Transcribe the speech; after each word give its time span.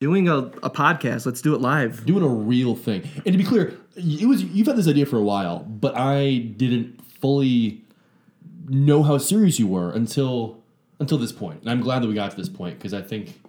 doing 0.00 0.28
a, 0.28 0.38
a 0.38 0.70
podcast. 0.70 1.26
Let's 1.26 1.42
do 1.42 1.54
it 1.54 1.60
live. 1.60 2.04
doing 2.04 2.24
a 2.24 2.28
real 2.28 2.74
thing. 2.74 3.08
And 3.16 3.26
to 3.26 3.38
be 3.38 3.44
clear, 3.44 3.78
it 3.94 4.26
was 4.26 4.42
you've 4.42 4.66
had 4.66 4.76
this 4.76 4.88
idea 4.88 5.06
for 5.06 5.18
a 5.18 5.22
while, 5.22 5.60
but 5.60 5.96
I 5.96 6.38
didn't 6.56 7.04
fully 7.20 7.84
know 8.68 9.02
how 9.02 9.18
serious 9.18 9.58
you 9.58 9.66
were 9.66 9.90
until 9.90 10.62
until 10.98 11.18
this 11.18 11.32
point. 11.32 11.60
And 11.60 11.70
I'm 11.70 11.80
glad 11.80 12.02
that 12.02 12.08
we 12.08 12.14
got 12.14 12.30
to 12.32 12.36
this 12.36 12.48
point 12.48 12.78
because 12.78 12.94
I 12.94 13.02
think 13.02 13.40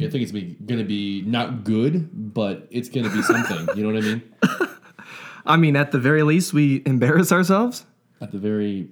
I 0.00 0.08
think 0.08 0.22
it's 0.22 0.32
going 0.32 0.78
to 0.78 0.84
be 0.84 1.22
not 1.22 1.64
good, 1.64 2.34
but 2.34 2.66
it's 2.70 2.88
going 2.88 3.08
to 3.08 3.14
be 3.14 3.22
something. 3.22 3.76
you 3.76 3.86
know 3.86 3.94
what 3.94 4.04
I 4.04 4.06
mean? 4.06 4.22
I 5.46 5.56
mean, 5.56 5.76
at 5.76 5.92
the 5.92 5.98
very 5.98 6.22
least, 6.22 6.52
we 6.52 6.82
embarrass 6.86 7.30
ourselves. 7.30 7.84
At 8.20 8.32
the 8.32 8.38
very 8.38 8.88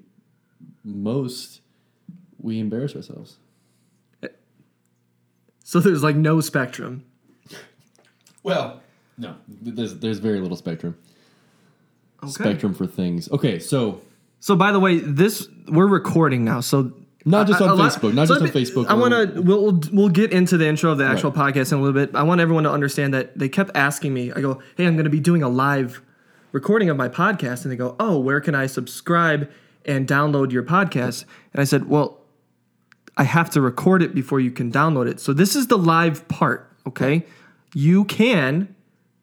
most, 0.85 1.61
we 2.39 2.61
embarrass 2.61 2.95
ourselves. 2.95 3.39
So 5.65 5.81
there's 5.81 6.03
like 6.03 6.17
no 6.17 6.41
spectrum. 6.41 7.05
Well, 8.43 8.81
no, 9.19 9.37
there's 9.49 9.95
there's 9.99 10.19
very 10.19 10.41
little 10.41 10.57
spectrum. 10.57 10.97
Okay. 12.23 12.33
Spectrum 12.33 12.75
for 12.75 12.87
things. 12.87 13.31
Okay, 13.31 13.59
so 13.59 14.01
So 14.41 14.57
by 14.57 14.73
the 14.73 14.81
way, 14.81 14.99
this 14.99 15.49
we're 15.69 15.87
recording 15.87 16.45
now. 16.45 16.61
So 16.61 16.93
not 17.25 17.47
just 17.47 17.61
a- 17.61 17.65
on 17.65 17.71
a 17.71 17.75
lot- 17.75 17.93
Facebook, 17.93 18.15
not 18.15 18.27
so 18.29 18.35
just 18.35 18.41
on 18.43 18.47
let 18.47 18.55
Facebook. 18.55 18.87
I 18.89 18.95
want 18.95 19.13
to. 19.35 19.41
We'll, 19.43 19.63
we'll 19.63 19.81
we'll 19.93 20.09
get 20.09 20.33
into 20.33 20.57
the 20.57 20.67
intro 20.67 20.91
of 20.93 20.99
the 20.99 21.05
actual 21.07 21.31
Right. 21.31 21.55
podcast 21.55 21.73
in 21.73 21.79
a 21.79 21.83
little 21.83 21.95
bit. 21.95 22.15
I 22.17 22.23
want 22.25 22.41
everyone 22.41 22.65
to 22.65 22.71
understand 22.73 23.15
that 23.15 23.39
they 23.39 23.49
kept 23.49 23.71
asking 23.77 24.13
me. 24.15 24.33
I 24.33 24.41
go, 24.41 24.61
"Hey, 24.77 24.87
I'm 24.87 24.95
going 24.95 25.05
to 25.05 25.11
be 25.11 25.21
doing 25.21 25.43
a 25.43 25.49
live 25.49 26.03
recording 26.51 26.91
of 26.91 26.97
my 26.97 27.09
podcast," 27.09 27.63
and 27.63 27.71
they 27.73 27.77
go, 27.77 27.95
"Oh, 28.01 28.19
where 28.19 28.41
can 28.41 28.55
I 28.57 28.67
subscribe 28.67 29.49
and 29.85 30.07
download 30.09 30.51
your 30.51 30.65
podcast?" 30.65 31.25
And 31.53 31.61
I 31.61 31.65
said, 31.65 31.89
"Well, 31.89 32.22
I 33.17 33.25
have 33.25 33.51
to 33.51 33.61
record 33.61 34.03
it 34.03 34.15
before 34.15 34.41
you 34.41 34.51
can 34.51 34.73
download 34.73 35.09
it. 35.09 35.21
So 35.21 35.33
this 35.33 35.55
is 35.55 35.67
the 35.67 35.79
live 35.79 36.27
part. 36.29 36.69
Okay, 36.87 37.25
you 37.75 38.05
can 38.07 38.75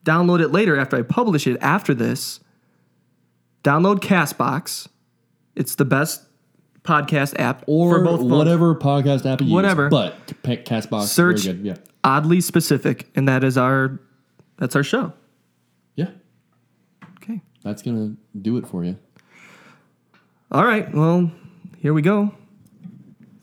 download 0.04 0.40
it 0.40 0.48
later 0.48 0.78
after 0.78 0.96
I 0.96 1.02
publish 1.02 1.46
it. 1.46 1.58
After 1.60 1.92
this, 1.94 2.40
download 3.64 3.98
Castbox. 4.00 4.88
It's 5.56 5.74
the 5.74 5.84
best 5.84 6.22
podcast 6.82 7.38
app 7.38 7.62
or 7.66 7.98
for 7.98 8.04
both 8.04 8.20
phones. 8.20 8.32
whatever 8.32 8.74
podcast 8.74 9.26
app 9.30 9.40
you 9.40 9.48
use. 9.48 9.52
Whatever. 9.54 9.88
But 9.90 10.14
Ca- 10.44 10.62
Castbox, 10.62 11.02
Search- 11.04 11.42
very 11.44 11.56
good. 11.58 11.66
Yeah, 11.66 11.76
oddly 12.04 12.40
specific, 12.40 13.10
and 13.14 13.28
that 13.28 13.44
is 13.44 13.58
our 13.58 14.00
that's 14.56 14.74
our 14.76 14.82
show. 14.84 15.12
yeah, 15.96 16.10
Okay. 17.16 17.40
that's 17.62 17.82
gonna 17.82 18.14
do 18.40 18.56
it 18.56 18.66
for 18.66 18.84
you. 18.84 18.96
All 20.52 20.64
right. 20.64 20.92
Well, 20.94 21.30
here 21.78 21.92
we 21.92 22.02
go. 22.02 22.32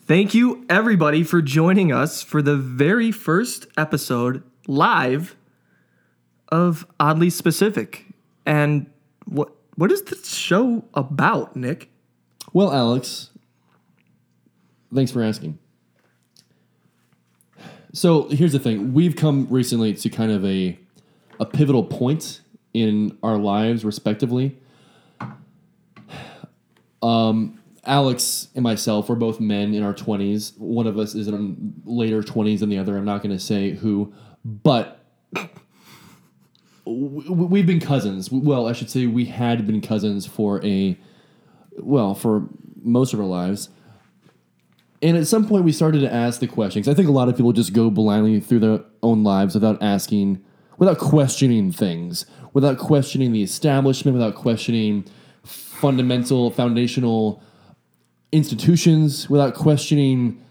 Thank 0.08 0.33
you 0.33 0.66
everybody 0.69 1.22
for 1.22 1.41
joining 1.41 1.91
us 1.91 2.23
for 2.23 2.41
the 2.41 2.55
very 2.55 3.11
first 3.11 3.67
episode 3.77 4.41
live 4.66 5.36
of 6.47 6.88
Oddly 6.97 7.30
Specific. 7.30 8.05
And 8.45 8.89
what 9.25 9.52
what 9.75 9.91
is 9.91 10.03
this 10.03 10.33
show 10.33 10.86
about, 10.94 11.58
Nick? 11.58 11.89
Well, 12.53 12.72
Alex, 12.72 13.31
thanks 14.95 15.11
for 15.11 15.22
asking. 15.22 15.59
So 17.92 18.30
here's 18.30 18.53
the 18.53 18.59
thing: 18.59 18.94
we've 18.94 19.17
come 19.17 19.45
recently 19.49 19.94
to 19.94 20.09
kind 20.09 20.31
of 20.31 20.45
a 20.45 20.80
a 21.38 21.45
pivotal 21.45 21.83
point 21.83 22.39
in 22.73 23.17
our 23.21 23.38
lives, 23.38 23.83
respectively. 23.83 24.58
Um, 26.99 27.56
Alex 27.88 28.49
and 28.53 28.63
myself, 28.63 29.09
we're 29.09 29.16
both 29.16 29.39
men 29.39 29.73
in 29.73 29.81
our 29.81 29.93
twenties. 29.93 30.53
One 30.57 30.85
of 30.85 30.99
us 30.99 31.16
is 31.16 31.27
in 31.27 31.73
later 31.85 32.21
twenties 32.21 32.59
than 32.59 32.69
the 32.69 32.77
other. 32.77 32.97
I'm 32.97 33.05
not 33.05 33.23
going 33.23 33.35
to 33.35 33.43
say 33.43 33.71
who, 33.71 34.13
but 34.45 35.05
we've 36.85 37.65
been 37.65 37.80
cousins. 37.80 38.31
Well, 38.31 38.67
I 38.67 38.73
should 38.73 38.89
say 38.89 39.08
we 39.08 39.25
had 39.25 39.65
been 39.65 39.81
cousins 39.81 40.25
for 40.25 40.63
a 40.65 40.97
well 41.77 42.13
for 42.13 42.47
most 42.81 43.14
of 43.14 43.20
our 43.20 43.26
lives. 43.26 43.70
And 45.02 45.15
at 45.15 45.27
some 45.27 45.47
point, 45.47 45.64
we 45.64 45.71
started 45.71 46.02
to 46.02 46.14
ask 46.14 46.39
the 46.39 46.47
questions. 46.47 46.87
I 46.87 46.93
think 46.93 47.08
a 47.08 47.11
lot 47.11 47.30
of 47.30 47.37
people 47.37 47.53
just 47.53 47.71
go 47.71 47.89
blindly 47.92 48.39
through 48.39 48.59
their 48.59 48.80
own 49.03 49.23
lives 49.23 49.53
without 49.53 49.81
asking, 49.81 50.43
without 50.80 50.97
questioning 50.97 51.71
things, 51.71 52.26
without 52.52 52.80
questioning 52.80 53.31
the 53.31 53.43
establishment, 53.43 54.17
without 54.17 54.33
questioning 54.33 55.05
fundamental, 55.43 56.49
foundational 56.49 57.43
institutions, 58.32 59.30
without 59.30 59.54
questioning 59.54 60.43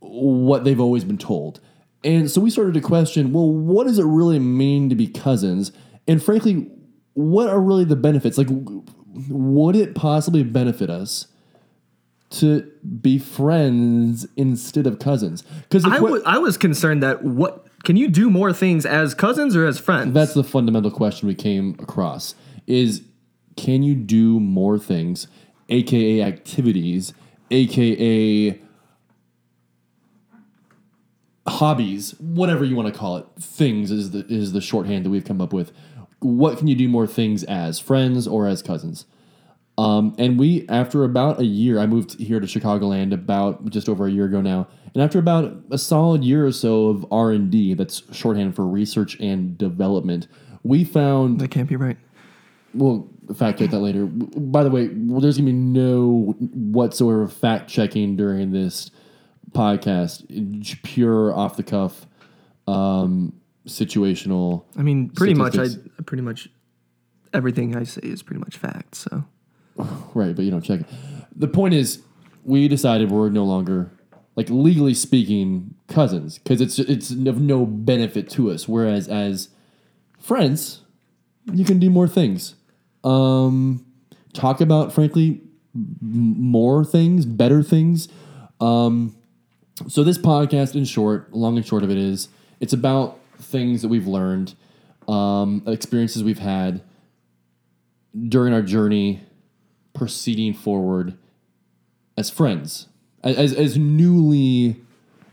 what 0.00 0.64
they've 0.64 0.80
always 0.80 1.04
been 1.04 1.18
told. 1.18 1.60
And 2.04 2.30
so 2.30 2.40
we 2.40 2.50
started 2.50 2.74
to 2.74 2.80
question 2.80 3.32
well, 3.32 3.50
what 3.50 3.86
does 3.86 3.98
it 3.98 4.04
really 4.04 4.38
mean 4.38 4.88
to 4.88 4.94
be 4.94 5.06
cousins? 5.06 5.72
And 6.08 6.22
frankly, 6.22 6.68
what 7.14 7.48
are 7.48 7.60
really 7.60 7.84
the 7.84 7.96
benefits? 7.96 8.38
Like, 8.38 8.48
would 8.50 9.76
it 9.76 9.94
possibly 9.94 10.42
benefit 10.42 10.90
us 10.90 11.28
to 12.30 12.70
be 13.00 13.18
friends 13.18 14.26
instead 14.36 14.86
of 14.86 14.98
cousins? 14.98 15.42
Because 15.62 15.84
I 15.84 16.00
wa- 16.00 16.20
I 16.24 16.38
was 16.38 16.56
concerned 16.56 17.02
that 17.02 17.22
what 17.22 17.66
can 17.84 17.96
you 17.96 18.08
do 18.08 18.30
more 18.30 18.52
things 18.52 18.86
as 18.86 19.14
cousins 19.14 19.54
or 19.54 19.66
as 19.66 19.78
friends? 19.78 20.14
that's 20.14 20.34
the 20.34 20.44
fundamental 20.44 20.90
question 20.90 21.28
we 21.28 21.34
came 21.34 21.76
across 21.78 22.34
is 22.66 23.02
can 23.56 23.82
you 23.82 23.94
do 23.94 24.40
more 24.40 24.78
things 24.78 25.26
aka 25.68 26.22
activities 26.22 27.14
aka 27.50 28.58
hobbies 31.46 32.14
whatever 32.18 32.64
you 32.64 32.76
want 32.76 32.92
to 32.92 32.98
call 32.98 33.16
it. 33.16 33.26
Things 33.38 33.90
is 33.90 34.10
the 34.10 34.24
is 34.28 34.52
the 34.52 34.60
shorthand 34.60 35.04
that 35.04 35.10
we've 35.10 35.24
come 35.24 35.40
up 35.40 35.52
with. 35.52 35.72
What 36.20 36.58
can 36.58 36.68
you 36.68 36.74
do 36.74 36.88
more 36.88 37.06
things 37.06 37.42
as 37.44 37.80
friends 37.80 38.26
or 38.28 38.46
as 38.46 38.62
cousins? 38.62 39.06
Um, 39.78 40.14
and 40.18 40.38
we 40.38 40.68
after 40.68 41.02
about 41.02 41.40
a 41.40 41.46
year 41.46 41.78
i 41.78 41.86
moved 41.86 42.20
here 42.20 42.38
to 42.38 42.46
chicagoland 42.46 43.14
about 43.14 43.70
just 43.70 43.88
over 43.88 44.06
a 44.06 44.10
year 44.10 44.26
ago 44.26 44.40
now. 44.40 44.68
And 44.94 45.02
after 45.02 45.18
about 45.18 45.54
a 45.70 45.78
solid 45.78 46.22
year 46.22 46.46
or 46.46 46.52
so 46.52 46.88
of 46.88 47.06
r&d 47.10 47.74
that's 47.74 48.02
shorthand 48.14 48.54
for 48.54 48.66
research 48.66 49.18
and 49.18 49.56
development 49.56 50.28
we 50.62 50.84
found 50.84 51.40
that 51.40 51.50
can't 51.50 51.70
be 51.70 51.76
right. 51.76 51.96
We'll 52.74 53.08
fact 53.34 53.58
check 53.58 53.70
that 53.70 53.80
later. 53.80 54.06
By 54.06 54.64
the 54.64 54.70
way, 54.70 54.88
well, 54.92 55.20
there's 55.20 55.36
gonna 55.36 55.46
be 55.46 55.52
no 55.52 56.34
whatsoever 56.38 57.28
fact 57.28 57.68
checking 57.68 58.16
during 58.16 58.52
this 58.52 58.90
podcast. 59.52 60.24
It's 60.28 60.76
Pure 60.82 61.34
off 61.34 61.56
the 61.56 61.62
cuff, 61.62 62.06
um, 62.66 63.34
situational. 63.66 64.64
I 64.76 64.82
mean, 64.82 65.10
pretty 65.10 65.34
much 65.34 65.58
I 65.58 65.68
pretty 66.04 66.22
much 66.22 66.48
everything 67.32 67.76
I 67.76 67.84
say 67.84 68.00
is 68.02 68.22
pretty 68.22 68.40
much 68.40 68.56
fact, 68.56 68.94
so 68.94 69.24
Right, 70.14 70.34
but 70.34 70.44
you 70.44 70.50
don't 70.50 70.62
check 70.62 70.80
it. 70.80 70.86
The 71.34 71.48
point 71.48 71.74
is, 71.74 72.02
we 72.44 72.68
decided 72.68 73.10
we're 73.10 73.28
no 73.30 73.44
longer, 73.44 73.90
like 74.36 74.48
legally 74.50 74.94
speaking, 74.94 75.74
cousins 75.88 76.38
because 76.38 76.60
it's 76.60 76.78
it's 76.78 77.10
of 77.10 77.40
no 77.40 77.66
benefit 77.66 78.28
to 78.30 78.50
us. 78.50 78.68
Whereas 78.68 79.08
as 79.08 79.48
friends, 80.18 80.82
you 81.52 81.64
can 81.64 81.78
do 81.78 81.90
more 81.90 82.08
things. 82.08 82.54
Um, 83.04 83.84
talk 84.32 84.60
about, 84.60 84.92
frankly, 84.92 85.40
more 86.00 86.84
things, 86.84 87.24
better 87.24 87.62
things. 87.62 88.08
Um, 88.60 89.16
so 89.88 90.04
this 90.04 90.18
podcast, 90.18 90.74
in 90.74 90.84
short, 90.84 91.32
long 91.32 91.56
and 91.56 91.66
short 91.66 91.82
of 91.82 91.90
it 91.90 91.98
is, 91.98 92.28
it's 92.60 92.72
about 92.72 93.18
things 93.38 93.82
that 93.82 93.88
we've 93.88 94.06
learned, 94.06 94.54
um, 95.08 95.62
experiences 95.66 96.22
we've 96.22 96.38
had 96.38 96.82
during 98.28 98.52
our 98.52 98.62
journey, 98.62 99.22
proceeding 99.94 100.54
forward 100.54 101.16
as 102.16 102.30
friends, 102.30 102.88
as 103.24 103.54
as 103.54 103.76
newly, 103.76 104.76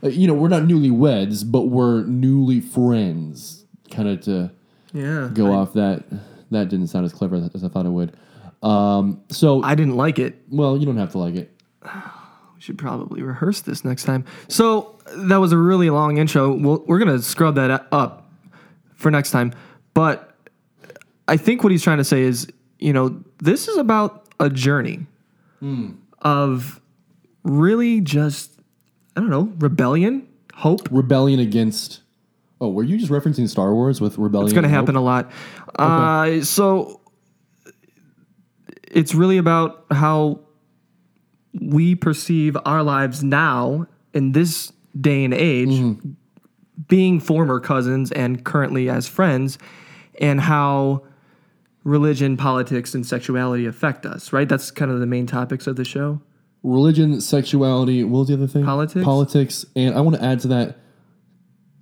uh, 0.02 0.08
you 0.08 0.26
know, 0.26 0.34
we're 0.34 0.48
not 0.48 0.62
newlyweds, 0.62 1.50
but 1.50 1.62
we're 1.62 2.02
newly 2.04 2.60
friends. 2.60 3.64
Kind 3.90 4.08
of 4.08 4.20
to 4.22 4.50
yeah. 4.92 5.30
go 5.32 5.52
I, 5.52 5.56
off 5.56 5.72
that. 5.74 6.04
That 6.50 6.68
didn't 6.68 6.88
sound 6.88 7.04
as 7.04 7.12
clever 7.12 7.36
as 7.54 7.64
I 7.64 7.68
thought 7.68 7.86
it 7.86 7.90
would. 7.90 8.16
Um, 8.62 9.22
so, 9.30 9.62
I 9.62 9.74
didn't 9.74 9.96
like 9.96 10.18
it. 10.18 10.42
well, 10.50 10.76
you 10.76 10.84
don't 10.84 10.98
have 10.98 11.12
to 11.12 11.18
like 11.18 11.34
it. 11.36 11.50
We 12.54 12.64
should 12.64 12.76
probably 12.76 13.22
rehearse 13.22 13.62
this 13.62 13.86
next 13.86 14.04
time. 14.04 14.26
So 14.48 14.98
that 15.16 15.38
was 15.38 15.50
a 15.50 15.56
really 15.56 15.88
long 15.88 16.18
intro. 16.18 16.52
We'll, 16.52 16.84
we're 16.86 16.98
gonna 16.98 17.22
scrub 17.22 17.54
that 17.54 17.86
up 17.90 18.30
for 18.96 19.10
next 19.10 19.30
time. 19.30 19.54
But 19.94 20.36
I 21.26 21.38
think 21.38 21.62
what 21.62 21.72
he's 21.72 21.82
trying 21.82 21.96
to 21.96 22.04
say 22.04 22.20
is, 22.20 22.46
you 22.78 22.92
know, 22.92 23.24
this 23.38 23.66
is 23.66 23.78
about 23.78 24.28
a 24.40 24.50
journey 24.50 25.06
of 26.20 26.82
really 27.42 28.02
just, 28.02 28.60
I 29.16 29.20
don't 29.20 29.30
know, 29.30 29.50
rebellion, 29.58 30.28
hope. 30.52 30.86
Rebellion 30.90 31.40
against. 31.40 32.02
Oh, 32.60 32.68
were 32.68 32.82
you 32.82 32.98
just 32.98 33.10
referencing 33.10 33.48
Star 33.48 33.74
Wars 33.74 34.00
with 34.00 34.18
rebellion? 34.18 34.46
It's 34.46 34.52
going 34.52 34.64
to 34.64 34.68
happen 34.68 34.94
a 34.94 35.00
lot. 35.00 35.30
Uh, 35.78 36.42
so 36.42 37.00
it's 38.82 39.14
really 39.14 39.38
about 39.38 39.86
how 39.90 40.40
we 41.58 41.94
perceive 41.94 42.56
our 42.66 42.82
lives 42.82 43.24
now 43.24 43.86
in 44.12 44.32
this 44.32 44.72
day 45.00 45.24
and 45.24 45.32
age 45.32 45.96
being 46.88 47.20
former 47.20 47.60
cousins 47.60 48.12
and 48.12 48.44
currently 48.44 48.90
as 48.90 49.06
friends, 49.06 49.58
and 50.20 50.40
how 50.40 51.02
religion, 51.84 52.36
politics, 52.36 52.94
and 52.94 53.06
sexuality 53.06 53.64
affect 53.64 54.04
us. 54.04 54.32
Right? 54.32 54.48
That's 54.48 54.70
kind 54.70 54.90
of 54.90 55.00
the 55.00 55.06
main 55.06 55.26
topics 55.26 55.66
of 55.66 55.76
the 55.76 55.84
show. 55.84 56.20
Religion, 56.62 57.22
sexuality. 57.22 58.04
What 58.04 58.18
was 58.20 58.28
the 58.28 58.34
other 58.34 58.46
thing? 58.46 58.64
Politics? 58.64 59.04
Politics, 59.04 59.64
and 59.74 59.94
I 59.94 60.00
want 60.02 60.16
to 60.16 60.22
add 60.22 60.40
to 60.40 60.48
that 60.48 60.78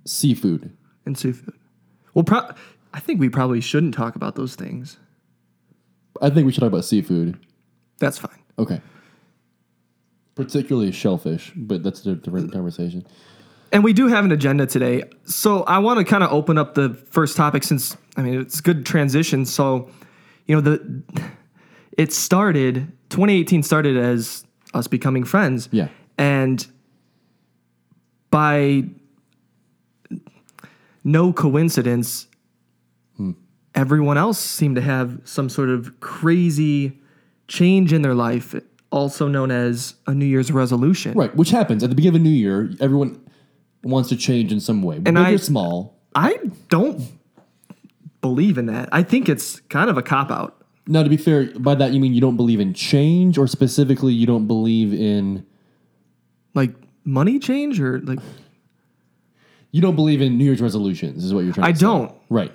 seafood. 0.09 0.75
and 1.05 1.17
seafood. 1.17 1.55
Well, 2.13 2.23
pro- 2.23 2.51
I 2.93 2.99
think 2.99 3.19
we 3.19 3.29
probably 3.29 3.61
shouldn't 3.61 3.93
talk 3.93 4.15
about 4.15 4.35
those 4.35 4.55
things. 4.55 4.97
I 6.21 6.29
think 6.29 6.45
we 6.45 6.51
should 6.51 6.61
talk 6.61 6.67
about 6.67 6.85
seafood. 6.85 7.39
That's 7.99 8.17
fine. 8.17 8.39
Okay. 8.57 8.81
Particularly 10.35 10.91
shellfish, 10.91 11.51
but 11.55 11.83
that's 11.83 12.05
a 12.05 12.15
different 12.15 12.51
conversation. 12.51 13.05
And 13.71 13.83
we 13.83 13.93
do 13.93 14.07
have 14.07 14.25
an 14.25 14.31
agenda 14.31 14.65
today. 14.65 15.03
So 15.25 15.63
I 15.63 15.77
want 15.77 15.99
to 15.99 16.03
kind 16.05 16.23
of 16.23 16.31
open 16.31 16.57
up 16.57 16.73
the 16.73 16.93
first 17.11 17.37
topic 17.37 17.63
since 17.63 17.95
I 18.17 18.21
mean 18.23 18.39
it's 18.41 18.61
good 18.61 18.85
transition. 18.85 19.45
So, 19.45 19.89
you 20.47 20.55
know, 20.55 20.61
the 20.61 21.03
it 21.97 22.11
started 22.11 22.91
2018 23.09 23.63
started 23.63 23.95
as 23.95 24.43
us 24.73 24.87
becoming 24.87 25.23
friends. 25.23 25.69
Yeah. 25.71 25.89
And 26.17 26.65
by 28.31 28.85
no 31.11 31.33
coincidence, 31.33 32.27
hmm. 33.17 33.31
everyone 33.73 34.17
else 34.17 34.39
seemed 34.39 34.75
to 34.75 34.81
have 34.81 35.19
some 35.23 35.49
sort 35.49 35.69
of 35.69 35.99
crazy 35.99 36.99
change 37.47 37.91
in 37.93 38.01
their 38.01 38.15
life, 38.15 38.55
also 38.91 39.27
known 39.27 39.51
as 39.51 39.95
a 40.07 40.13
New 40.13 40.25
Year's 40.25 40.51
resolution. 40.51 41.13
Right, 41.13 41.35
which 41.35 41.49
happens 41.49 41.83
at 41.83 41.89
the 41.89 41.95
beginning 41.95 42.15
of 42.15 42.21
a 42.21 42.23
new 42.23 42.29
year. 42.29 42.71
Everyone 42.79 43.19
wants 43.83 44.09
to 44.09 44.15
change 44.15 44.51
in 44.51 44.59
some 44.59 44.81
way, 44.83 44.99
big 44.99 45.15
I- 45.15 45.33
or 45.33 45.37
small. 45.37 45.97
I 46.15 46.39
don't 46.69 47.01
believe 48.21 48.57
in 48.57 48.65
that. 48.65 48.89
I 48.91 49.03
think 49.03 49.29
it's 49.29 49.59
kind 49.69 49.89
of 49.89 49.97
a 49.97 50.01
cop 50.01 50.31
out. 50.31 50.55
Now, 50.87 51.03
to 51.03 51.09
be 51.09 51.17
fair, 51.17 51.45
by 51.59 51.75
that 51.75 51.93
you 51.93 51.99
mean 51.99 52.13
you 52.13 52.21
don't 52.21 52.35
believe 52.35 52.59
in 52.59 52.73
change, 52.73 53.37
or 53.37 53.45
specifically 53.47 54.11
you 54.11 54.25
don't 54.25 54.47
believe 54.47 54.91
in 54.91 55.45
Like 56.55 56.71
money 57.05 57.37
change 57.37 57.79
or 57.79 57.99
like 57.99 58.19
you 59.71 59.81
don't 59.81 59.95
believe 59.95 60.21
in 60.21 60.37
New 60.37 60.45
Year's 60.45 60.61
resolutions. 60.61 61.23
Is 61.23 61.33
what 61.33 61.43
you're 61.45 61.53
trying. 61.53 61.67
I 61.67 61.71
to 61.73 61.77
say. 61.79 61.85
I 61.85 61.89
don't. 61.89 62.15
Right. 62.29 62.51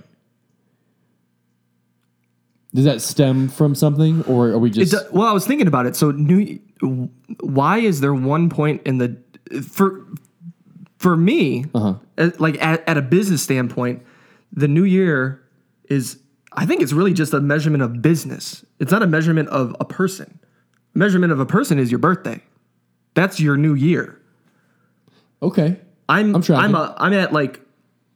Does 2.75 2.84
that 2.87 3.00
stem 3.00 3.49
from 3.49 3.75
something, 3.76 4.25
or 4.25 4.49
are 4.49 4.58
we 4.58 4.69
It 4.70 4.72
just? 4.72 4.93
do- 4.93 4.99
well, 5.12 5.28
I 5.28 5.32
was 5.32 5.46
thinking 5.46 5.69
about 5.69 5.87
it. 5.87 5.94
So 5.94 6.11
new 6.11 6.58
why 7.40 7.78
is 7.78 8.00
there 8.00 8.12
one 8.14 8.50
point 8.50 8.82
in 8.84 8.99
the 8.99 9.16
for 9.62 10.05
for 10.99 11.16
me 11.16 11.66
Uh-huh. 11.75 11.94
uh, 12.19 12.31
like 12.38 12.61
at, 12.62 12.87
at 12.88 12.96
a 12.96 13.02
business 13.02 13.43
standpoint, 13.43 14.02
the 14.52 14.67
new 14.67 14.82
year 14.84 15.40
is 15.88 16.19
I 16.52 16.67
think 16.67 16.82
it's 16.82 16.93
really 16.93 17.12
just 17.12 17.32
a 17.32 17.40
measurement 17.40 17.82
of 17.82 18.02
business. 18.02 18.64
It's 18.81 18.90
not 18.90 19.02
a 19.02 19.06
measurement 19.06 19.49
of 19.50 19.76
a 19.81 19.84
person. 19.84 20.38
A 20.94 20.99
measurement 20.99 21.32
of 21.32 21.38
a 21.40 21.46
person 21.46 21.78
is 21.78 21.90
your 21.93 21.99
birthday. 22.00 22.40
That's 23.14 23.38
your 23.38 23.56
new 23.56 23.75
year. 23.75 24.20
okay. 25.43 25.78
I'm 26.09 26.35
I'm 26.37 26.43
tracking. 26.43 26.65
I'm 26.65 26.75
a, 26.75 26.95
I'm 26.99 27.12
at 27.12 27.33
like 27.33 27.61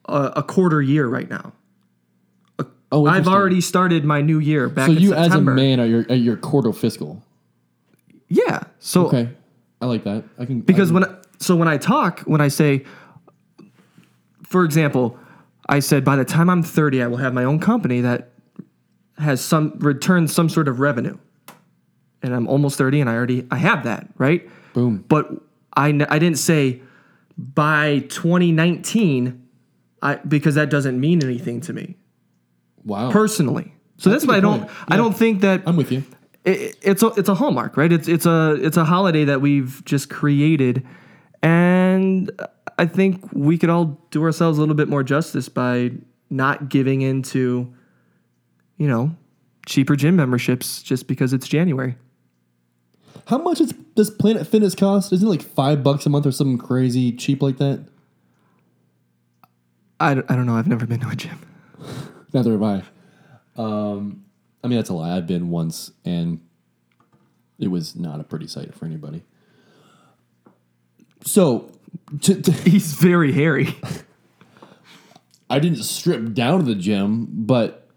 a, 0.07 0.33
a 0.37 0.43
quarter 0.43 0.81
year 0.83 1.07
right 1.07 1.29
now. 1.29 1.53
Oh, 2.91 3.07
I've 3.07 3.29
already 3.29 3.61
started 3.61 4.05
my 4.05 4.23
new 4.23 4.39
year 4.39 4.69
back 4.71 4.87
So 4.87 4.93
you, 4.93 5.13
as 5.13 5.35
a 5.35 5.41
man, 5.43 5.79
are 5.79 5.87
your 5.87 6.07
at 6.09 6.21
your 6.21 6.37
quarter 6.37 6.73
fiscal. 6.73 7.23
yeah. 8.29 8.63
So 8.79 9.07
Okay, 9.09 9.29
I 9.83 9.87
like 9.87 10.05
that. 10.05 10.25
I 10.39 10.47
can 10.47 10.61
because 10.61 10.91
I, 10.91 10.95
when 10.95 11.05
I, 11.05 11.15
so 11.39 11.55
when 11.55 11.69
I 11.69 11.77
talk, 11.77 12.21
when 12.21 12.41
I 12.41 12.49
say, 12.49 12.85
for 14.43 14.65
example, 14.65 15.19
I 15.69 15.81
said 15.81 16.03
by 16.03 16.17
the 16.17 16.25
time 16.25 16.49
I'm 16.49 16.63
30, 16.63 17.03
I 17.03 17.07
will 17.09 17.19
have 17.19 17.35
my 17.35 17.45
own 17.45 17.59
company 17.59 18.01
that 18.01 18.31
has 19.19 19.43
some 19.43 19.75
returns 19.81 20.33
some 20.33 20.49
sort 20.49 20.67
of 20.67 20.81
revenue, 20.81 21.19
and 22.23 22.35
I'm 22.35 22.47
almost 22.49 22.79
30, 22.79 23.03
and 23.03 23.11
I 23.11 23.15
already 23.15 23.47
I 23.51 23.57
have 23.57 23.85
that 23.85 24.09
right. 24.17 24.49
boom. 24.73 25.05
But 25.09 25.31
I 25.77 25.89
I 26.09 26.19
didn't 26.19 26.39
say 26.39 26.81
by 27.39 28.01
2019, 28.09 29.49
I 30.03 30.17
because 30.17 30.57
that 30.57 30.71
doesn't 30.71 30.99
mean 30.99 31.25
anything 31.25 31.61
to 31.63 31.73
me 31.73 31.97
Wow, 32.85 33.11
personally. 33.11 33.73
So 33.97 34.11
that's, 34.11 34.25
a 34.25 34.27
why 34.27 34.37
I 34.37 34.41
don't 34.41 34.61
point. 34.61 34.73
I 34.89 34.97
don't 34.97 35.17
think 35.17 35.41
that 35.41 35.63
I'm 35.67 35.77
with 35.77 35.93
you. 35.93 36.05
it, 36.45 36.77
it's 36.83 37.03
a 37.03 37.09
it's 37.17 37.29
a 37.29 37.35
hallmark, 37.35 37.77
right? 37.77 37.93
It's 37.93 38.09
it's 38.09 38.27
a 38.27 38.59
it's 38.61 38.77
a 38.77 38.85
holiday 38.85 39.25
that 39.25 39.41
we've 39.41 39.83
just 39.85 40.11
created, 40.11 40.87
and 41.43 42.31
I 42.79 42.87
think 42.87 43.33
we 43.33 43.59
could 43.59 43.71
all 43.71 43.99
do 44.11 44.23
ourselves 44.23 44.59
a 44.59 44.61
little 44.61 44.75
bit 44.75 44.89
more 44.89 45.03
justice 45.03 45.49
by 45.49 45.93
not 46.31 46.69
giving 46.69 47.03
into, 47.03 47.73
you 48.77 48.87
know, 48.87 49.15
cheaper 49.67 49.97
gym 49.97 50.17
memberships 50.17 50.83
just 50.83 51.09
because 51.09 51.33
it's 51.33 51.49
January. 51.49 51.97
How 53.27 53.39
much 53.39 53.61
is, 53.61 53.73
does 53.95 54.11
Planet 54.11 54.47
Fitness 54.47 54.75
cost? 54.75 55.13
Isn't 55.13 55.27
it 55.27 55.31
like 55.31 55.43
five 55.43 55.83
bucks 55.83 56.07
a 56.07 56.11
month 56.11 56.27
or 56.27 56.33
something 56.33 56.59
crazy 56.59 57.13
cheap 57.13 57.43
like 57.43 57.59
that? 57.59 57.85
I, 60.01 60.15
don't- 60.15 60.31
I 60.31 60.37
don't 60.37 60.47
know. 60.47 60.57
I've 60.57 60.69
never 60.69 60.87
been 60.87 61.01
to 61.01 61.09
a 61.09 61.17
gym. 61.17 61.39
Neither 62.33 62.53
have 62.53 62.63
I. 62.63 62.83
Um, 63.57 64.25
I 64.63 64.69
mean, 64.69 64.79
that's 64.79 64.91
a 64.91 64.95
lie. 64.95 65.17
I've 65.17 65.27
been 65.27 65.51
once, 65.51 65.91
and 66.05 66.41
it 67.59 67.69
was 67.69 67.97
not 67.97 68.21
a 68.21 68.25
pretty 68.25 68.47
sight 68.47 68.75
for 68.75 68.85
anybody. 68.87 69.25
So, 71.25 71.73
to, 72.23 72.41
to, 72.41 72.53
He's 72.71 72.93
very 72.95 73.33
hairy. 73.33 73.75
I 75.51 75.59
didn't 75.59 75.83
strip 75.83 76.35
down 76.35 76.59
to 76.61 76.65
the 76.65 76.75
gym, 76.75 77.27
but 77.31 77.89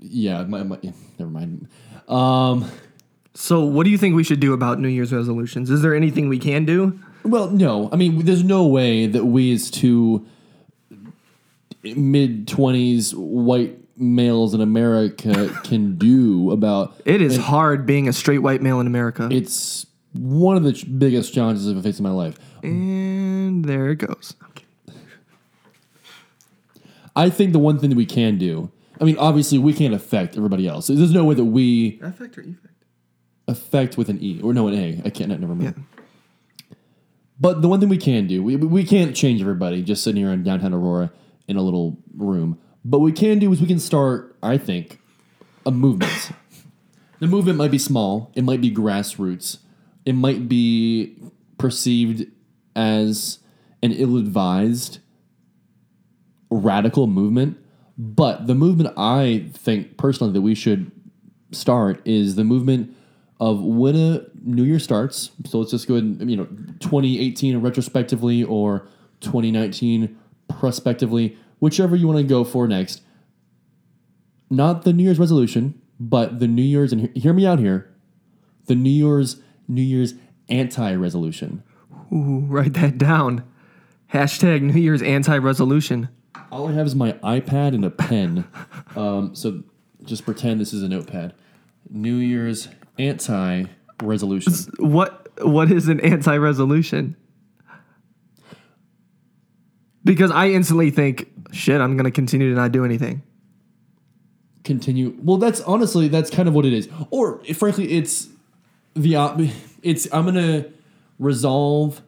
yeah, 0.00 0.42
my, 0.44 0.62
my, 0.62 0.78
never 1.18 1.30
mind. 1.30 1.68
Um, 2.08 2.70
So, 3.38 3.62
what 3.64 3.84
do 3.84 3.90
you 3.90 3.98
think 3.98 4.16
we 4.16 4.24
should 4.24 4.40
do 4.40 4.54
about 4.54 4.80
New 4.80 4.88
Year's 4.88 5.12
resolutions? 5.12 5.70
Is 5.70 5.82
there 5.82 5.94
anything 5.94 6.28
we 6.28 6.38
can 6.38 6.64
do? 6.64 6.98
well, 7.22 7.50
no, 7.50 7.90
I 7.92 7.96
mean, 7.96 8.24
there's 8.24 8.44
no 8.44 8.66
way 8.66 9.06
that 9.06 9.26
we 9.26 9.52
as 9.52 9.70
two 9.70 10.26
mid 11.84 12.48
twenties 12.48 13.14
white 13.14 13.78
males 13.98 14.54
in 14.54 14.60
America 14.60 15.54
can 15.64 15.96
do 15.98 16.50
about 16.50 17.00
It 17.04 17.20
is 17.20 17.36
hard 17.36 17.84
being 17.86 18.08
a 18.08 18.12
straight 18.12 18.38
white 18.38 18.62
male 18.62 18.80
in 18.80 18.86
America. 18.86 19.28
It's 19.30 19.86
one 20.12 20.56
of 20.56 20.62
the 20.62 20.72
ch- 20.72 20.98
biggest 20.98 21.34
challenges 21.34 21.68
I've 21.68 21.82
faced 21.82 21.98
in 21.98 22.04
my 22.04 22.10
life. 22.10 22.38
and 22.62 23.64
there 23.64 23.88
it 23.90 23.96
goes. 23.96 24.34
I 27.14 27.30
think 27.30 27.52
the 27.52 27.58
one 27.58 27.78
thing 27.78 27.90
that 27.90 27.96
we 27.96 28.06
can 28.06 28.36
do, 28.38 28.70
I 29.00 29.04
mean, 29.04 29.16
obviously 29.18 29.58
we 29.58 29.72
can't 29.72 29.94
affect 29.94 30.36
everybody 30.36 30.66
else. 30.68 30.86
There's 30.88 31.12
no 31.12 31.24
way 31.24 31.34
that 31.34 31.44
we 31.44 31.98
Affect 32.02 32.36
or 32.38 32.42
effect? 32.42 32.74
Affect 33.48 33.96
with 33.96 34.08
an 34.08 34.22
E 34.22 34.40
or 34.42 34.52
no 34.52 34.68
an 34.68 34.74
A. 34.74 35.02
I 35.04 35.10
can't. 35.10 35.28
Never 35.28 35.54
mind. 35.54 35.74
Yeah. 35.76 35.82
But 37.38 37.62
the 37.62 37.68
one 37.68 37.80
thing 37.80 37.88
we 37.88 37.98
can 37.98 38.26
do, 38.26 38.42
we, 38.42 38.56
we 38.56 38.84
can't 38.84 39.14
change 39.14 39.40
everybody 39.40 39.82
just 39.82 40.02
sitting 40.02 40.22
here 40.22 40.32
in 40.32 40.42
downtown 40.42 40.72
Aurora 40.72 41.12
in 41.46 41.56
a 41.56 41.62
little 41.62 41.98
room. 42.14 42.58
But 42.84 42.98
what 43.00 43.04
we 43.04 43.12
can 43.12 43.38
do 43.38 43.52
is 43.52 43.60
we 43.60 43.66
can 43.66 43.78
start, 43.78 44.36
I 44.42 44.56
think, 44.56 45.00
a 45.66 45.70
movement. 45.70 46.30
the 47.18 47.26
movement 47.26 47.58
might 47.58 47.70
be 47.70 47.78
small. 47.78 48.30
It 48.34 48.42
might 48.42 48.60
be 48.60 48.70
grassroots. 48.70 49.58
It 50.06 50.14
might 50.14 50.48
be 50.48 51.16
perceived 51.58 52.26
as 52.74 53.40
an 53.82 53.92
ill-advised 53.92 55.00
radical 56.50 57.06
movement. 57.06 57.58
But 57.98 58.46
the 58.46 58.54
movement 58.54 58.94
I 58.96 59.46
think 59.52 59.96
personally 59.96 60.32
that 60.32 60.42
we 60.42 60.54
should 60.54 60.90
start 61.52 62.00
is 62.06 62.34
the 62.34 62.44
movement 62.44 62.94
of 63.38 63.62
when 63.62 63.96
a 63.96 64.26
new 64.42 64.64
year 64.64 64.78
starts. 64.78 65.30
So 65.46 65.58
let's 65.58 65.70
just 65.70 65.86
go 65.86 65.94
ahead 65.94 66.04
and, 66.04 66.30
you 66.30 66.36
know, 66.36 66.46
2018 66.80 67.58
retrospectively 67.58 68.42
or 68.42 68.88
2019 69.20 70.16
prospectively, 70.48 71.36
whichever 71.58 71.96
you 71.96 72.06
want 72.06 72.18
to 72.18 72.24
go 72.24 72.44
for 72.44 72.66
next. 72.66 73.02
Not 74.48 74.84
the 74.84 74.92
New 74.92 75.02
Year's 75.02 75.18
resolution, 75.18 75.80
but 75.98 76.38
the 76.38 76.46
New 76.46 76.62
Year's, 76.62 76.92
and 76.92 77.14
hear 77.16 77.32
me 77.32 77.46
out 77.46 77.58
here, 77.58 77.92
the 78.66 78.74
New 78.74 78.90
Year's, 78.90 79.42
New 79.68 79.82
Year's 79.82 80.14
anti-resolution. 80.48 81.62
Ooh, 82.12 82.46
write 82.46 82.74
that 82.74 82.96
down. 82.98 83.44
Hashtag 84.12 84.62
New 84.62 84.80
Year's 84.80 85.02
anti-resolution. 85.02 86.08
All 86.52 86.68
I 86.68 86.72
have 86.72 86.86
is 86.86 86.94
my 86.94 87.12
iPad 87.14 87.74
and 87.74 87.84
a 87.84 87.90
pen. 87.90 88.46
um, 88.96 89.34
so 89.34 89.64
just 90.04 90.24
pretend 90.24 90.60
this 90.60 90.72
is 90.72 90.82
a 90.82 90.88
notepad. 90.88 91.34
New 91.90 92.16
Year's 92.16 92.68
anti 92.98 93.64
resolution. 94.02 94.52
What 94.78 95.26
what 95.42 95.70
is 95.70 95.88
an 95.88 96.00
anti-resolution? 96.00 97.16
Because 100.04 100.30
I 100.30 100.50
instantly 100.50 100.90
think, 100.90 101.28
shit, 101.52 101.80
I'm 101.80 101.96
gonna 101.96 102.10
continue 102.10 102.50
to 102.50 102.56
not 102.56 102.72
do 102.72 102.84
anything. 102.84 103.22
Continue. 104.64 105.16
Well, 105.22 105.36
that's 105.36 105.60
honestly 105.62 106.08
that's 106.08 106.30
kind 106.30 106.48
of 106.48 106.54
what 106.54 106.64
it 106.64 106.72
is. 106.72 106.88
Or 107.10 107.42
frankly, 107.54 107.92
it's 107.92 108.28
the 108.94 109.16
op- 109.16 109.40
it's 109.82 110.08
I'm 110.12 110.24
gonna 110.24 110.66
resolve 111.18 112.02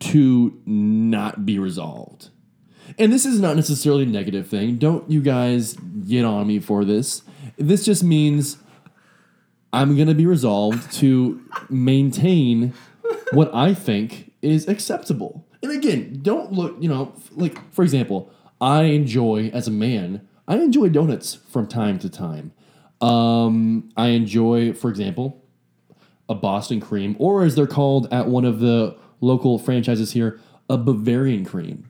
to 0.00 0.60
not 0.64 1.44
be 1.44 1.58
resolved. 1.58 2.30
And 2.98 3.12
this 3.12 3.26
is 3.26 3.40
not 3.40 3.56
necessarily 3.56 4.04
a 4.04 4.06
negative 4.06 4.48
thing. 4.48 4.76
Don't 4.76 5.10
you 5.10 5.20
guys 5.20 5.74
get 5.74 6.24
on 6.24 6.46
me 6.46 6.58
for 6.58 6.84
this. 6.84 7.22
This 7.56 7.84
just 7.84 8.02
means 8.02 8.56
I'm 9.78 9.94
going 9.94 10.08
to 10.08 10.14
be 10.14 10.26
resolved 10.26 10.90
to 10.94 11.40
maintain 11.70 12.72
what 13.32 13.54
I 13.54 13.74
think 13.74 14.32
is 14.42 14.66
acceptable. 14.66 15.46
And 15.62 15.70
again, 15.70 16.18
don't 16.22 16.52
look, 16.52 16.76
you 16.80 16.88
know, 16.88 17.12
like 17.32 17.56
for 17.72 17.82
example, 17.84 18.30
I 18.60 18.82
enjoy 18.84 19.50
as 19.54 19.68
a 19.68 19.70
man, 19.70 20.26
I 20.48 20.56
enjoy 20.56 20.88
donuts 20.88 21.34
from 21.34 21.68
time 21.68 21.98
to 22.00 22.10
time. 22.10 22.52
Um, 23.00 23.90
I 23.96 24.08
enjoy, 24.08 24.72
for 24.72 24.90
example, 24.90 25.44
a 26.28 26.34
Boston 26.34 26.80
cream, 26.80 27.14
or 27.20 27.44
as 27.44 27.54
they're 27.54 27.68
called 27.68 28.12
at 28.12 28.26
one 28.26 28.44
of 28.44 28.58
the 28.58 28.96
local 29.20 29.58
franchises 29.60 30.10
here, 30.12 30.40
a 30.68 30.76
Bavarian 30.76 31.44
cream. 31.44 31.88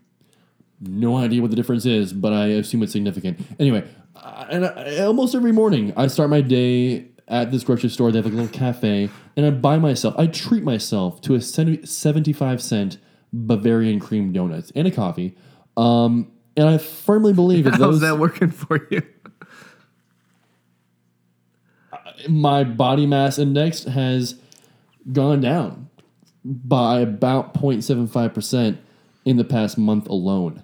No 0.80 1.16
idea 1.16 1.40
what 1.40 1.50
the 1.50 1.56
difference 1.56 1.86
is, 1.86 2.12
but 2.12 2.32
I 2.34 2.48
assume 2.48 2.82
it's 2.82 2.92
significant. 2.92 3.40
Anyway, 3.58 3.88
I- 4.14 4.46
and 4.50 4.66
I, 4.66 4.98
almost 5.04 5.34
every 5.34 5.52
morning 5.52 5.92
I 5.96 6.06
start 6.08 6.28
my 6.28 6.42
day 6.42 7.06
at 7.28 7.50
this 7.50 7.62
grocery 7.62 7.90
store. 7.90 8.10
They 8.10 8.18
have 8.18 8.24
like 8.24 8.34
a 8.34 8.36
little 8.36 8.52
cafe, 8.52 9.10
and 9.36 9.46
I 9.46 9.50
buy 9.50 9.78
myself, 9.78 10.14
I 10.18 10.26
treat 10.26 10.64
myself 10.64 11.20
to 11.22 11.34
a 11.34 11.40
70 11.40 11.86
75 11.86 12.62
cent 12.62 12.98
Bavarian 13.32 14.00
cream 14.00 14.32
donut 14.32 14.72
and 14.74 14.88
a 14.88 14.90
coffee. 14.90 15.36
Um, 15.76 16.32
and 16.56 16.68
I 16.68 16.78
firmly 16.78 17.32
believe 17.32 17.64
that 17.64 17.74
How's 17.78 18.00
that 18.00 18.18
working 18.18 18.50
for 18.50 18.86
you? 18.90 19.02
my 22.28 22.64
body 22.64 23.06
mass 23.06 23.38
index 23.38 23.84
has 23.84 24.34
gone 25.12 25.40
down 25.40 25.88
by 26.44 27.00
about 27.00 27.54
0.75% 27.54 28.78
in 29.24 29.36
the 29.36 29.44
past 29.44 29.78
month 29.78 30.08
alone. 30.08 30.62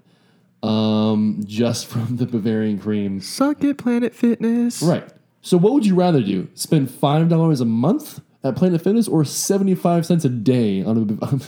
Um, 0.63 1.43
just 1.45 1.87
from 1.87 2.17
the 2.17 2.27
Bavarian 2.27 2.79
cream. 2.79 3.21
Suck 3.21 3.63
it, 3.63 3.77
Planet 3.77 4.15
Fitness. 4.15 4.81
Right. 4.81 5.07
So 5.45 5.59
what 5.59 5.75
would 5.75 5.85
you 5.85 5.95
rather 5.95 6.23
do? 6.23 6.49
Spend 6.55 6.89
$5 6.89 7.61
a 7.61 7.65
month 7.67 8.23
at 8.43 8.57
Planet 8.57 8.81
Fitness 8.81 9.07
or 9.07 9.27
75 9.27 10.07
cents 10.07 10.25
a 10.25 10.31
day 10.31 10.83
on 10.83 10.97
a 10.97 11.25
on 11.27 11.43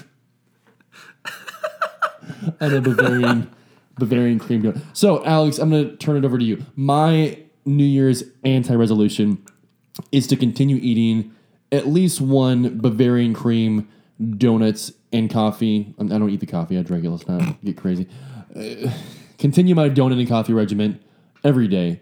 a 2.74 2.80
Bavarian 2.82 3.50
Bavarian 3.98 4.38
cream 4.38 4.62
donut. 4.62 4.82
So, 4.92 5.24
Alex, 5.24 5.58
I'm 5.58 5.70
going 5.70 5.88
to 5.88 5.96
turn 5.96 6.18
it 6.18 6.26
over 6.26 6.36
to 6.36 6.44
you. 6.44 6.62
My 6.76 7.38
New 7.64 7.86
Year's 7.86 8.22
anti-resolution 8.44 9.42
is 10.12 10.26
to 10.26 10.36
continue 10.36 10.76
eating 10.76 11.34
at 11.72 11.86
least 11.86 12.20
one 12.20 12.78
Bavarian 12.78 13.32
cream 13.32 13.88
donuts 14.36 14.92
and 15.10 15.30
coffee. 15.30 15.94
I 15.98 16.04
don't 16.04 16.28
eat 16.28 16.40
the 16.40 16.46
coffee. 16.46 16.78
I 16.78 16.82
drink 16.82 17.02
it. 17.02 17.08
Let's 17.08 17.26
not 17.26 17.64
get 17.64 17.78
crazy. 17.78 18.06
Uh, 18.54 18.90
continue 19.38 19.74
my 19.74 19.88
donut 19.88 20.18
and 20.18 20.28
coffee 20.28 20.52
regimen 20.52 21.00
every 21.42 21.66
day. 21.66 22.00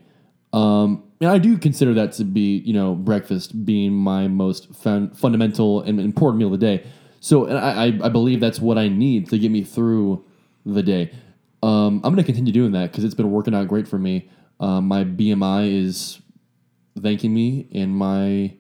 Um, 0.55 1.03
and 1.21 1.31
I 1.31 1.39
do 1.39 1.59
consider 1.59 1.95
that 1.95 2.13
to 2.13 2.25
be, 2.25 2.59
you 2.59 2.73
know, 2.73 2.95
breakfast 2.95 3.65
being 3.65 3.93
my 3.93 4.29
most 4.29 4.73
fun, 4.73 5.11
fundamental 5.11 5.81
and 5.83 5.99
important 5.99 6.39
meal 6.39 6.55
of 6.55 6.61
the 6.61 6.65
day. 6.65 6.87
So 7.19 7.49
I, 7.49 7.87
I 7.87 8.09
believe 8.09 8.39
that's 8.39 8.61
what 8.61 8.79
I 8.79 8.87
need 8.89 9.29
to 9.31 9.39
get 9.39 9.51
me 9.51 9.65
through 9.65 10.25
the 10.65 10.83
day. 10.83 11.11
Um, 11.61 11.97
I'm 12.05 12.15
going 12.15 12.17
to 12.19 12.25
continue 12.25 12.53
doing 12.53 12.71
that 12.73 12.93
because 12.93 13.03
it's 13.03 13.15
been 13.15 13.33
working 13.33 13.53
out 13.53 13.67
great 13.67 13.89
for 13.89 13.99
me. 13.99 14.31
Um, 14.61 14.87
my 14.87 15.03
BMI 15.03 15.83
is 15.83 16.21
thanking 17.01 17.35
me, 17.35 17.67
and 17.75 17.97
my 17.97 18.55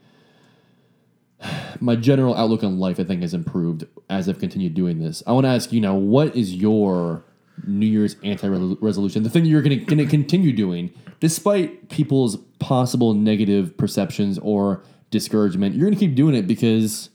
my 1.80 1.94
general 1.94 2.34
outlook 2.34 2.64
on 2.64 2.80
life, 2.80 2.98
I 2.98 3.04
think, 3.04 3.22
has 3.22 3.34
improved 3.34 3.86
as 4.10 4.28
I've 4.28 4.40
continued 4.40 4.74
doing 4.74 4.98
this. 4.98 5.22
I 5.26 5.32
want 5.32 5.44
to 5.44 5.50
ask 5.50 5.72
you 5.72 5.80
now, 5.80 5.94
what 5.94 6.34
is 6.34 6.54
your 6.54 7.24
New 7.66 7.86
Year's 7.86 8.16
anti-resolution? 8.22 9.22
The 9.22 9.30
thing 9.30 9.44
you're 9.44 9.62
going 9.62 9.86
to 9.86 10.06
continue 10.06 10.52
doing, 10.52 10.92
despite 11.20 11.88
people's 11.88 12.36
possible 12.58 13.14
negative 13.14 13.76
perceptions 13.76 14.38
or 14.38 14.82
discouragement, 15.10 15.74
you're 15.74 15.86
going 15.88 15.98
to 15.98 16.06
keep 16.06 16.14
doing 16.14 16.34
it 16.34 16.46
because 16.46 17.10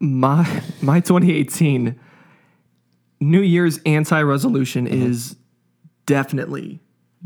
My 0.00 0.62
my 0.82 1.00
2018 1.00 1.98
New 3.20 3.40
Year's 3.40 3.78
anti-resolution 3.86 4.86
Mm-hmm. 4.86 5.02
is 5.10 5.36
definitely 6.06 6.80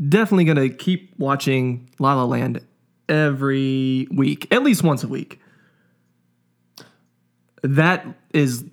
definitely 0.07 0.45
going 0.45 0.55
to 0.57 0.69
keep 0.69 1.13
watching 1.17 1.89
La 1.99 2.13
La 2.13 2.23
Land 2.23 2.61
every 3.09 4.07
week, 4.11 4.47
at 4.53 4.63
least 4.63 4.81
once 4.83 5.03
a 5.03 5.07
week. 5.09 5.41
That 7.63 8.05
is 8.33 8.63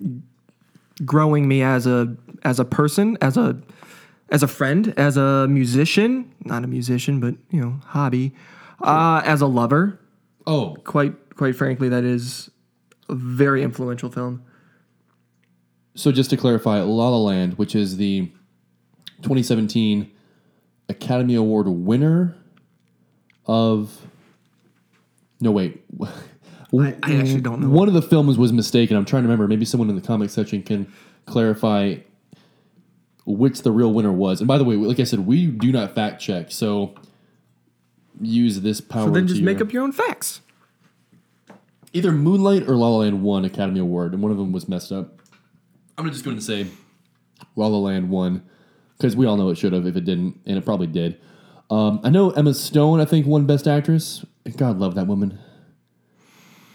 growing 1.05 1.47
me 1.47 1.61
as 1.61 1.87
a 1.87 2.15
as 2.43 2.59
a 2.59 2.65
person, 2.65 3.17
as 3.21 3.37
a 3.37 3.57
as 4.29 4.43
a 4.43 4.47
friend, 4.47 4.93
as 4.97 5.17
a 5.17 5.47
musician, 5.47 6.33
not 6.43 6.63
a 6.63 6.67
musician, 6.67 7.19
but 7.19 7.35
you 7.49 7.61
know, 7.61 7.79
hobby, 7.85 8.33
uh, 8.81 9.21
as 9.25 9.41
a 9.41 9.47
lover. 9.47 9.99
oh, 10.45 10.75
Quite 10.83 11.35
quite 11.35 11.55
frankly, 11.55 11.89
that 11.89 12.03
is 12.03 12.49
a 13.09 13.15
very 13.15 13.63
influential 13.63 14.09
film. 14.11 14.43
So 15.95 16.11
just 16.11 16.29
to 16.29 16.37
clarify, 16.37 16.81
La 16.81 17.09
La 17.09 17.17
Land, 17.17 17.57
which 17.57 17.73
is 17.75 17.97
the 17.97 18.31
2017 19.23 20.11
Academy 20.89 21.35
Award 21.35 21.67
winner 21.67 22.35
of 23.45 24.05
no 25.39 25.51
wait. 25.51 25.83
I, 26.73 26.95
I 27.03 27.15
actually 27.15 27.41
don't 27.41 27.61
know. 27.61 27.69
One 27.69 27.87
of 27.87 27.93
the 27.93 28.01
films 28.01 28.37
was 28.37 28.51
mistaken. 28.51 28.97
I'm 28.97 29.05
trying 29.05 29.23
to 29.23 29.27
remember. 29.27 29.47
Maybe 29.47 29.65
someone 29.65 29.89
in 29.89 29.95
the 29.95 30.01
comment 30.01 30.31
section 30.31 30.61
can 30.63 30.91
clarify 31.25 31.95
which 33.25 33.61
the 33.61 33.71
real 33.71 33.93
winner 33.93 34.11
was. 34.11 34.39
And 34.41 34.47
by 34.47 34.57
the 34.57 34.63
way, 34.63 34.75
like 34.75 34.99
I 34.99 35.03
said, 35.03 35.25
we 35.25 35.47
do 35.47 35.71
not 35.71 35.95
fact 35.95 36.21
check. 36.21 36.51
So 36.51 36.95
use 38.21 38.61
this 38.61 38.81
power. 38.81 39.05
So 39.07 39.11
then 39.11 39.23
to 39.27 39.33
just 39.33 39.41
make 39.41 39.59
your- 39.59 39.67
up 39.67 39.73
your 39.73 39.83
own 39.83 39.91
facts. 39.91 40.41
either 41.93 42.11
Moonlight 42.11 42.63
or 42.67 42.75
La 42.75 42.89
La 42.89 42.97
Land 42.97 43.23
won 43.23 43.45
Academy 43.45 43.79
Award, 43.79 44.13
and 44.13 44.21
one 44.21 44.31
of 44.31 44.37
them 44.37 44.51
was 44.51 44.67
messed 44.67 44.91
up. 44.91 45.19
I'm 45.97 46.03
gonna 46.03 46.11
just 46.11 46.23
go 46.25 46.31
and 46.31 46.43
say 46.43 46.67
La 47.55 47.67
La 47.67 47.77
Land 47.77 48.09
won 48.09 48.43
because 48.97 49.15
we 49.15 49.25
all 49.25 49.37
know 49.37 49.49
it 49.49 49.57
should 49.57 49.73
have 49.73 49.87
if 49.87 49.95
it 49.95 50.03
didn't, 50.05 50.39
and 50.45 50.57
it 50.57 50.65
probably 50.65 50.87
did. 50.87 51.19
Um, 51.69 51.99
I 52.03 52.09
know 52.09 52.29
Emma 52.31 52.53
Stone, 52.53 52.99
I 53.01 53.05
think, 53.05 53.25
won 53.25 53.45
Best 53.45 53.67
Actress. 53.67 54.25
God 54.57 54.79
love 54.79 54.95
that 54.95 55.07
woman. 55.07 55.39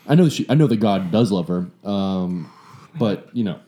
I 0.06 0.14
know 0.14 0.28
she. 0.28 0.44
I 0.49 0.54
know 0.54 0.66
that 0.66 0.76
God 0.76 1.11
does 1.12 1.30
love 1.30 1.49
her, 1.49 1.66
um, 1.85 2.50
but 2.99 3.28
you 3.32 3.44
know, 3.44 3.59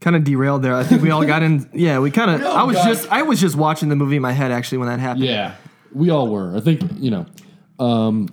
Kind 0.00 0.16
of 0.16 0.24
derailed 0.24 0.62
there. 0.62 0.74
I 0.74 0.82
think 0.82 1.02
we 1.02 1.10
all 1.10 1.26
got 1.26 1.42
in. 1.42 1.68
Yeah, 1.74 1.98
we 1.98 2.10
kind 2.10 2.30
of. 2.30 2.42
I 2.42 2.62
was 2.62 2.76
just. 2.76 3.06
I 3.12 3.20
was 3.22 3.38
just 3.38 3.54
watching 3.54 3.90
the 3.90 3.96
movie 3.96 4.16
in 4.16 4.22
my 4.22 4.32
head 4.32 4.50
actually 4.50 4.78
when 4.78 4.88
that 4.88 4.98
happened. 4.98 5.26
yeah, 5.26 5.56
we 5.92 6.08
all 6.08 6.28
were. 6.28 6.56
I 6.56 6.60
think 6.60 6.80
you 6.96 7.10
know. 7.10 7.26
Um, 7.78 8.28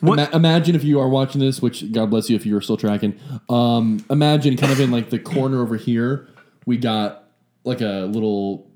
What- 0.00 0.18
ima- 0.20 0.30
imagine 0.32 0.76
if 0.76 0.84
you 0.84 1.00
are 1.00 1.08
watching 1.08 1.40
this, 1.40 1.60
which 1.60 1.90
God 1.90 2.08
bless 2.10 2.30
you 2.30 2.36
if 2.36 2.46
you 2.46 2.56
are 2.56 2.60
still 2.60 2.76
tracking. 2.76 3.18
Um, 3.48 4.04
imagine 4.10 4.56
kind 4.56 4.72
of 4.72 4.78
in 4.78 4.92
like 4.92 5.10
the 5.10 5.18
corner 5.18 5.60
over 5.60 5.76
here, 5.76 6.28
we 6.66 6.76
got 6.76 7.24
like 7.64 7.80
a 7.80 8.06
little 8.10 8.70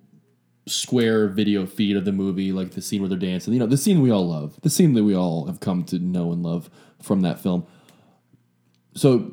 square 0.67 1.29
video 1.29 1.65
feed 1.67 1.97
of 1.97 2.05
the 2.05 2.13
movie, 2.13 2.53
like 2.53 2.73
the 2.73 2.83
scene 2.83 3.01
where 3.01 3.09
they're 3.09 3.19
dancing. 3.19 3.53
You 3.53 3.61
know, 3.61 3.67
the 3.67 3.77
scene 3.77 4.03
we 4.03 4.11
all 4.11 4.29
love, 4.29 4.59
the 4.63 4.71
scene 4.71 4.95
that 4.95 5.05
we 5.05 5.15
all 5.15 5.47
have 5.47 5.61
come 5.61 5.85
to 5.85 5.99
know 5.99 6.33
and 6.33 6.43
love 6.43 6.69
from 7.01 7.21
that 7.21 7.41
film. 7.41 7.67
So, 8.95 9.33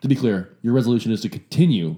to 0.00 0.08
be 0.08 0.16
clear, 0.16 0.56
your 0.62 0.72
resolution 0.72 1.12
is 1.12 1.20
to 1.20 1.28
continue, 1.28 1.96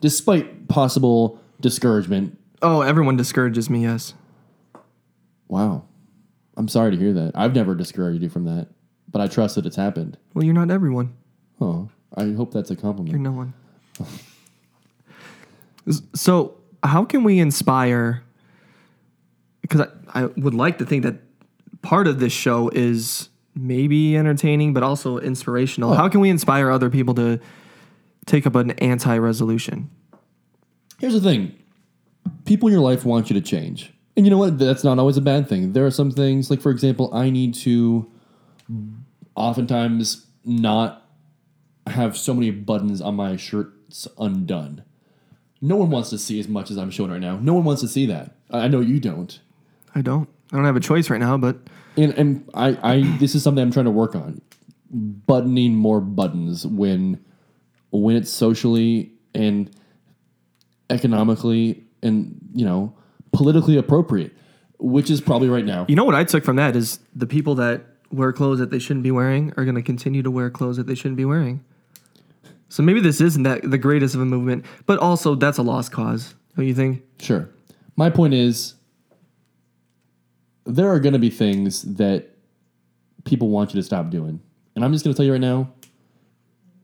despite 0.00 0.68
possible 0.68 1.40
discouragement. 1.60 2.38
Oh, 2.62 2.80
everyone 2.80 3.16
discourages 3.16 3.68
me. 3.68 3.82
Yes. 3.82 4.14
Wow, 5.48 5.84
I'm 6.56 6.68
sorry 6.68 6.92
to 6.92 6.96
hear 6.96 7.12
that. 7.12 7.32
I've 7.34 7.54
never 7.54 7.74
discouraged 7.74 8.22
you 8.22 8.28
from 8.28 8.44
that, 8.44 8.68
but 9.10 9.20
I 9.20 9.26
trust 9.26 9.56
that 9.56 9.66
it's 9.66 9.76
happened. 9.76 10.16
Well, 10.34 10.44
you're 10.44 10.54
not 10.54 10.70
everyone. 10.70 11.14
Oh, 11.60 11.90
I 12.16 12.32
hope 12.32 12.52
that's 12.52 12.70
a 12.70 12.76
compliment. 12.76 13.10
You're 13.10 13.20
no 13.20 13.32
one. 13.32 13.54
So, 16.14 16.55
how 16.82 17.04
can 17.04 17.24
we 17.24 17.38
inspire? 17.38 18.22
Because 19.62 19.82
I, 20.12 20.22
I 20.22 20.24
would 20.36 20.54
like 20.54 20.78
to 20.78 20.86
think 20.86 21.02
that 21.02 21.16
part 21.82 22.06
of 22.06 22.18
this 22.20 22.32
show 22.32 22.68
is 22.68 23.28
maybe 23.54 24.16
entertaining, 24.16 24.74
but 24.74 24.82
also 24.82 25.18
inspirational. 25.18 25.92
Oh. 25.92 25.94
How 25.94 26.08
can 26.08 26.20
we 26.20 26.30
inspire 26.30 26.70
other 26.70 26.90
people 26.90 27.14
to 27.14 27.40
take 28.26 28.46
up 28.46 28.54
an 28.54 28.72
anti-resolution? 28.72 29.90
Here's 30.98 31.14
the 31.14 31.20
thing 31.20 31.54
people 32.44 32.68
in 32.68 32.72
your 32.72 32.82
life 32.82 33.04
want 33.04 33.30
you 33.30 33.34
to 33.34 33.40
change. 33.40 33.92
And 34.16 34.24
you 34.24 34.30
know 34.30 34.38
what? 34.38 34.58
That's 34.58 34.82
not 34.82 34.98
always 34.98 35.16
a 35.16 35.22
bad 35.22 35.48
thing. 35.48 35.72
There 35.72 35.84
are 35.84 35.90
some 35.90 36.10
things, 36.10 36.50
like, 36.50 36.60
for 36.60 36.70
example, 36.70 37.12
I 37.12 37.28
need 37.28 37.54
to 37.54 38.10
oftentimes 39.34 40.26
not 40.44 41.02
have 41.86 42.16
so 42.16 42.32
many 42.32 42.50
buttons 42.50 43.00
on 43.00 43.14
my 43.14 43.36
shirts 43.36 44.08
undone. 44.18 44.82
No 45.60 45.76
one 45.76 45.90
wants 45.90 46.10
to 46.10 46.18
see 46.18 46.38
as 46.38 46.48
much 46.48 46.70
as 46.70 46.76
I'm 46.76 46.90
showing 46.90 47.10
right 47.10 47.20
now. 47.20 47.38
No 47.38 47.54
one 47.54 47.64
wants 47.64 47.80
to 47.82 47.88
see 47.88 48.06
that. 48.06 48.34
I 48.50 48.60
I 48.64 48.68
know 48.68 48.80
you 48.80 49.00
don't. 49.00 49.38
I 49.94 50.02
don't. 50.02 50.28
I 50.52 50.56
don't 50.56 50.64
have 50.64 50.76
a 50.76 50.80
choice 50.80 51.08
right 51.10 51.20
now, 51.20 51.36
but 51.36 51.56
And 51.96 52.12
and 52.14 52.48
I, 52.54 52.78
I 52.82 53.16
this 53.18 53.34
is 53.34 53.42
something 53.42 53.62
I'm 53.62 53.72
trying 53.72 53.86
to 53.86 53.90
work 53.90 54.14
on. 54.14 54.40
buttoning 54.90 55.74
more 55.74 56.00
buttons 56.00 56.66
when 56.66 57.22
when 57.90 58.16
it's 58.16 58.30
socially 58.30 59.12
and 59.34 59.70
economically 60.90 61.84
and 62.02 62.38
you 62.54 62.64
know 62.64 62.94
politically 63.32 63.76
appropriate, 63.76 64.32
which 64.78 65.10
is 65.10 65.20
probably 65.20 65.48
right 65.48 65.64
now. 65.64 65.86
You 65.88 65.96
know 65.96 66.04
what 66.04 66.14
I 66.14 66.24
took 66.24 66.44
from 66.44 66.56
that 66.56 66.76
is 66.76 67.00
the 67.14 67.26
people 67.26 67.54
that 67.56 67.84
wear 68.10 68.32
clothes 68.32 68.58
that 68.60 68.70
they 68.70 68.78
shouldn't 68.78 69.02
be 69.02 69.10
wearing 69.10 69.52
are 69.56 69.64
going 69.64 69.74
to 69.74 69.82
continue 69.82 70.22
to 70.22 70.30
wear 70.30 70.48
clothes 70.50 70.76
that 70.76 70.86
they 70.86 70.94
shouldn't 70.94 71.16
be 71.16 71.24
wearing. 71.24 71.64
So 72.68 72.82
maybe 72.82 73.00
this 73.00 73.20
isn't 73.20 73.44
that 73.44 73.70
the 73.70 73.78
greatest 73.78 74.14
of 74.14 74.20
a 74.20 74.24
movement, 74.24 74.64
but 74.86 74.98
also 74.98 75.34
that's 75.34 75.58
a 75.58 75.62
lost 75.62 75.92
cause. 75.92 76.34
Don't 76.56 76.66
you 76.66 76.74
think? 76.74 77.02
Sure. 77.20 77.48
My 77.96 78.10
point 78.10 78.34
is 78.34 78.74
there 80.64 80.88
are 80.88 80.98
going 80.98 81.12
to 81.12 81.18
be 81.18 81.30
things 81.30 81.82
that 81.96 82.30
people 83.24 83.48
want 83.48 83.72
you 83.74 83.80
to 83.80 83.84
stop 83.84 84.10
doing. 84.10 84.40
And 84.74 84.84
I'm 84.84 84.92
just 84.92 85.04
going 85.04 85.14
to 85.14 85.16
tell 85.16 85.26
you 85.26 85.32
right 85.32 85.40
now 85.40 85.72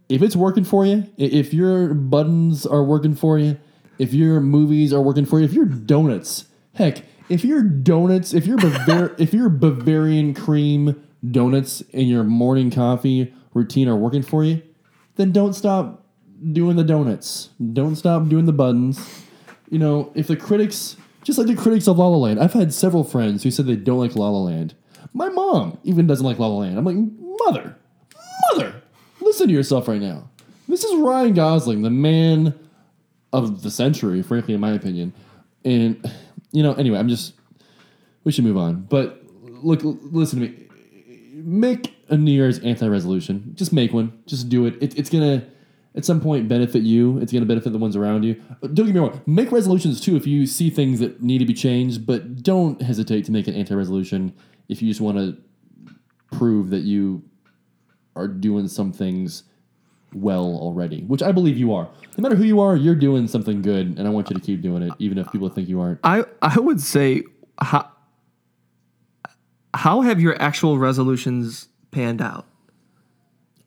if 0.09 0.21
it's 0.21 0.37
working 0.37 0.65
for 0.65 0.85
you, 0.85 1.07
if 1.17 1.55
your 1.55 1.95
buttons 1.95 2.67
are 2.67 2.85
working 2.85 3.15
for 3.15 3.39
you, 3.39 3.59
if 3.99 4.13
your 4.13 4.41
movies 4.41 4.93
are 4.93 5.01
working 5.01 5.25
for 5.25 5.39
you, 5.39 5.47
if 5.47 5.55
your 5.55 5.65
donuts, 5.65 6.47
heck, 6.75 7.05
if 7.29 7.45
your 7.45 7.63
donuts, 7.63 8.35
if 8.35 8.47
your 8.47 8.59
Bavar- 8.59 9.15
if 9.19 9.33
your 9.33 9.49
Bavarian 9.49 10.35
cream 10.35 11.03
donuts 11.31 11.81
in 11.93 12.09
your 12.09 12.25
morning 12.25 12.71
coffee 12.71 13.33
routine 13.55 13.89
are 13.89 13.97
working 13.97 14.23
for 14.23 14.45
you, 14.45 14.63
then 15.17 15.33
don't 15.33 15.55
stop 15.55 16.05
doing 16.53 16.77
the 16.77 16.85
donuts. 16.85 17.51
Don't 17.73 17.97
stop 17.97 18.29
doing 18.29 18.47
the 18.47 18.53
buttons. 18.53 19.25
You 19.71 19.79
know, 19.79 20.13
if 20.15 20.27
the 20.27 20.37
critics, 20.37 20.97
just 21.25 21.39
like 21.39 21.49
the 21.49 21.57
critics 21.57 21.87
of 21.89 21.99
La 21.99 22.07
La 22.07 22.17
Land, 22.17 22.41
I've 22.41 22.53
had 22.53 22.73
several 22.75 23.05
friends 23.05 23.43
who 23.43 23.51
said 23.51 23.67
they 23.67 23.77
don't 23.77 23.99
like 23.99 24.17
La 24.17 24.29
La 24.29 24.41
Land. 24.41 24.75
My 25.15 25.29
mom 25.29 25.79
even 25.85 26.07
doesn't 26.07 26.25
like 26.25 26.39
La 26.39 26.47
La 26.47 26.59
Land. 26.59 26.79
I'm 26.79 26.85
like, 26.85 26.97
mother, 27.47 27.77
mother, 28.51 28.83
listen 29.21 29.49
to 29.49 29.53
yourself 29.53 29.89
right 29.89 30.01
now. 30.01 30.29
This 30.69 30.85
is 30.85 31.01
Ryan 31.01 31.35
Gosling, 31.35 31.83
the 31.83 31.91
man 31.91 32.55
of 33.33 33.63
the 33.63 33.71
century, 33.71 34.23
frankly, 34.23 34.55
in 34.55 34.61
my 34.61 34.73
opinion. 34.73 35.13
And 35.65 36.11
you 36.51 36.63
know, 36.63 36.75
anyway, 36.75 36.99
I'm 36.99 37.09
just 37.09 37.35
we 38.25 38.33
should 38.33 38.45
move 38.45 38.57
on. 38.57 38.83
But 38.83 39.23
look, 39.63 39.81
listen 39.83 40.41
to 40.41 40.49
me. 40.49 40.69
Make 41.35 41.95
a 42.13 42.17
New 42.17 42.31
Year's 42.31 42.59
anti-resolution. 42.61 43.53
Just 43.55 43.73
make 43.73 43.93
one. 43.93 44.13
Just 44.27 44.49
do 44.49 44.67
it. 44.67 44.81
it. 44.81 44.97
It's 44.99 45.11
gonna 45.11 45.45
at 45.97 46.05
some 46.05 46.21
point 46.21 46.47
benefit 46.47 46.83
you. 46.83 47.19
It's 47.19 47.33
gonna 47.33 47.47
benefit 47.47 47.73
the 47.73 47.79
ones 47.79 47.97
around 47.97 48.23
you. 48.23 48.35
Don't 48.61 48.87
get 48.87 48.95
me 48.95 49.01
wrong. 49.01 49.21
Make 49.27 49.51
resolutions 49.51 50.01
too 50.01 50.15
if 50.15 50.27
you 50.27 50.47
see 50.47 50.69
things 50.71 51.01
that 51.01 51.23
need 51.23 51.39
to 51.39 51.47
be 51.47 51.55
changed. 51.55 52.07
But 52.07 52.43
don't 52.43 52.81
hesitate 52.83 53.25
to 53.25 53.33
make 53.33 53.49
an 53.49 53.55
anti-resolution 53.55 54.35
if 54.69 54.83
you 54.83 54.89
just 54.89 55.01
want 55.01 55.17
to 55.17 55.39
prove 56.37 56.71
that 56.71 56.81
you 56.81 57.23
are 58.15 58.29
doing 58.29 58.69
some 58.69 58.93
things 58.93 59.45
well 60.13 60.45
already, 60.45 61.03
which 61.05 61.23
I 61.23 61.33
believe 61.33 61.57
you 61.57 61.73
are. 61.73 61.89
No 62.19 62.23
matter 62.23 62.35
who 62.35 62.45
you 62.45 62.61
are, 62.61 62.77
you're 62.77 62.95
doing 62.95 63.27
something 63.27 63.63
good, 63.63 63.99
and 63.99 64.07
I 64.07 64.11
want 64.11 64.29
you 64.29 64.35
to 64.35 64.43
keep 64.43 64.61
doing 64.61 64.83
it, 64.83 64.93
even 64.99 65.17
if 65.17 65.33
people 65.33 65.49
think 65.49 65.67
you 65.67 65.81
aren't. 65.81 65.99
I 66.05 66.25
I 66.43 66.61
would 66.61 66.83
say 66.83 67.23
how 67.59 67.91
how 69.73 70.03
have 70.03 70.21
your 70.21 70.41
actual 70.41 70.79
resolutions 70.79 71.69
panned 71.93 72.21
out? 72.21 72.47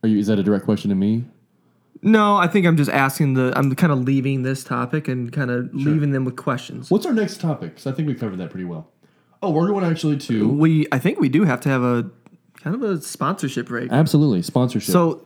Are 0.03 0.09
you? 0.09 0.19
Is 0.19 0.27
that 0.27 0.37
a 0.37 0.43
direct 0.43 0.65
question 0.65 0.89
to 0.89 0.95
me? 0.95 1.23
No, 2.01 2.35
I 2.35 2.47
think 2.47 2.67
I'm 2.67 2.77
just 2.77 2.91
asking 2.91 3.33
the 3.33 3.51
I'm 3.55 3.73
kind 3.73 3.91
of 3.91 4.03
leaving 4.03 4.43
this 4.43 4.63
topic 4.63 5.07
and 5.07 5.31
kind 5.31 5.49
of 5.49 5.73
leaving 5.73 6.11
them 6.11 6.25
with 6.25 6.35
questions. 6.35 6.91
What's 6.91 7.05
our 7.05 7.13
next 7.13 7.41
topic? 7.41 7.71
Because 7.71 7.87
I 7.87 7.93
think 7.93 8.07
we 8.07 8.13
covered 8.13 8.37
that 8.37 8.51
pretty 8.51 8.65
well. 8.65 8.91
Oh, 9.41 9.49
we're 9.49 9.67
going 9.67 9.85
actually 9.85 10.17
to 10.17 10.47
We 10.47 10.85
I 10.91 10.99
think 10.99 11.19
we 11.19 11.29
do 11.29 11.45
have 11.45 11.61
to 11.61 11.69
have 11.69 11.83
a 11.83 12.09
kind 12.61 12.75
of 12.75 12.83
a 12.83 13.01
sponsorship 13.01 13.67
break. 13.67 13.91
absolutely 13.91 14.41
sponsorship. 14.41 14.91
So 14.91 15.25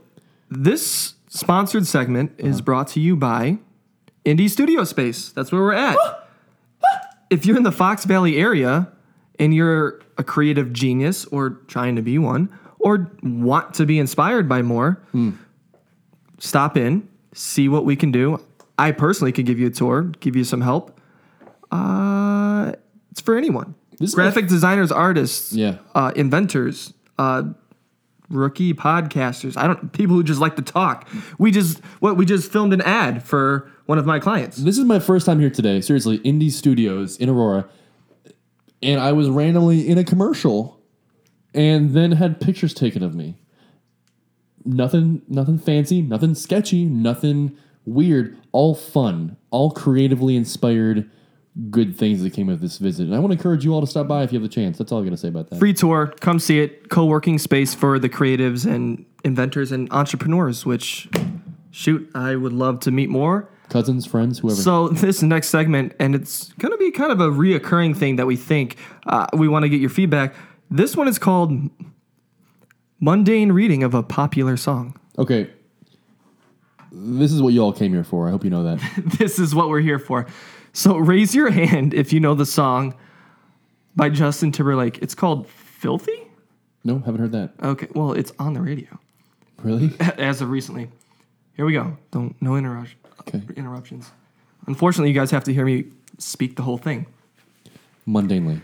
this 0.49 1.15
sponsored 1.27 1.85
segment 1.85 2.33
is 2.37 2.57
uh-huh. 2.57 2.63
brought 2.63 2.87
to 2.89 2.99
you 2.99 3.15
by 3.15 3.57
Indie 4.25 4.49
Studio 4.49 4.83
Space. 4.83 5.29
That's 5.29 5.51
where 5.51 5.61
we're 5.61 5.73
at. 5.73 5.97
if 7.29 7.45
you're 7.45 7.57
in 7.57 7.63
the 7.63 7.71
Fox 7.71 8.05
Valley 8.05 8.37
area 8.37 8.91
and 9.37 9.53
you're 9.53 10.01
a 10.17 10.23
creative 10.23 10.73
genius 10.73 11.25
or 11.25 11.49
trying 11.67 11.95
to 11.95 12.01
be 12.01 12.17
one 12.17 12.49
or 12.79 13.11
want 13.23 13.73
to 13.75 13.85
be 13.85 13.99
inspired 13.99 14.47
by 14.49 14.61
more, 14.61 15.01
stop 16.39 16.77
in, 16.77 17.07
see 17.33 17.67
what 17.69 17.85
we 17.85 17.95
can 17.95 18.11
do. 18.11 18.41
I 18.77 18.91
personally 18.91 19.31
could 19.31 19.45
give 19.45 19.59
you 19.59 19.67
a 19.67 19.71
tour, 19.71 20.03
give 20.21 20.35
you 20.35 20.43
some 20.43 20.61
help. 20.61 20.99
Uh, 21.71 22.73
it's 23.11 23.21
for 23.21 23.37
anyone. 23.37 23.75
This 23.99 24.15
my- 24.15 24.23
Graphic 24.23 24.47
designers, 24.47 24.91
artists, 24.91 25.51
yeah, 25.53 25.77
uh, 25.93 26.11
inventors, 26.15 26.93
uh, 27.17 27.43
rookie 28.29 28.73
podcasters. 28.73 29.57
I 29.57 29.67
don't 29.67 29.91
people 29.91 30.15
who 30.15 30.23
just 30.23 30.39
like 30.39 30.55
to 30.55 30.61
talk. 30.61 31.07
We 31.37 31.51
just 31.51 31.79
what 31.99 32.15
we 32.15 32.25
just 32.25 32.49
filmed 32.51 32.71
an 32.73 32.81
ad 32.81 33.23
for 33.23 33.69
one 33.87 33.97
of 33.97 34.05
my 34.05 34.19
clients. 34.19 34.57
this 34.57 34.77
is 34.77 34.85
my 34.85 34.99
first 34.99 35.25
time 35.25 35.39
here 35.39 35.49
today. 35.49 35.81
Seriously, 35.81 36.19
Indie 36.19 36.51
Studios 36.51 37.17
in 37.17 37.27
Aurora, 37.27 37.67
and 38.81 39.01
I 39.01 39.11
was 39.11 39.29
randomly 39.29 39.85
in 39.87 39.97
a 39.97 40.03
commercial, 40.05 40.78
and 41.53 41.91
then 41.91 42.13
had 42.13 42.39
pictures 42.39 42.73
taken 42.73 43.03
of 43.03 43.15
me. 43.15 43.37
Nothing, 44.65 45.21
nothing 45.27 45.57
fancy, 45.57 46.01
nothing 46.01 46.35
sketchy, 46.35 46.85
nothing 46.85 47.57
weird. 47.85 48.37
All 48.51 48.75
fun, 48.75 49.37
all 49.51 49.71
creatively 49.71 50.35
inspired. 50.35 51.09
Good 51.69 51.97
things 51.97 52.21
that 52.21 52.31
came 52.31 52.47
of 52.47 52.61
this 52.61 52.77
visit, 52.77 53.07
and 53.07 53.15
I 53.15 53.19
want 53.19 53.31
to 53.31 53.37
encourage 53.37 53.65
you 53.65 53.73
all 53.73 53.81
to 53.81 53.87
stop 53.87 54.07
by 54.07 54.23
if 54.23 54.31
you 54.31 54.39
have 54.39 54.43
the 54.43 54.53
chance. 54.53 54.77
That's 54.77 54.91
all 54.91 54.99
I'm 54.99 55.03
going 55.03 55.15
to 55.15 55.17
say 55.17 55.27
about 55.27 55.49
that. 55.49 55.59
Free 55.59 55.73
tour, 55.73 56.13
come 56.19 56.39
see 56.39 56.59
it. 56.59 56.89
Co-working 56.89 57.37
space 57.37 57.73
for 57.73 57.99
the 57.99 58.07
creatives 58.07 58.65
and 58.65 59.05
inventors 59.25 59.71
and 59.71 59.91
entrepreneurs. 59.91 60.65
Which, 60.65 61.09
shoot, 61.71 62.09
I 62.15 62.35
would 62.35 62.53
love 62.53 62.79
to 62.81 62.91
meet 62.91 63.09
more. 63.09 63.49
Cousins, 63.69 64.05
friends, 64.05 64.39
whoever. 64.39 64.61
So 64.61 64.87
this 64.89 65.21
next 65.21 65.49
segment, 65.49 65.95
and 65.99 66.15
it's 66.15 66.53
going 66.53 66.71
to 66.71 66.77
be 66.77 66.91
kind 66.91 67.11
of 67.11 67.19
a 67.19 67.29
reoccurring 67.29 67.97
thing 67.97 68.15
that 68.17 68.25
we 68.25 68.35
think 68.35 68.77
uh, 69.05 69.27
we 69.33 69.47
want 69.47 69.63
to 69.63 69.69
get 69.69 69.81
your 69.81 69.89
feedback. 69.89 70.33
This 70.69 70.95
one 70.95 71.07
is 71.07 71.17
called 71.19 71.69
mundane 72.99 73.51
reading 73.51 73.83
of 73.83 73.93
a 73.93 74.03
popular 74.03 74.57
song. 74.57 74.95
okay, 75.17 75.49
this 76.91 77.31
is 77.31 77.41
what 77.41 77.53
you 77.53 77.61
all 77.61 77.73
came 77.73 77.91
here 77.93 78.03
for. 78.03 78.27
I 78.27 78.31
hope 78.31 78.43
you 78.43 78.49
know 78.49 78.63
that. 78.63 78.79
this 79.19 79.37
is 79.39 79.53
what 79.53 79.69
we're 79.69 79.79
here 79.81 79.99
for. 79.99 80.25
So 80.73 80.97
raise 80.97 81.35
your 81.35 81.49
hand 81.51 81.93
if 81.93 82.11
you 82.13 82.19
know 82.19 82.33
the 82.35 82.45
song 82.45 82.95
by 83.95 84.09
Justin 84.09 84.51
Timberlake. 84.51 84.97
It's 84.99 85.15
called 85.15 85.47
Filthy? 85.47 86.23
no, 86.83 86.99
haven't 86.99 87.19
heard 87.21 87.31
that. 87.33 87.53
Okay, 87.61 87.87
well, 87.93 88.13
it's 88.13 88.31
on 88.39 88.53
the 88.53 88.61
radio 88.61 88.87
Really? 89.63 89.91
as 89.99 90.41
of 90.41 90.49
recently. 90.49 90.89
Here 91.55 91.65
we 91.65 91.73
go. 91.73 91.97
Don't 92.11 92.39
no 92.41 92.55
interrupt, 92.55 92.95
Okay. 93.21 93.41
interruptions. 93.57 94.11
Unfortunately, 94.67 95.09
you 95.09 95.15
guys 95.19 95.29
have 95.31 95.43
to 95.45 95.53
hear 95.53 95.65
me 95.65 95.85
speak 96.17 96.55
the 96.55 96.63
whole 96.63 96.77
thing. 96.77 97.05
Mundanely. 98.07 98.61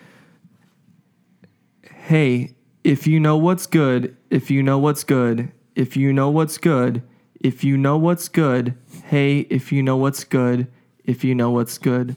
Hey, 2.07 2.53
if 2.83 3.07
you 3.07 3.19
know 3.19 3.35
what's 3.35 3.65
good, 3.65 4.15
if 4.29 4.51
you 4.51 4.61
know 4.61 4.77
what's 4.77 5.03
good, 5.03 5.51
if 5.73 5.97
you 5.97 6.13
know 6.13 6.29
what's 6.29 6.59
good, 6.59 7.01
if 7.41 7.63
you 7.63 7.77
know 7.77 7.97
what's 7.97 8.27
good, 8.27 8.77
hey, 9.05 9.39
if 9.49 9.71
you 9.71 9.81
know 9.81 9.97
what's 9.97 10.23
good, 10.23 10.67
if 11.03 11.23
you 11.23 11.33
know 11.33 11.49
what's 11.49 11.79
good. 11.79 12.15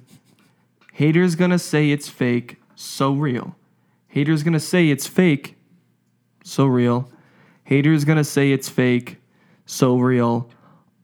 Haters 0.93 1.37
gonna 1.37 1.59
say 1.59 1.91
it's 1.91 2.07
fake, 2.07 2.59
so 2.75 3.15
real. 3.15 3.57
Haters 4.09 4.43
gonna 4.43 4.61
say 4.61 4.91
it's 4.91 5.07
fake, 5.07 5.57
so 6.45 6.67
real. 6.67 7.11
Haters 7.65 8.05
gonna 8.05 8.25
say 8.25 8.53
it's 8.53 8.69
fake, 8.69 9.17
so 9.65 9.97
real. 9.97 10.51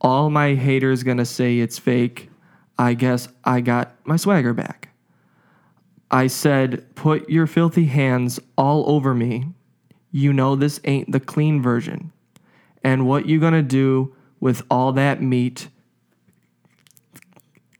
All 0.02 0.28
my 0.28 0.56
haters 0.56 1.02
gonna 1.02 1.24
say 1.24 1.58
it's 1.58 1.78
fake. 1.78 2.28
I 2.78 2.92
guess 2.92 3.28
I 3.44 3.62
got 3.62 3.96
my 4.04 4.16
swagger 4.16 4.52
back. 4.52 4.83
I 6.14 6.28
said, 6.28 6.94
Put 6.94 7.28
your 7.28 7.48
filthy 7.48 7.86
hands 7.86 8.38
all 8.56 8.88
over 8.88 9.14
me. 9.14 9.48
You 10.12 10.32
know 10.32 10.54
this 10.54 10.78
ain't 10.84 11.10
the 11.10 11.18
clean 11.18 11.60
version. 11.60 12.12
And 12.84 13.08
what 13.08 13.26
you 13.26 13.40
gonna 13.40 13.62
do 13.62 14.14
with 14.38 14.62
all 14.70 14.92
that 14.92 15.20
meat 15.20 15.66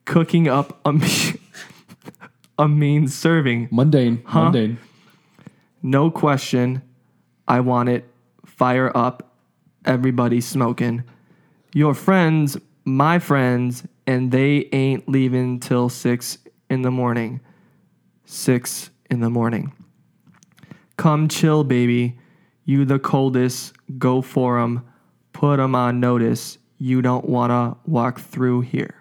cooking 0.05 0.49
up 0.49 0.81
a, 0.85 0.93
me- 0.93 1.41
a 2.59 2.67
mean 2.67 3.07
serving? 3.07 3.69
Mundane. 3.71 4.25
Mundane. 4.35 4.79
No 5.81 6.11
question. 6.11 6.83
I 7.47 7.61
want 7.61 7.89
it. 7.89 8.05
Fire 8.45 8.91
up. 8.97 9.33
Everybody 9.85 10.41
smoking. 10.41 11.05
Your 11.73 11.95
friends, 11.95 12.57
my 12.85 13.21
friends, 13.21 13.85
and 14.09 14.33
they 14.33 14.69
ain't 14.73 15.09
leaving 15.09 15.61
till 15.61 15.89
six 15.89 16.39
in 16.69 16.83
the 16.83 16.91
morning. 16.91 17.39
Six 18.25 18.91
in 19.11 19.21
the 19.21 19.31
morning. 19.31 19.73
Come 20.97 21.29
chill, 21.29 21.65
baby. 21.65 22.19
You 22.65 22.85
the 22.85 22.99
coldest. 22.99 23.75
Go 23.99 24.23
for 24.23 24.59
'em. 24.59 24.83
Put 25.33 25.61
'em 25.61 25.75
on 25.75 26.01
notice. 26.01 26.59
You 26.79 27.03
don't 27.03 27.29
wanna 27.29 27.77
walk 27.87 28.21
through 28.21 28.63
here. 28.63 28.95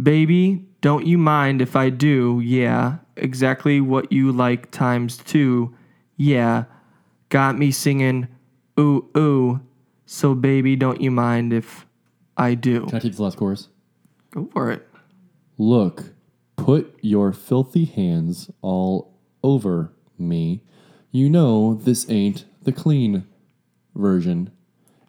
Baby, 0.00 0.64
don't 0.80 1.06
you 1.06 1.18
mind 1.18 1.60
if 1.60 1.76
I 1.76 1.90
do? 1.90 2.40
Yeah, 2.42 2.98
exactly 3.16 3.80
what 3.80 4.10
you 4.12 4.32
like 4.32 4.70
times 4.70 5.18
two. 5.18 5.74
Yeah, 6.16 6.64
got 7.28 7.58
me 7.58 7.70
singing 7.70 8.28
ooh 8.78 9.06
ooh. 9.16 9.60
So 10.06 10.34
baby, 10.34 10.74
don't 10.76 11.00
you 11.00 11.10
mind 11.10 11.52
if 11.52 11.86
I 12.36 12.54
do? 12.54 12.86
Can 12.86 12.96
I 12.96 12.98
take 12.98 13.14
the 13.14 13.22
last 13.22 13.36
chorus? 13.36 13.68
Go 14.32 14.48
for 14.52 14.70
it. 14.70 14.88
Look, 15.58 16.12
put 16.60 16.94
your 17.00 17.32
filthy 17.32 17.86
hands 17.86 18.50
all 18.60 19.14
over 19.42 19.90
me. 20.18 20.62
You 21.10 21.30
know 21.30 21.74
this 21.74 22.08
ain't 22.10 22.44
the 22.62 22.72
clean 22.72 23.26
version. 23.94 24.50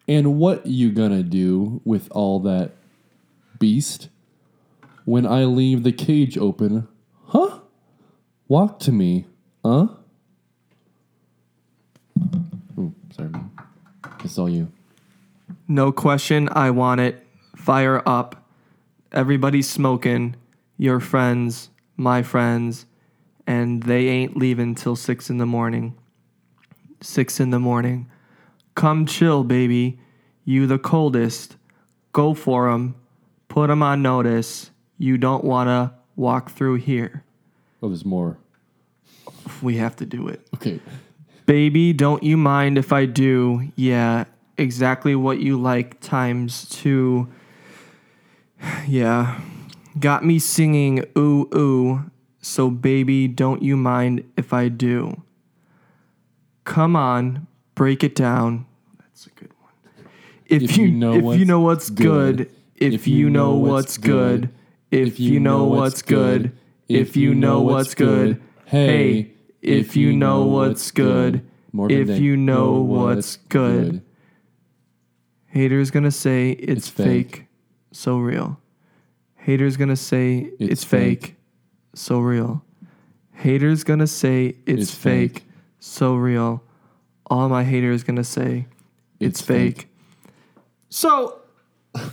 And 0.08 0.38
what 0.38 0.66
you 0.66 0.90
gonna 0.90 1.22
do 1.22 1.82
with 1.84 2.08
all 2.12 2.40
that 2.40 2.72
beast? 3.58 4.08
When 5.04 5.26
I 5.26 5.44
leave 5.44 5.82
the 5.82 5.92
cage 5.92 6.38
open, 6.38 6.88
huh? 7.26 7.60
Walk 8.48 8.78
to 8.80 8.92
me, 8.92 9.26
huh? 9.62 9.88
Ooh, 12.78 12.94
sorry. 13.14 13.30
It's 14.24 14.38
all 14.38 14.48
you. 14.48 14.72
No 15.68 15.92
question, 15.92 16.48
I 16.50 16.70
want 16.70 17.00
it. 17.00 17.26
Fire 17.56 18.02
up. 18.06 18.48
Everybody's 19.12 19.68
smoking. 19.68 20.36
Your 20.82 20.98
friends, 20.98 21.70
my 21.96 22.24
friends, 22.24 22.86
and 23.46 23.84
they 23.84 24.08
ain't 24.08 24.36
leaving 24.36 24.74
till 24.74 24.96
six 24.96 25.30
in 25.30 25.38
the 25.38 25.46
morning. 25.46 25.94
Six 27.00 27.38
in 27.38 27.50
the 27.50 27.60
morning. 27.60 28.10
Come 28.74 29.06
chill, 29.06 29.44
baby. 29.44 30.00
You 30.44 30.66
the 30.66 30.80
coldest. 30.80 31.56
Go 32.12 32.34
for 32.34 32.68
'em. 32.68 32.96
Put 33.46 33.70
'em 33.70 33.80
on 33.80 34.02
notice. 34.02 34.72
You 34.98 35.18
don't 35.18 35.44
wanna 35.44 35.94
walk 36.16 36.50
through 36.50 36.78
here. 36.78 37.22
Oh, 37.80 37.86
there's 37.86 38.04
more. 38.04 38.38
We 39.62 39.76
have 39.76 39.94
to 39.96 40.04
do 40.04 40.26
it. 40.26 40.44
Okay. 40.56 40.80
Baby, 41.46 41.92
don't 41.92 42.24
you 42.24 42.36
mind 42.36 42.76
if 42.76 42.92
I 42.92 43.06
do? 43.06 43.70
Yeah, 43.76 44.24
exactly 44.58 45.14
what 45.14 45.38
you 45.38 45.60
like 45.60 46.00
times 46.00 46.68
two. 46.68 47.28
Yeah. 48.88 49.38
Got 49.98 50.24
me 50.24 50.38
singing 50.38 51.04
ooh 51.16 51.48
ooh. 51.54 52.10
So 52.40 52.70
baby, 52.70 53.28
don't 53.28 53.62
you 53.62 53.76
mind 53.76 54.24
if 54.36 54.52
I 54.52 54.68
do? 54.68 55.22
Come 56.64 56.96
on, 56.96 57.46
break 57.74 58.02
it 58.02 58.14
down. 58.14 58.66
That's 58.98 59.26
a 59.26 59.30
good 59.30 59.52
one. 59.60 59.72
If, 60.46 60.76
you, 60.76 60.90
know 60.90 61.32
if 61.32 61.38
you 61.38 61.44
know 61.44 61.60
what's 61.60 61.90
good, 61.90 62.50
if, 62.76 63.06
you 63.06 63.30
know 63.30 63.54
what's 63.54 63.98
good, 63.98 64.50
if 64.90 65.18
you 65.20 65.40
know 65.40 65.64
what's 65.64 66.02
good, 66.02 66.52
if 66.88 67.16
you 67.16 67.34
know 67.34 67.60
what's 67.60 67.94
good, 67.94 68.42
hey, 68.66 69.32
if 69.60 69.96
you 69.96 70.12
know 70.12 70.44
what's 70.44 70.90
good, 70.90 71.46
if 71.74 72.18
you 72.18 72.36
know 72.36 72.80
what's 72.80 73.36
good. 73.48 74.02
Haters 75.46 75.90
gonna 75.90 76.10
say 76.10 76.52
it's, 76.52 76.88
It's 76.88 76.88
fake. 76.88 77.36
fake. 77.36 77.46
so 77.92 78.16
real. 78.18 78.58
Haters 79.42 79.76
gonna 79.76 79.96
say 79.96 80.50
it's, 80.58 80.72
It's 80.72 80.84
fake. 80.84 81.20
fake. 81.22 81.36
so 81.94 82.20
real. 82.20 82.62
Haters 83.32 83.84
gonna 83.84 84.06
say 84.06 84.54
it's, 84.66 84.82
It's 84.82 84.94
fake. 84.94 85.32
fake. 85.40 85.44
so 85.80 86.14
real. 86.14 86.62
All 87.26 87.48
my 87.48 87.64
haters 87.64 88.04
gonna 88.04 88.24
say 88.24 88.66
it's, 89.20 89.40
It's 89.40 89.42
fake. 89.42 89.76
fake. 89.78 89.88
So, 90.90 91.40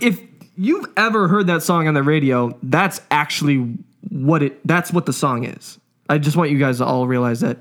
if 0.02 0.20
you've 0.56 0.88
ever 0.98 1.28
heard 1.28 1.48
that 1.48 1.62
song 1.64 1.88
on 1.88 1.94
the 1.94 2.04
radio, 2.04 2.58
that's 2.64 3.02
actually 3.12 3.78
what 4.10 4.42
it. 4.42 4.66
That's 4.66 4.92
what 4.94 5.06
the 5.06 5.14
song 5.14 5.44
is. 5.46 5.78
I 6.10 6.18
just 6.18 6.36
want 6.38 6.50
you 6.50 6.58
guys 6.58 6.78
to 6.80 6.86
all 6.86 7.06
realize 7.08 7.42
that. 7.42 7.60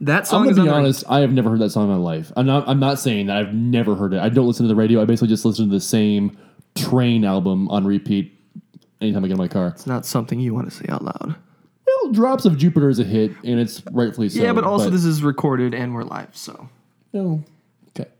That 0.00 0.26
song. 0.26 0.48
I'm 0.48 0.54
gonna 0.54 0.62
on 0.62 0.66
be 0.66 0.72
honest. 0.72 1.04
I 1.08 1.20
have 1.20 1.32
never 1.32 1.50
heard 1.50 1.60
that 1.60 1.70
song 1.70 1.84
in 1.84 1.90
my 1.90 1.96
life. 2.02 2.32
I'm 2.36 2.46
not. 2.46 2.68
I'm 2.68 2.80
not 2.80 2.98
saying 2.98 3.26
that 3.28 3.36
I've 3.36 3.54
never 3.54 3.94
heard 3.94 4.12
it. 4.12 4.20
I 4.20 4.28
don't 4.28 4.46
listen 4.46 4.64
to 4.64 4.68
the 4.68 4.74
radio. 4.74 5.00
I 5.00 5.04
basically 5.04 5.28
just 5.28 5.44
listen 5.44 5.66
to 5.68 5.74
the 5.74 5.80
same 5.80 6.36
Train 6.74 7.24
album 7.24 7.68
on 7.70 7.86
repeat 7.86 8.35
anytime 9.00 9.24
I 9.24 9.28
get 9.28 9.32
in 9.34 9.38
my 9.38 9.48
car. 9.48 9.68
It's 9.68 9.86
not 9.86 10.06
something 10.06 10.40
you 10.40 10.54
want 10.54 10.70
to 10.70 10.76
say 10.76 10.86
out 10.88 11.04
loud. 11.04 11.36
Well, 11.86 12.12
Drops 12.12 12.44
of 12.44 12.56
Jupiter 12.56 12.88
is 12.88 12.98
a 12.98 13.04
hit, 13.04 13.32
and 13.44 13.60
it's 13.60 13.82
rightfully 13.92 14.28
so. 14.28 14.40
yeah, 14.42 14.52
but 14.52 14.64
also 14.64 14.90
this 14.90 15.04
is 15.04 15.22
recorded 15.22 15.74
and 15.74 15.94
we're 15.94 16.04
live, 16.04 16.36
so 16.36 16.68
No. 17.12 17.42
Okay. 17.90 18.10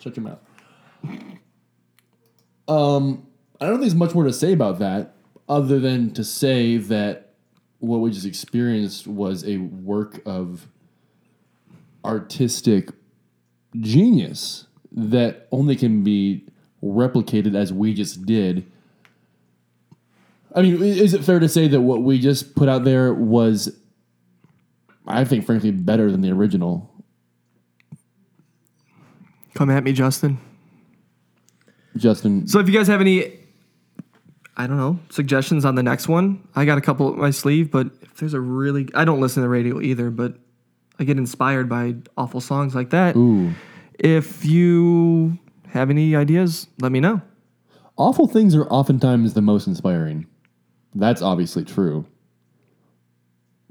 Shut 0.00 0.16
your 0.16 0.24
mouth. 0.24 0.38
Um, 2.68 3.26
I 3.60 3.66
don't 3.66 3.74
think 3.74 3.82
there's 3.82 3.94
much 3.94 4.14
more 4.14 4.24
to 4.24 4.32
say 4.32 4.52
about 4.52 4.78
that, 4.80 5.14
other 5.48 5.78
than 5.78 6.12
to 6.14 6.24
say 6.24 6.76
that 6.78 7.34
what 7.78 7.98
we 7.98 8.10
just 8.10 8.26
experienced 8.26 9.06
was 9.06 9.46
a 9.46 9.58
work 9.58 10.20
of 10.26 10.66
artistic 12.04 12.90
genius 13.80 14.66
that 14.92 15.46
only 15.52 15.76
can 15.76 16.02
be 16.02 16.44
replicated 16.82 17.54
as 17.54 17.72
we 17.72 17.94
just 17.94 18.24
did. 18.26 18.70
I 20.56 20.62
mean, 20.62 20.82
is 20.82 21.12
it 21.14 21.22
fair 21.22 21.38
to 21.38 21.48
say 21.48 21.68
that 21.68 21.82
what 21.82 22.02
we 22.02 22.18
just 22.18 22.56
put 22.56 22.68
out 22.68 22.82
there 22.84 23.12
was, 23.12 23.78
I 25.06 25.24
think, 25.24 25.44
frankly, 25.44 25.70
better 25.70 26.10
than 26.10 26.22
the 26.22 26.32
original? 26.32 26.90
come 29.56 29.70
at 29.70 29.82
me, 29.82 29.92
Justin. 29.92 30.38
Justin, 31.96 32.46
So 32.46 32.58
if 32.58 32.68
you 32.68 32.74
guys 32.74 32.88
have 32.88 33.00
any, 33.00 33.38
I 34.54 34.66
don't 34.66 34.76
know, 34.76 35.00
suggestions 35.08 35.64
on 35.64 35.76
the 35.76 35.82
next 35.82 36.08
one, 36.08 36.46
I 36.54 36.66
got 36.66 36.76
a 36.76 36.82
couple 36.82 37.08
up 37.08 37.16
my 37.16 37.30
sleeve. 37.30 37.70
But 37.70 37.86
if 38.02 38.18
there's 38.18 38.34
a 38.34 38.40
really, 38.40 38.86
I 38.94 39.06
don't 39.06 39.18
listen 39.18 39.36
to 39.36 39.46
the 39.46 39.48
radio 39.48 39.80
either, 39.80 40.10
but 40.10 40.34
I 40.98 41.04
get 41.04 41.16
inspired 41.16 41.70
by 41.70 41.94
awful 42.16 42.42
songs 42.42 42.74
like 42.74 42.90
that. 42.90 43.16
Ooh. 43.16 43.54
If 43.98 44.44
you 44.44 45.38
have 45.68 45.88
any 45.88 46.14
ideas, 46.14 46.66
let 46.80 46.92
me 46.92 47.00
know. 47.00 47.22
Awful 47.96 48.28
things 48.28 48.54
are 48.54 48.66
oftentimes 48.66 49.32
the 49.32 49.40
most 49.40 49.66
inspiring. 49.66 50.26
That's 50.96 51.22
obviously 51.22 51.64
true. 51.64 52.06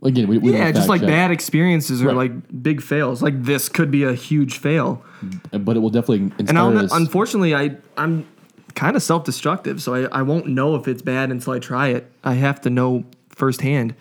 Again, 0.04 0.28
we, 0.28 0.38
we 0.38 0.54
Yeah, 0.54 0.72
just 0.72 0.88
like 0.90 1.02
check, 1.02 1.10
bad 1.10 1.32
experiences 1.32 2.04
or 2.04 2.08
Right. 2.08 2.16
like 2.16 2.62
big 2.64 2.82
fails. 2.82 3.24
Like 3.24 3.42
this 3.44 3.70
could 3.70 3.90
be 3.90 4.04
a 4.04 4.14
huge 4.14 4.60
fail. 4.60 5.04
but 5.52 5.76
it 5.76 5.80
will 5.80 5.90
definitely 5.90 6.32
And 6.48 6.58
I'll, 6.58 6.78
unfortunately, 6.94 7.56
I 7.56 7.78
I'm 7.98 8.28
kind 8.76 8.96
of 8.96 9.02
self-destructive, 9.02 9.82
so 9.82 9.96
I, 9.96 10.20
I 10.20 10.22
won't 10.22 10.48
know 10.48 10.76
if 10.76 10.88
it's 10.88 11.02
bad 11.02 11.32
until 11.32 11.54
I 11.54 11.60
try 11.60 11.88
it. 11.88 12.12
I 12.24 12.34
have 12.34 12.62
to 12.62 12.70
know 12.70 13.06
firsthand. 13.30 13.96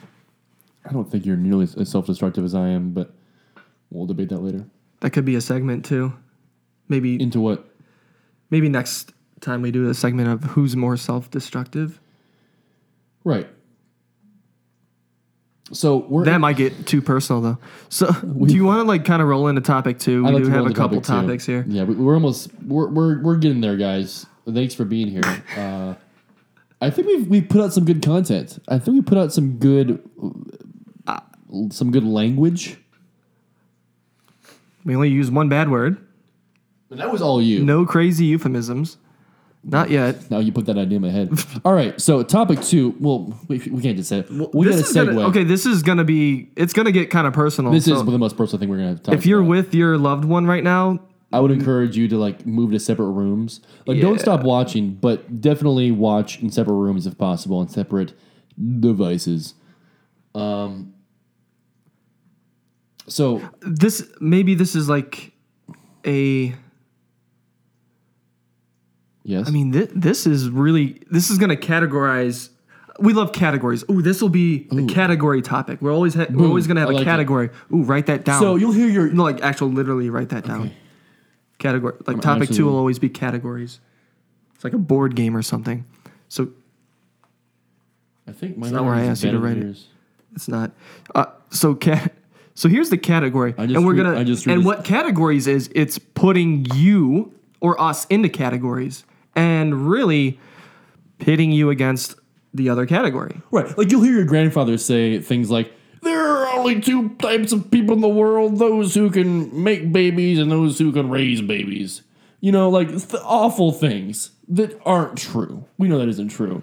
I 0.85 0.93
don't 0.93 1.11
think 1.11 1.25
you're 1.25 1.37
nearly 1.37 1.67
as 1.79 1.89
self-destructive 1.89 2.45
as 2.45 2.55
I 2.55 2.69
am, 2.69 2.91
but 2.91 3.15
we'll 3.91 4.07
debate 4.07 4.29
that 4.31 4.41
later. 4.43 4.67
That 5.01 5.11
could 5.11 5.25
be 5.25 5.37
a 5.37 5.41
segment 5.41 5.85
too. 5.85 6.13
Maybe 6.89 7.21
Into 7.23 7.41
what? 7.41 7.67
maybe 8.51 8.69
next 8.69 9.13
time 9.41 9.63
we 9.63 9.71
do 9.71 9.89
a 9.89 9.95
segment 9.95 10.29
of 10.29 10.51
who's 10.51 10.77
more 10.77 10.97
self-destructive. 10.99 11.99
Right. 13.25 13.49
So 15.73 15.97
we're 15.97 16.25
That 16.27 16.39
might 16.41 16.57
get 16.57 16.87
too 16.87 17.01
personal 17.01 17.41
though. 17.41 17.59
So 17.89 18.13
do 18.13 18.55
you 18.55 18.65
want 18.65 18.81
to 18.81 18.85
like 18.85 19.05
kind 19.05 19.23
of 19.23 19.29
roll 19.29 19.49
into 19.49 19.61
topic 19.63 19.99
two? 19.99 20.23
We 20.25 20.31
like 20.33 20.45
do 20.45 20.51
have 20.51 20.67
a 20.67 20.73
couple 20.75 21.01
topic, 21.01 21.27
topics 21.27 21.47
here. 21.47 21.65
Yeah, 21.67 21.85
we- 21.85 21.95
we're 21.95 22.15
almost 22.15 22.51
we're 22.63 22.89
we're, 22.89 23.23
we're 23.23 23.37
getting 23.37 23.61
there, 23.61 23.77
guys. 23.77 24.27
Thanks 24.49 24.75
for 24.75 24.85
being 24.85 25.09
here. 25.09 25.23
Uh, 25.57 25.95
I 26.81 26.91
think 26.91 27.07
we've 27.07 27.27
we 27.29 27.41
put 27.41 27.63
out 27.63 27.73
some 27.73 27.87
good 27.87 28.03
content. 28.03 28.59
I 28.69 28.79
think 28.79 28.95
we 28.97 29.01
put 29.01 29.17
out 29.17 29.33
some 29.33 29.57
good 29.59 30.07
uh, 31.07 31.21
some 31.71 31.91
good 31.91 32.05
language. 32.05 32.77
We 34.85 34.95
only 34.95 35.09
use 35.09 35.31
one 35.31 35.49
bad 35.49 35.71
word. 35.71 35.97
But 36.91 36.99
that 36.99 37.11
was 37.11 37.23
all 37.23 37.41
you. 37.41 37.65
No 37.65 37.87
crazy 37.87 38.27
euphemisms. 38.27 38.99
Not 39.67 39.89
yet. 39.89 40.31
Now 40.31 40.41
you 40.41 40.53
put 40.53 40.67
that 40.67 40.77
idea 40.77 40.97
in 40.97 41.03
my 41.03 41.11
head. 41.11 41.31
All 41.65 41.73
right, 41.73 41.99
so 41.99 42.23
topic 42.23 42.61
two. 42.61 42.95
Well, 43.01 43.39
we, 43.49 43.59
we 43.59 43.81
can't 43.81 43.97
just 43.97 44.11
say 44.11 44.19
it. 44.19 44.31
we 44.31 44.67
got 44.67 44.73
to 44.73 44.79
is 44.81 44.93
gonna- 44.93 45.21
okay, 45.29 45.43
this 45.43 45.65
is 45.65 45.83
gonna 45.83 46.05
be. 46.05 46.51
It's 46.55 46.75
gonna 46.75 46.93
get 46.93 47.09
kind 47.11 47.27
of 47.27 47.33
personal. 47.33 47.73
This 47.73 47.87
so 47.87 47.95
is 47.97 48.05
the 48.05 48.19
most 48.19 48.37
personal 48.37 48.61
thing 48.61 48.69
we're 48.69 48.77
gonna 48.77 48.89
have. 48.91 48.99
To 48.99 49.05
talk 49.05 49.15
if 49.15 49.25
you're 49.25 49.41
about. 49.41 49.49
with 49.51 49.75
your 49.75 49.97
loved 49.97 50.27
one 50.27 50.47
right 50.47 50.63
now, 50.63 51.01
I 51.33 51.41
would 51.41 51.51
encourage 51.51 51.97
you 51.97 52.09
to 52.09 52.19
like 52.19 52.45
move 52.45 52.73
to 52.73 52.79
separate 52.79 53.07
rooms. 53.13 53.61
Like, 53.87 54.01
don't 54.01 54.21
stop 54.21 54.43
watching, 54.43 54.95
but 54.95 55.41
definitely 55.41 55.91
watch 55.91 56.41
in 56.41 56.51
separate 56.51 56.75
rooms 56.75 57.07
if 57.07 57.17
possible, 57.17 57.61
and 57.61 57.71
separate 57.71 58.13
devices. 58.81 59.55
Um. 60.35 60.95
So 63.07 63.43
this 63.61 64.07
maybe 64.21 64.55
this 64.55 64.75
is 64.75 64.89
like 64.89 65.33
a. 66.07 66.55
yes, 69.25 69.49
I 69.49 69.51
mean, 69.51 69.73
th- 69.73 69.91
this 69.95 70.27
is 70.27 70.49
really 70.49 71.03
this 71.11 71.31
is 71.31 71.39
gonna 71.39 71.57
categorize. 71.57 72.51
We 73.01 73.13
love 73.13 73.33
categories. 73.33 73.83
Ooh, 73.91 74.03
this 74.03 74.23
will 74.23 74.29
be 74.29 74.69
a 74.71 74.85
category 74.87 75.43
topic. 75.43 75.83
We're 75.83 75.93
always 75.93 76.15
ha- 76.15 76.27
we're 76.31 76.47
always 76.47 76.69
gonna 76.69 76.79
have 76.81 76.91
I 76.91 76.93
a 76.93 76.95
like 76.95 77.03
it. 77.03 77.05
category. 77.07 77.51
Ooh, 77.73 77.83
write 77.83 78.07
that 78.07 78.25
down. 78.25 78.41
so 78.41 78.55
you'll 78.55 78.71
hear 78.73 78.89
your 78.89 79.09
no, 79.11 79.25
like 79.25 79.41
actual, 79.43 79.69
literally 79.69 80.11
write 80.11 80.29
that 80.29 80.45
down. 80.45 80.71
Category 81.59 81.95
like 82.07 82.17
I'm 82.17 82.21
topic 82.21 82.51
two 82.51 82.67
will 82.67 82.77
always 82.77 82.99
be 83.01 83.09
categories. 83.09 83.81
It's 84.55 84.63
like 84.65 84.75
a 84.75 84.79
board 84.79 85.17
game 85.17 85.37
or 85.37 85.43
something. 85.43 85.85
So 86.29 86.49
I 88.29 88.33
think 88.33 88.57
my 88.57 88.71
not 88.71 88.85
where 88.85 88.95
I 88.95 89.03
asked 89.05 89.25
you 89.25 89.31
to 89.33 89.39
write 89.39 89.59
it. 89.59 89.77
It's 90.35 90.49
not. 90.49 90.73
Uh, 91.15 91.27
so 91.51 91.75
cat. 91.75 92.13
So 92.55 92.69
here's 92.69 92.89
the 92.91 92.99
category, 92.99 93.53
I 93.59 93.67
just 93.67 93.77
and 93.77 93.85
we're 93.85 93.95
re- 93.95 94.03
gonna. 94.05 94.19
I 94.21 94.25
just 94.25 94.47
and 94.47 94.59
read- 94.59 94.65
what 94.67 94.85
categories 94.85 95.47
is? 95.49 95.69
It's 95.75 95.99
putting 95.99 96.65
you 96.75 97.33
or 97.61 97.81
us 97.81 98.05
into 98.07 98.29
categories, 98.29 99.05
and 99.37 99.89
really 99.89 100.39
pitting 101.19 101.53
you 101.53 101.71
against 101.71 102.17
the 102.53 102.69
other 102.69 102.87
category. 102.87 103.41
Right. 103.51 103.77
Like 103.77 103.91
you'll 103.91 104.03
hear 104.03 104.15
your 104.15 104.25
grandfather 104.25 104.79
say 104.79 105.19
things 105.21 105.51
like, 105.51 105.73
there 106.03 106.25
are 106.25 106.59
only 106.59 106.81
two 106.81 107.11
types 107.17 107.53
of 107.53 107.71
people 107.71 107.95
in 107.95 108.01
the 108.01 108.09
world 108.09 108.59
those 108.59 108.95
who 108.95 109.11
can 109.11 109.63
make 109.63 109.93
babies 109.93 110.39
and 110.39 110.51
those 110.51 110.79
who 110.79 110.93
can 110.93 111.11
raise 111.11 111.41
babies. 111.41 112.03
You 112.41 112.53
know, 112.53 112.69
like 112.69 112.89
th- 112.89 113.23
awful 113.25 113.73
things 113.73 114.31
that 114.49 114.79
aren't 114.85 115.17
true. 115.17 115.65
We 115.79 115.89
know 115.89 115.99
that 115.99 116.09
isn't 116.09 116.29
true. 116.29 116.63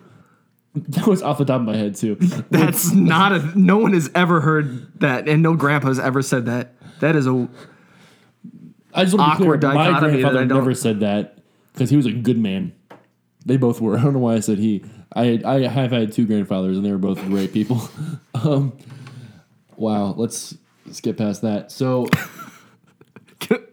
That 0.76 1.08
was 1.08 1.22
off 1.22 1.40
the 1.40 1.46
top 1.46 1.62
of 1.62 1.68
my 1.68 1.76
head, 1.76 1.96
too. 1.96 2.16
That's 2.50 2.94
not 2.94 3.34
a. 3.34 3.60
No 3.60 3.78
one 3.78 3.94
has 3.94 4.10
ever 4.16 4.40
heard 4.40 5.00
that, 5.02 5.28
and 5.28 5.42
no 5.44 5.56
grandpa's 5.56 6.00
ever 6.00 6.22
said 6.22 6.46
that. 6.46 6.76
That 7.02 7.16
is 7.16 7.28
a. 7.28 7.50
I 8.94 9.04
just 9.04 9.18
want 9.18 9.34
to 9.34 9.38
be 9.40 9.44
Awkward 9.44 9.62
clear. 9.62 9.74
My 9.74 10.00
grandfather 10.00 10.46
never 10.46 10.74
said 10.74 11.02
that 11.02 11.41
because 11.74 11.90
he 11.90 11.98
was 11.98 12.06
a 12.06 12.12
good 12.12 12.38
man. 12.38 12.74
They 13.46 13.58
both 13.58 13.82
were. 13.82 13.98
I 14.00 14.04
don't 14.04 14.14
know 14.14 14.20
why 14.20 14.36
I 14.36 14.40
said 14.40 14.58
he. 14.58 14.84
I 15.14 15.42
I 15.46 15.68
have 15.68 15.92
had 15.92 16.12
two 16.12 16.26
grandfathers 16.26 16.78
and 16.78 16.86
they 16.86 16.92
were 16.92 16.98
both 16.98 17.20
great 17.26 17.54
people. 17.54 17.82
um, 18.34 18.78
wow. 19.76 20.14
Let's 20.18 20.56
let's 20.86 21.02
past 21.02 21.42
that. 21.42 21.72
So 21.72 22.08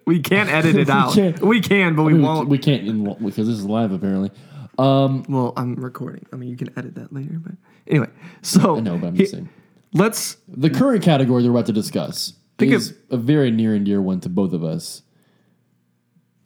We 0.08 0.20
can't 0.20 0.48
edit 0.48 0.74
it 0.74 0.88
out. 0.88 1.12
can't. 1.12 1.38
We 1.42 1.60
can, 1.60 1.94
but 1.94 2.04
we 2.04 2.14
we, 2.14 2.20
won't. 2.20 2.48
we 2.48 2.56
can't 2.56 2.88
in, 2.88 3.04
because 3.04 3.46
this 3.46 3.58
is 3.58 3.66
live 3.66 3.92
apparently. 3.92 4.30
Um, 4.78 5.22
well, 5.28 5.52
I'm 5.54 5.74
recording. 5.74 6.24
I 6.32 6.36
mean, 6.36 6.48
you 6.48 6.56
can 6.56 6.70
edit 6.78 6.94
that 6.94 7.12
later, 7.12 7.34
but 7.34 7.52
anyway. 7.86 8.08
So 8.40 8.78
I 8.78 8.80
know, 8.80 8.96
but 8.96 9.08
I'm 9.08 9.14
he- 9.16 9.24
just 9.24 9.32
saying. 9.32 9.50
let's. 9.92 10.38
The 10.48 10.70
current 10.70 11.02
category 11.02 11.42
they're 11.42 11.50
about 11.50 11.66
to 11.66 11.74
discuss 11.74 12.32
Think 12.56 12.72
is 12.72 12.96
a 13.10 13.18
very 13.18 13.50
near 13.50 13.74
and 13.74 13.84
dear 13.84 14.00
one 14.00 14.20
to 14.20 14.30
both 14.30 14.54
of 14.54 14.64
us, 14.64 15.02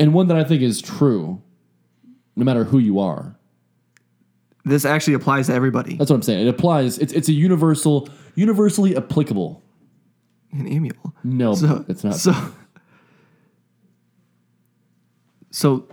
and 0.03 0.13
one 0.13 0.27
that 0.29 0.37
I 0.37 0.45
think 0.45 0.63
is 0.63 0.83
true, 0.83 1.41
no 2.37 2.45
matter 2.45 2.65
who 2.65 2.79
you 2.79 2.99
are. 2.99 3.37
This 4.65 4.85
actually 4.85 5.15
applies 5.15 5.47
to 5.49 5.55
everybody. 5.55 5.97
That's 5.97 6.11
what 6.11 6.17
I'm 6.17 6.23
saying. 6.23 6.47
It 6.47 6.51
applies. 6.51 6.99
It's 6.99 7.13
it's 7.13 7.29
a 7.29 7.33
universal, 7.33 8.09
universally 8.35 8.97
applicable. 8.97 9.63
And 10.53 10.69
amiable. 10.69 11.15
No, 11.25 11.55
So 11.55 11.85
it's 11.89 12.05
not. 12.05 12.15
So. 12.17 12.35
So, 15.51 15.87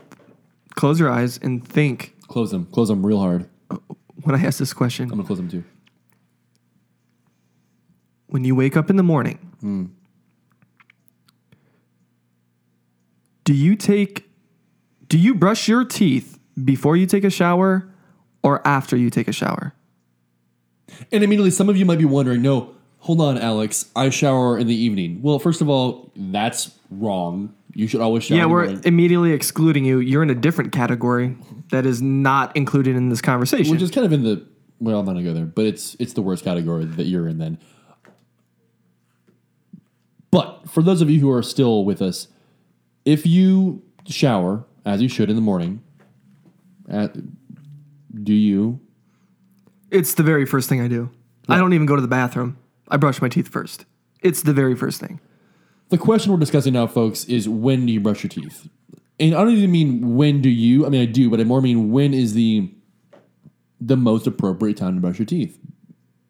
close 0.75 0.99
your 0.99 1.09
eyes 1.09 1.37
and 1.41 1.65
think 1.67 2.15
close 2.27 2.51
them. 2.51 2.65
Close 2.67 2.87
them 2.87 3.05
real 3.05 3.19
hard. 3.19 3.49
when 4.23 4.35
I 4.35 4.43
ask 4.45 4.57
this 4.59 4.73
question. 4.73 5.03
I'm 5.05 5.09
gonna 5.17 5.23
close 5.23 5.37
them 5.39 5.49
too. 5.49 5.63
when 8.27 8.43
you 8.43 8.53
wake 8.55 8.77
up 8.77 8.89
in 8.89 8.95
the 8.95 9.03
morning, 9.03 9.37
Hmm. 9.61 9.85
Do 13.49 13.55
you 13.55 13.75
take 13.75 14.29
do 15.07 15.17
you 15.17 15.33
brush 15.33 15.67
your 15.67 15.83
teeth 15.83 16.37
before 16.63 16.95
you 16.95 17.07
take 17.07 17.23
a 17.23 17.31
shower 17.31 17.89
or 18.43 18.61
after 18.65 18.95
you 18.95 19.09
take 19.09 19.27
a 19.27 19.31
shower? 19.31 19.73
And 21.11 21.23
immediately, 21.23 21.49
some 21.49 21.67
of 21.67 21.75
you 21.75 21.83
might 21.83 21.97
be 21.97 22.05
wondering, 22.05 22.43
no, 22.43 22.75
hold 22.99 23.19
on, 23.19 23.39
Alex. 23.39 23.89
I 23.95 24.11
shower 24.11 24.59
in 24.59 24.67
the 24.67 24.75
evening. 24.75 25.23
Well, 25.23 25.39
first 25.39 25.61
of 25.61 25.69
all, 25.69 26.11
that's 26.15 26.69
wrong. 26.91 27.55
You 27.73 27.87
should 27.87 28.01
always 28.01 28.23
shower. 28.23 28.37
Yeah, 28.37 28.45
we're 28.45 28.65
morning. 28.65 28.83
immediately 28.85 29.31
excluding 29.31 29.83
you. 29.83 29.97
You're 29.97 30.21
in 30.21 30.29
a 30.29 30.35
different 30.35 30.71
category 30.71 31.35
that 31.71 31.87
is 31.87 32.03
not 32.03 32.55
included 32.55 32.95
in 32.95 33.09
this 33.09 33.19
conversation. 33.19 33.71
which 33.71 33.81
is 33.81 33.89
kind 33.89 34.05
of 34.05 34.13
in 34.13 34.21
the 34.21 34.45
well, 34.79 34.99
I'm 34.99 35.07
not 35.07 35.13
gonna 35.13 35.25
go 35.25 35.33
there, 35.33 35.45
but 35.45 35.65
it's 35.65 35.95
it's 35.95 36.13
the 36.13 36.21
worst 36.21 36.43
category 36.43 36.85
that 36.85 37.07
you're 37.07 37.27
in 37.27 37.39
then. 37.39 37.57
But 40.29 40.69
for 40.69 40.83
those 40.83 41.01
of 41.01 41.09
you 41.09 41.19
who 41.19 41.31
are 41.31 41.41
still 41.41 41.83
with 41.83 41.99
us, 41.99 42.27
if 43.05 43.25
you 43.25 43.81
shower 44.07 44.65
as 44.85 45.01
you 45.01 45.07
should 45.09 45.29
in 45.29 45.35
the 45.35 45.41
morning, 45.41 45.81
at, 46.87 47.15
do 48.23 48.33
you? 48.33 48.79
it's 49.91 50.13
the 50.13 50.23
very 50.23 50.45
first 50.45 50.69
thing 50.69 50.81
I 50.81 50.87
do. 50.87 51.09
I 51.47 51.57
don't 51.57 51.73
even 51.73 51.87
go 51.87 51.95
to 51.95 52.01
the 52.01 52.07
bathroom. 52.07 52.57
I 52.89 52.97
brush 52.97 53.21
my 53.21 53.29
teeth 53.29 53.47
first. 53.47 53.85
It's 54.21 54.43
the 54.43 54.53
very 54.53 54.75
first 54.75 54.99
thing. 54.99 55.19
The 55.89 55.97
question 55.97 56.31
we're 56.31 56.39
discussing 56.39 56.73
now, 56.73 56.85
folks, 56.85 57.25
is 57.25 57.49
when 57.49 57.85
do 57.85 57.91
you 57.91 57.99
brush 57.99 58.23
your 58.23 58.29
teeth? 58.29 58.69
And 59.19 59.33
I 59.33 59.43
don't 59.43 59.53
even 59.53 59.71
mean 59.71 60.15
when 60.15 60.41
do 60.41 60.49
you. 60.49 60.85
I 60.85 60.89
mean 60.89 61.01
I 61.01 61.05
do, 61.05 61.29
but 61.29 61.39
I 61.39 61.43
more 61.43 61.61
mean 61.61 61.91
when 61.91 62.13
is 62.13 62.33
the 62.33 62.71
the 63.81 63.97
most 63.97 64.27
appropriate 64.27 64.77
time 64.77 64.95
to 64.95 65.01
brush 65.01 65.17
your 65.17 65.25
teeth. 65.25 65.57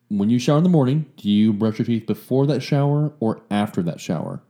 When 0.08 0.30
you 0.30 0.40
shower 0.40 0.58
in 0.58 0.64
the 0.64 0.70
morning, 0.70 1.06
do 1.18 1.30
you 1.30 1.52
brush 1.52 1.80
your 1.80 1.86
teeth 1.86 2.06
before 2.08 2.48
that 2.48 2.62
shower 2.62 3.12
or 3.20 3.42
after 3.52 3.84
that 3.84 4.00
shower? 4.00 4.42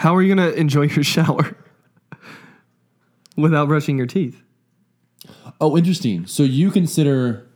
How 0.00 0.16
are 0.16 0.22
you 0.22 0.34
going 0.34 0.50
to 0.50 0.58
enjoy 0.58 0.84
your 0.84 1.04
shower 1.04 1.54
without 3.36 3.68
brushing 3.68 3.98
your 3.98 4.06
teeth? 4.06 4.42
Oh, 5.60 5.76
interesting. 5.76 6.26
So 6.26 6.42
you 6.42 6.70
consider 6.70 7.46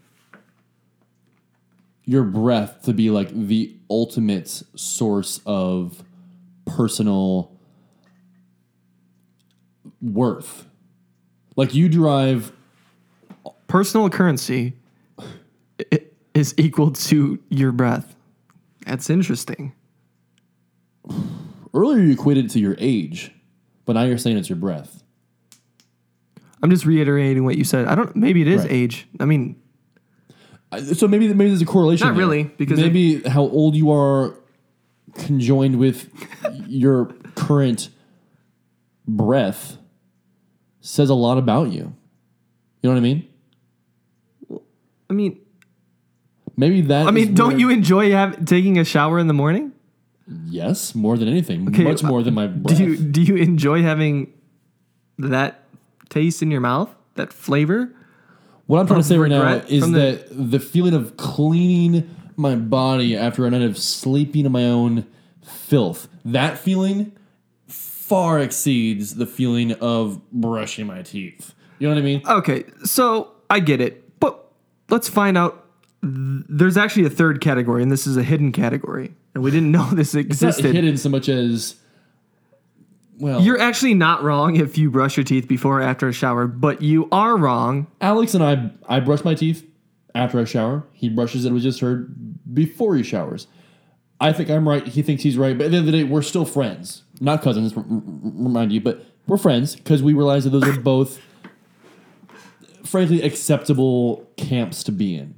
your 2.05 2.23
breath 2.23 2.83
to 2.83 2.93
be 2.93 3.09
like 3.09 3.31
the 3.31 3.75
ultimate 3.89 4.63
source 4.77 5.41
of 5.47 6.05
personal 6.67 7.51
worth. 10.03 10.67
Like 11.57 11.75
you 11.75 11.89
drive 11.89 12.53
Personal 13.67 14.11
currency 14.11 14.75
is 16.35 16.55
equal 16.59 16.93
to 16.93 17.41
your 17.49 17.73
breath. 17.73 18.15
That's 18.87 19.09
interesting. 19.09 19.73
Earlier 21.75 22.03
you 22.03 22.13
equated 22.13 22.47
it 22.47 22.51
to 22.53 22.61
your 22.61 22.77
age, 22.79 23.31
but 23.85 23.95
now 23.95 24.05
you're 24.05 24.19
saying 24.19 24.37
it's 24.39 24.49
your 24.49 24.57
breath. 24.57 25.03
I'm 26.63 26.71
just 26.71 26.87
reiterating 26.87 27.45
what 27.45 27.59
you 27.59 27.65
said. 27.65 27.87
I 27.87 27.95
don't. 27.95 28.15
Maybe 28.17 28.41
it 28.41 28.49
is 28.49 28.63
Right. 28.63 28.73
age. 28.73 29.07
I 29.21 29.27
mean, 29.27 29.57
So 30.95 31.07
maybe 31.07 31.29
maybe 31.29 31.51
there's 31.51 31.61
a 31.63 31.67
correlation. 31.67 32.07
Not 32.07 32.15
there. 32.15 32.21
really, 32.27 32.45
because 32.45 32.81
maybe 32.81 33.21
how 33.21 33.43
old 33.43 33.77
you 33.77 33.93
are 33.93 34.35
conjoined 35.15 35.79
with 35.79 36.09
your 36.67 37.07
current 37.37 37.91
breath 39.07 39.77
says 40.81 41.11
a 41.11 41.15
lot 41.15 41.37
about 41.39 41.71
you. 41.71 41.93
You 42.83 42.91
know 42.91 42.91
what 42.91 42.97
I 42.97 43.01
mean? 43.01 43.29
I 45.11 45.13
mean, 45.13 45.39
Maybe 46.57 46.81
that. 46.83 47.07
I 47.07 47.11
mean, 47.11 47.35
don't 47.35 47.59
you 47.59 47.69
enjoy 47.69 48.11
have, 48.13 48.45
taking 48.47 48.79
a 48.79 48.85
shower 48.85 49.19
in 49.19 49.27
the 49.27 49.35
morning? 49.35 49.73
Yes, 50.47 50.95
more 50.95 51.17
than 51.19 51.29
anything. 51.29 51.69
Okay, 51.69 51.85
Much 51.85 52.03
more 52.03 52.23
than 52.23 52.35
my 52.35 52.47
breath. 52.47 52.77
Do 52.79 52.83
you 52.85 52.97
do 52.97 53.23
you 53.23 53.37
enjoy 53.37 53.83
having 53.83 54.33
that 55.19 55.65
taste 56.09 56.43
in 56.43 56.51
your 56.51 56.61
mouth, 56.61 56.95
that 57.15 57.33
flavor? 57.33 57.95
what 58.67 58.81
I'm 58.81 58.87
trying 58.87 59.01
to 59.01 59.05
say 59.07 59.19
right 59.19 59.31
now 59.31 59.57
is 59.69 59.85
the- 59.85 59.99
that 59.99 60.51
the 60.51 60.59
feeling 60.59 60.95
of 60.95 61.19
cleaning 61.19 62.09
my 62.37 62.55
body 62.57 63.15
after 63.15 63.45
a 63.45 63.51
night 63.51 63.61
of 63.61 63.77
sleeping 63.77 64.47
in 64.47 64.53
my 64.53 64.65
own 64.65 65.05
filth, 65.43 66.09
that 66.25 66.57
feeling 66.59 67.13
far 67.69 68.41
exceeds 68.41 69.17
the 69.17 69.27
feeling 69.27 69.73
of 69.73 70.19
brushing 70.33 70.87
my 70.87 71.03
teeth. 71.03 71.55
You 71.79 71.89
know 71.89 71.95
what 71.95 72.01
I 72.01 72.05
mean? 72.05 72.23
Okay, 72.27 72.65
so 72.85 73.33
I 73.51 73.61
get 73.61 73.83
it, 73.83 74.19
but 74.21 74.51
let's 74.89 75.09
find 75.11 75.37
out. 75.37 75.61
There's 76.03 76.77
actually 76.79 77.05
a 77.07 77.11
third 77.11 77.41
category, 77.43 77.83
and 77.83 77.93
this 77.93 78.07
is 78.07 78.17
a 78.17 78.23
hidden 78.23 78.51
category, 78.53 79.15
and 79.35 79.43
we 79.43 79.51
didn't 79.51 79.71
know 79.73 79.91
this 79.91 80.15
It's 80.15 80.41
not 80.41 80.49
existed. 80.51 80.75
hidden 80.75 80.97
so 80.97 81.09
much 81.09 81.29
as 81.29 81.77
well. 83.19 83.41
You're 83.41 83.61
actually 83.61 83.95
not 83.95 84.23
wrong 84.23 84.57
if 84.57 84.77
you 84.79 84.91
brush 84.91 85.17
your 85.17 85.25
teeth 85.25 85.47
before 85.49 85.81
or 85.81 85.83
after 85.83 86.09
a 86.09 86.13
shower, 86.13 86.47
but 86.47 86.83
you 86.83 87.09
are 87.13 87.37
wrong. 87.37 87.87
Alex 88.01 88.35
and 88.35 88.43
I, 88.43 88.71
I 88.89 89.01
brush 89.01 89.25
my 89.25 89.35
teeth 89.35 89.67
after 90.15 90.41
I 90.41 90.45
shower. 90.45 90.85
He 90.93 91.09
brushes 91.09 91.45
it. 91.45 91.53
We 91.53 91.61
just 91.61 91.81
heard 91.81 92.15
before 92.55 92.97
he 92.97 93.03
showers. 93.03 93.47
I 94.21 94.33
think 94.33 94.49
I'm 94.49 94.69
right. 94.69 94.87
He 94.87 95.03
thinks 95.03 95.23
he's 95.23 95.37
right. 95.37 95.57
But 95.59 95.67
at 95.67 95.71
the 95.73 95.77
end 95.79 95.87
of 95.89 95.93
the 95.93 95.99
day, 95.99 96.05
we're 96.05 96.23
still 96.23 96.45
friends, 96.45 97.03
not 97.21 97.43
cousins. 97.43 97.75
Remind 97.77 98.73
you, 98.73 98.81
but 98.81 99.05
we're 99.27 99.37
friends 99.37 99.75
because 99.77 100.03
we 100.03 100.13
realize 100.15 100.45
that 100.45 100.51
those 100.51 100.67
are 100.69 100.81
both, 100.81 101.21
frankly, 102.85 103.23
acceptable 103.23 104.29
camps 104.37 104.83
to 104.85 104.93
be 104.93 105.17
in. 105.17 105.35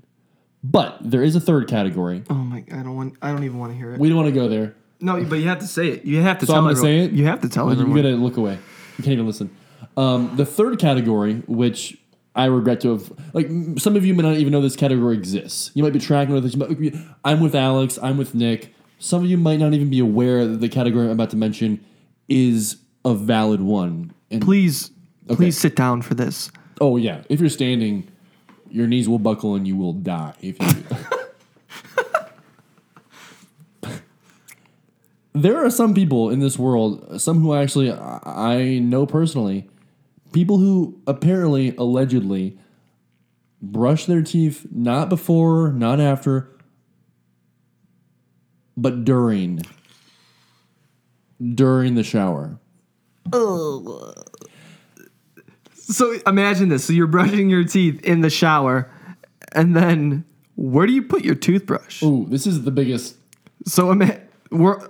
But 0.70 0.98
there 1.00 1.22
is 1.22 1.37
a 1.37 1.40
third 1.40 1.68
category. 1.68 2.22
Oh 2.31 2.35
my! 2.35 2.64
I 2.72 2.83
don't 2.83 2.96
want. 2.96 3.14
I 3.22 3.31
don't 3.31 3.44
even 3.44 3.59
want 3.59 3.72
to 3.72 3.79
hear 3.79 3.92
it. 3.92 4.00
We 4.00 4.09
don't 4.09 4.16
want 4.16 4.29
to 4.29 4.35
go 4.35 4.48
there. 4.48 4.74
No, 5.00 5.22
but 5.24 5.37
you 5.37 5.48
have 5.48 5.59
to 5.61 5.66
say 5.66 5.88
it. 5.88 6.05
You 6.05 6.22
have 6.22 6.38
to 6.38 6.46
So 6.46 6.52
tell 6.55 6.61
I'm 6.66 6.74
gonna 6.74 6.79
everyone. 6.79 7.00
say 7.00 7.05
it? 7.05 7.12
You 7.12 7.26
have 7.26 7.40
to 7.42 7.48
tell 7.48 7.70
everyone. 7.70 7.92
You 7.92 7.98
everyone. 7.98 8.12
gotta 8.20 8.24
look 8.24 8.37
away. 8.38 8.59
You 8.98 9.05
can't 9.05 9.12
even 9.12 9.26
listen. 9.26 9.55
Um, 9.96 10.33
the 10.37 10.46
third 10.46 10.79
category, 10.79 11.42
which 11.46 11.98
I 12.35 12.46
regret 12.46 12.81
to 12.81 12.92
have, 12.92 13.12
like 13.35 13.48
some 13.79 13.94
of 13.96 14.05
you 14.07 14.14
may 14.14 14.22
not 14.22 14.37
even 14.37 14.52
know 14.52 14.61
this 14.62 14.74
category 14.76 15.14
exists. 15.16 15.70
You 15.74 15.83
might 15.83 15.92
be 15.92 15.98
tracking 15.98 16.35
with 16.35 16.44
this. 16.44 16.57
I'm 17.24 17.40
with 17.40 17.55
Alex. 17.55 17.98
I'm 18.02 18.16
with 18.16 18.35
Nick. 18.35 18.74
Some 18.98 19.22
of 19.22 19.29
you 19.31 19.37
might 19.37 19.59
not 19.61 19.74
even 19.74 19.90
be 19.90 19.98
aware 20.00 20.46
that 20.46 20.61
the 20.61 20.68
category 20.70 21.05
I'm 21.07 21.12
about 21.12 21.31
to 21.31 21.37
mention 21.37 21.85
is 22.29 22.76
a 23.05 23.14
valid 23.14 23.61
one. 23.61 24.12
And 24.31 24.40
please, 24.42 24.90
please 25.29 25.59
sit 25.59 25.76
down 25.76 26.00
for 26.02 26.14
this. 26.14 26.50
oh 26.81 26.96
yeah, 26.96 27.22
if 27.29 27.38
you're 27.40 27.50
standing, 27.50 28.09
your 28.76 28.86
knees 28.86 29.08
will 29.08 29.18
buckle 29.18 29.54
and 29.54 29.66
you 29.66 29.74
will 29.74 29.94
die 29.94 30.34
if 30.42 30.60
you. 30.60 30.68
there 35.32 35.64
are 35.64 35.70
some 35.70 35.94
people 35.94 36.28
in 36.28 36.40
this 36.40 36.58
world, 36.58 37.18
some 37.18 37.40
who 37.40 37.54
actually 37.54 37.90
I 37.90 38.20
I 38.24 38.78
know 38.80 39.06
personally, 39.06 39.66
people 40.32 40.58
who 40.58 41.00
apparently, 41.06 41.74
allegedly, 41.76 42.58
brush 43.62 44.04
their 44.04 44.20
teeth 44.20 44.66
not 44.70 45.08
before, 45.08 45.72
not 45.72 45.98
after, 45.98 46.50
but 48.76 49.06
during. 49.06 49.62
During 51.42 51.94
the 51.94 52.04
shower. 52.04 52.58
So 55.88 56.18
imagine 56.27 56.68
this. 56.68 56.85
So 56.85 56.92
you're 56.92 57.07
brushing 57.07 57.49
your 57.49 57.64
teeth 57.64 58.03
in 58.05 58.20
the 58.20 58.31
shower, 58.31 58.90
and 59.53 59.77
then 59.77 60.25
where 60.57 60.87
do 60.87 60.92
you 60.92 61.03
put 61.03 61.25
your 61.25 61.35
toothbrush? 61.37 62.03
Ooh, 62.03 62.27
this 62.29 62.46
is 62.46 62.64
the 62.64 62.70
biggest. 62.72 63.16
So 63.66 63.92
ima- 63.92 64.20
we're 64.51 64.81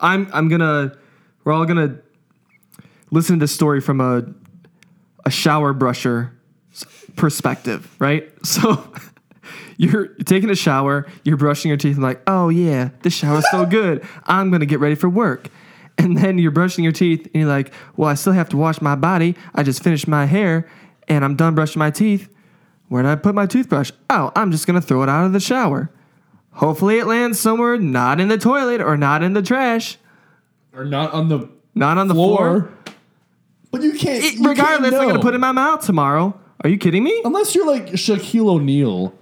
I'm 0.00 0.28
I'm 0.32 0.48
gonna 0.48 0.96
we're 1.44 1.52
all 1.52 1.64
gonna 1.66 1.98
listen 3.10 3.38
to 3.38 3.42
this 3.44 3.52
story 3.52 3.80
from 3.80 4.00
a 4.00 4.24
a 5.24 5.30
shower 5.30 5.74
brusher 5.74 6.30
perspective, 7.16 7.94
right? 7.98 8.30
So 8.44 8.92
you're 9.76 10.08
taking 10.24 10.50
a 10.50 10.54
shower, 10.54 11.06
you're 11.24 11.36
brushing 11.36 11.68
your 11.68 11.76
teeth, 11.78 11.94
and 11.96 12.02
like, 12.02 12.20
oh 12.26 12.48
yeah, 12.48 12.90
this 13.02 13.14
shower's 13.14 13.44
so 13.50 13.66
good. 13.78 14.04
I'm 14.24 14.50
gonna 14.50 14.66
get 14.66 14.80
ready 14.80 14.94
for 14.94 15.08
work. 15.08 15.48
And 15.98 16.16
then 16.16 16.38
you're 16.38 16.50
brushing 16.50 16.82
your 16.84 16.92
teeth, 16.92 17.26
and 17.26 17.42
you're 17.42 17.48
like, 17.48 17.72
well, 17.96 18.08
I 18.08 18.14
still 18.14 18.32
have 18.32 18.48
to 18.48 18.56
wash 18.56 18.80
my 18.80 18.94
body. 18.96 19.36
I 19.54 19.62
just 19.62 19.84
finished 19.84 20.08
my 20.08 20.24
hair, 20.26 20.66
and 21.06 21.24
I'm 21.24 21.36
done 21.36 21.54
brushing 21.54 21.78
my 21.78 21.90
teeth. 21.90 22.28
Where 22.88 23.02
did 23.02 23.10
I 23.10 23.14
put 23.16 23.34
my 23.34 23.46
toothbrush? 23.46 23.92
Oh, 24.10 24.32
I'm 24.34 24.50
just 24.50 24.66
gonna 24.66 24.80
throw 24.80 25.02
it 25.02 25.08
out 25.08 25.26
of 25.26 25.32
the 25.32 25.38
shower. 25.40 25.90
Hopefully, 26.52 26.98
it 26.98 27.06
lands 27.06 27.38
somewhere 27.38 27.76
not 27.78 28.20
in 28.20 28.28
the 28.28 28.36
toilet 28.38 28.80
or 28.80 28.96
not 28.96 29.22
in 29.22 29.32
the 29.34 29.42
trash, 29.42 29.96
Or 30.74 30.84
not 30.84 31.12
on 31.12 31.28
the 31.28 31.48
not 31.74 31.98
on 31.98 32.08
the 32.08 32.14
floor. 32.14 32.36
floor. 32.36 32.72
But 33.70 33.82
you 33.82 33.92
can't. 33.92 34.24
It- 34.24 34.34
you 34.34 34.38
can't 34.40 34.48
regardless, 34.48 34.94
I'm 34.94 35.06
gonna 35.08 35.20
put 35.20 35.34
it 35.34 35.36
in 35.36 35.40
my 35.40 35.52
mouth 35.52 35.84
tomorrow. 35.86 36.38
Are 36.64 36.68
you 36.70 36.78
kidding 36.78 37.04
me? 37.04 37.22
Unless 37.24 37.54
you're 37.54 37.66
like 37.66 37.86
Shaquille 37.92 38.48
O'Neal, 38.48 39.14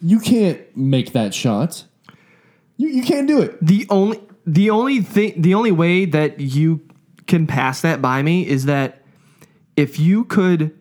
you 0.00 0.20
can't 0.20 0.60
make 0.76 1.12
that 1.12 1.34
shot. 1.34 1.84
You, 2.76 2.88
you 2.88 3.02
can't 3.02 3.26
do 3.26 3.40
it. 3.42 3.58
The 3.60 3.86
only 3.90 4.20
the 4.48 4.70
only 4.70 5.02
thing 5.02 5.40
the 5.40 5.54
only 5.54 5.70
way 5.70 6.06
that 6.06 6.40
you 6.40 6.80
can 7.26 7.46
pass 7.46 7.82
that 7.82 8.00
by 8.00 8.22
me 8.22 8.46
is 8.46 8.64
that 8.64 9.02
if 9.76 9.98
you 9.98 10.24
could 10.24 10.76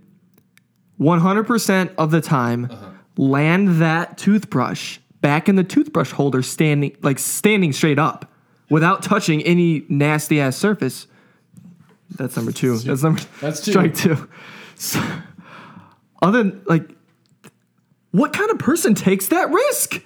100% 0.99 1.95
of 1.97 2.10
the 2.10 2.21
time 2.21 2.69
uh-huh. 2.71 2.89
land 3.17 3.82
that 3.82 4.17
toothbrush 4.17 4.99
back 5.19 5.49
in 5.49 5.58
the 5.58 5.63
toothbrush 5.63 6.12
holder 6.12 6.41
standing 6.41 6.95
like 7.01 7.19
standing 7.19 7.73
straight 7.73 7.99
up 7.99 8.32
without 8.69 9.03
touching 9.03 9.43
any 9.43 9.86
nasty 9.89 10.39
ass 10.39 10.56
surface. 10.56 11.06
That's 12.12 12.36
number 12.38 12.53
2. 12.53 12.80
That's 12.80 13.03
number 13.03 13.21
That's 13.41 13.60
two. 13.65 13.71
strike 13.71 13.95
2. 13.95 14.30
So, 14.75 15.03
other 16.21 16.43
than 16.43 16.63
like 16.65 16.89
what 18.12 18.32
kind 18.32 18.49
of 18.49 18.60
person 18.60 18.95
takes 18.95 19.27
that 19.27 19.49
risk? 19.51 20.01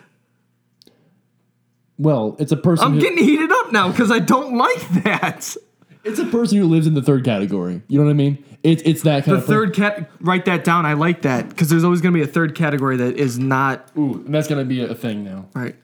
Well, 2.02 2.36
it's 2.40 2.52
a 2.52 2.58
person. 2.58 2.86
I'm 2.86 2.94
who, 2.96 3.02
getting 3.02 3.24
heated 3.24 3.52
up 3.52 3.72
now 3.72 3.92
because 3.92 4.10
I 4.12 4.18
don't 4.18 4.58
like 4.58 4.88
that. 5.04 5.56
it's 6.04 6.18
a 6.20 6.26
person 6.26 6.58
who 6.58 6.66
lives 6.66 6.88
in 6.88 6.96
the 6.96 7.02
third 7.04 7.24
category. 7.24 7.84
You 7.88 8.00
know 8.00 8.06
what 8.06 8.10
I 8.12 8.16
mean? 8.16 8.44
It's 8.64 8.82
it's 8.86 9.04
that 9.04 9.26
kind 9.26 9.38
The 9.38 9.42
of 9.42 9.46
third 9.48 9.74
cat, 9.76 10.10
write 10.20 10.46
that 10.46 10.64
down. 10.64 10.86
I 10.88 10.94
like 10.94 11.22
that 11.24 11.48
because 11.50 11.70
there's 11.70 11.84
always 11.84 12.02
going 12.02 12.14
to 12.14 12.18
be 12.20 12.24
a 12.24 12.28
third 12.28 12.56
category 12.56 12.98
that 12.98 13.18
is 13.18 13.38
not 13.38 13.90
Ooh, 13.98 14.24
and 14.26 14.34
that's 14.34 14.48
gonna 14.48 14.66
be 14.66 14.84
a 14.84 14.96
thing 14.96 15.24
now. 15.24 15.48
right. 15.54 15.76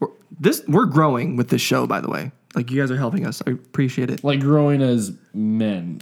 We're, 0.00 0.08
this 0.38 0.62
we're 0.68 0.86
growing 0.86 1.34
with 1.36 1.48
this 1.48 1.60
show, 1.60 1.86
by 1.88 2.00
the 2.00 2.08
way. 2.10 2.30
Like 2.54 2.70
you 2.70 2.80
guys 2.80 2.90
are 2.90 2.96
helping 2.96 3.26
us. 3.26 3.42
I 3.46 3.50
appreciate 3.50 4.10
it. 4.10 4.22
Like 4.22 4.40
growing 4.40 4.80
as 4.82 5.12
men. 5.34 6.00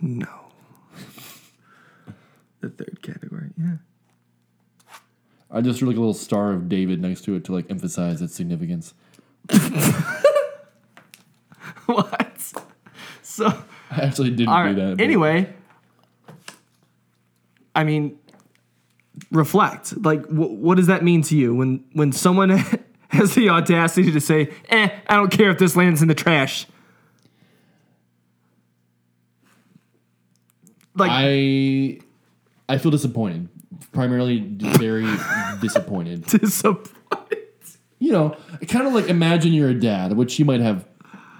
No, 0.00 0.26
the 2.60 2.70
third 2.70 3.00
category. 3.02 3.50
Yeah. 3.56 3.76
I 5.56 5.60
just 5.62 5.78
drew 5.78 5.88
like 5.88 5.96
a 5.96 6.00
little 6.00 6.12
star 6.14 6.52
of 6.52 6.68
David 6.68 7.00
next 7.00 7.22
to 7.22 7.34
it 7.34 7.44
to 7.46 7.52
like 7.52 7.70
emphasize 7.70 8.20
its 8.20 8.34
significance. 8.34 8.92
what? 11.86 12.52
So 13.22 13.46
I 13.90 14.00
actually 14.02 14.30
didn't 14.30 14.48
all 14.48 14.62
do 14.62 14.66
right. 14.68 14.76
that. 14.76 14.96
but- 14.98 15.04
Anyway, 15.04 15.52
I 17.74 17.84
mean, 17.84 18.18
reflect. 19.30 20.02
Like, 20.04 20.24
wh- 20.26 20.52
what 20.60 20.76
does 20.76 20.88
that 20.88 21.02
mean 21.04 21.22
to 21.22 21.36
you 21.36 21.54
when 21.54 21.84
when 21.92 22.12
someone 22.12 22.50
has 23.08 23.34
the 23.34 23.48
audacity 23.48 24.12
to 24.12 24.20
say, 24.20 24.52
"Eh, 24.68 24.88
I 25.06 25.16
don't 25.16 25.30
care 25.30 25.50
if 25.50 25.58
this 25.58 25.74
lands 25.76 26.02
in 26.02 26.08
the 26.08 26.14
trash." 26.14 26.66
Like, 30.94 31.10
I 31.12 31.98
I 32.68 32.78
feel 32.78 32.90
disappointed. 32.90 33.48
Primarily 33.96 34.40
very 34.40 35.06
disappointed. 35.60 36.26
disappointed. 36.26 37.38
You 37.98 38.12
know, 38.12 38.36
kind 38.68 38.86
of 38.86 38.92
like 38.92 39.08
imagine 39.08 39.54
you're 39.54 39.70
a 39.70 39.80
dad, 39.80 40.12
which 40.12 40.38
you 40.38 40.44
might 40.44 40.60
have, 40.60 40.86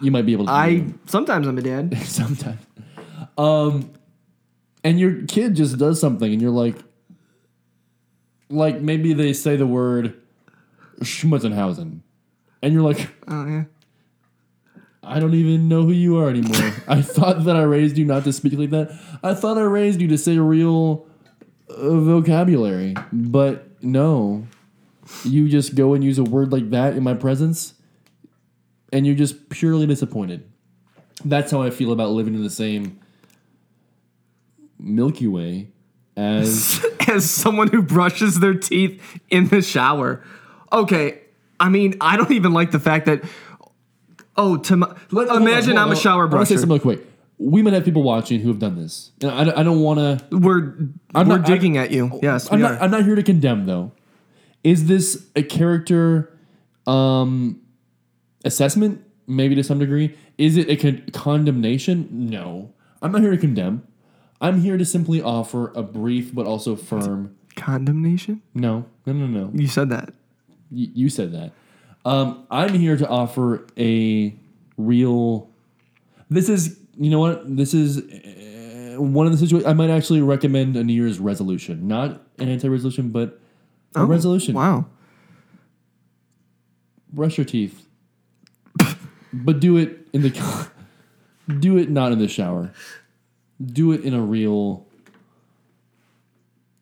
you 0.00 0.10
might 0.10 0.24
be 0.24 0.32
able 0.32 0.46
to. 0.46 0.52
I 0.52 0.76
do. 0.76 0.98
sometimes 1.04 1.46
I'm 1.46 1.58
a 1.58 1.60
dad. 1.60 1.96
sometimes. 2.04 2.64
Um, 3.36 3.92
and 4.82 4.98
your 4.98 5.26
kid 5.26 5.54
just 5.54 5.76
does 5.76 6.00
something, 6.00 6.32
and 6.32 6.40
you're 6.40 6.50
like, 6.50 6.76
like 8.48 8.80
maybe 8.80 9.12
they 9.12 9.34
say 9.34 9.56
the 9.56 9.66
word 9.66 10.14
Schmutzenhausen, 11.00 12.00
and 12.62 12.72
you're 12.72 12.82
like, 12.82 13.06
Oh 13.28 13.46
yeah. 13.46 13.64
I 15.02 15.20
don't 15.20 15.34
even 15.34 15.68
know 15.68 15.84
who 15.84 15.92
you 15.92 16.18
are 16.18 16.28
anymore. 16.28 16.72
I 16.88 17.00
thought 17.00 17.44
that 17.44 17.54
I 17.54 17.62
raised 17.62 17.96
you 17.96 18.04
not 18.04 18.24
to 18.24 18.32
speak 18.32 18.54
like 18.54 18.70
that. 18.70 18.98
I 19.22 19.34
thought 19.34 19.56
I 19.56 19.62
raised 19.62 20.00
you 20.00 20.08
to 20.08 20.18
say 20.18 20.38
real 20.38 21.05
uh, 21.68 22.00
vocabulary, 22.00 22.94
but 23.12 23.82
no. 23.82 24.46
You 25.24 25.48
just 25.48 25.74
go 25.76 25.94
and 25.94 26.02
use 26.02 26.18
a 26.18 26.24
word 26.24 26.50
like 26.52 26.70
that 26.70 26.96
in 26.96 27.02
my 27.04 27.14
presence, 27.14 27.74
and 28.92 29.06
you're 29.06 29.14
just 29.14 29.48
purely 29.50 29.86
disappointed. 29.86 30.50
That's 31.24 31.50
how 31.52 31.62
I 31.62 31.70
feel 31.70 31.92
about 31.92 32.10
living 32.10 32.34
in 32.34 32.42
the 32.42 32.50
same 32.50 32.98
Milky 34.78 35.26
Way 35.26 35.68
as 36.16 36.84
As 37.08 37.30
someone 37.30 37.68
who 37.68 37.82
brushes 37.82 38.40
their 38.40 38.54
teeth 38.54 39.00
in 39.30 39.46
the 39.48 39.62
shower. 39.62 40.24
Okay, 40.72 41.20
I 41.60 41.68
mean, 41.68 41.94
I 42.00 42.16
don't 42.16 42.32
even 42.32 42.52
like 42.52 42.72
the 42.72 42.80
fact 42.80 43.06
that. 43.06 43.22
Oh, 44.36 44.56
to 44.56 44.76
my, 44.76 44.88
Let- 45.12 45.28
hold 45.28 45.40
on, 45.40 45.42
imagine 45.42 45.78
I'm 45.78 45.88
on. 45.88 45.92
a 45.92 45.96
shower 45.96 46.28
I 46.28 46.30
wanna 46.34 46.46
say 46.46 46.56
brusher. 46.56 46.58
something 46.58 46.70
real 46.74 46.80
quick. 46.80 47.06
We 47.38 47.60
might 47.62 47.74
have 47.74 47.84
people 47.84 48.02
watching 48.02 48.40
who 48.40 48.48
have 48.48 48.58
done 48.58 48.76
this, 48.76 49.12
and 49.20 49.30
I, 49.30 49.44
don't- 49.44 49.58
I 49.58 49.62
don't 49.62 49.80
want 49.80 49.98
to. 50.30 50.36
We're 50.38 50.74
I'm 51.14 51.28
we're 51.28 51.36
not- 51.38 51.46
digging 51.46 51.76
at 51.76 51.90
you. 51.90 52.18
Yes, 52.22 52.50
I'm 52.50 52.60
not. 52.60 52.72
are. 52.72 52.82
I'm 52.82 52.90
not 52.90 53.04
here 53.04 53.14
to 53.14 53.22
condemn 53.22 53.66
though. 53.66 53.92
Is 54.64 54.86
this 54.86 55.26
a 55.36 55.42
character 55.42 56.36
um, 56.86 57.60
assessment? 58.44 59.02
Maybe 59.26 59.54
to 59.56 59.62
some 59.64 59.78
degree. 59.78 60.16
Is 60.38 60.56
it 60.56 60.70
a 60.70 60.76
con- 60.76 61.02
condemnation? 61.12 62.08
No. 62.10 62.72
I'm 63.02 63.10
not 63.12 63.20
here 63.20 63.32
to 63.32 63.36
condemn. 63.36 63.86
I'm 64.40 64.60
here 64.60 64.78
to 64.78 64.84
simply 64.84 65.20
offer 65.20 65.72
a 65.74 65.82
brief 65.82 66.34
but 66.34 66.46
also 66.46 66.76
firm. 66.76 67.36
Condemnation? 67.56 68.42
No, 68.54 68.86
no, 69.04 69.12
no, 69.12 69.26
no. 69.26 69.50
You 69.54 69.66
said 69.66 69.88
that. 69.90 70.10
Y- 70.70 70.88
you 70.94 71.08
said 71.08 71.32
that. 71.32 71.52
Um, 72.04 72.46
I'm 72.50 72.72
here 72.74 72.96
to 72.96 73.08
offer 73.08 73.66
a 73.76 74.34
real. 74.76 75.50
This 76.30 76.48
is, 76.48 76.78
you 76.98 77.10
know 77.10 77.20
what? 77.20 77.56
This 77.56 77.74
is 77.74 77.98
uh, 77.98 79.00
one 79.00 79.26
of 79.26 79.32
the 79.32 79.38
situations. 79.38 79.68
I 79.68 79.72
might 79.74 79.90
actually 79.90 80.20
recommend 80.22 80.76
a 80.76 80.84
New 80.84 80.92
Year's 80.94 81.18
resolution, 81.18 81.86
not 81.88 82.22
an 82.38 82.48
anti-resolution, 82.48 83.10
but 83.10 83.40
a 83.94 84.04
resolution. 84.04 84.56
Oh, 84.56 84.60
Wow. 84.60 84.86
Brush 87.12 87.38
your 87.38 87.44
teeth, 87.46 87.86
but 89.32 89.60
do 89.60 89.76
it 89.78 90.06
in 90.12 90.22
the. 90.22 90.68
do 91.60 91.78
it 91.78 91.88
not 91.88 92.12
in 92.12 92.18
the 92.18 92.28
shower. 92.28 92.72
Do 93.64 93.92
it 93.92 94.02
in 94.04 94.12
a 94.12 94.20
real 94.20 94.86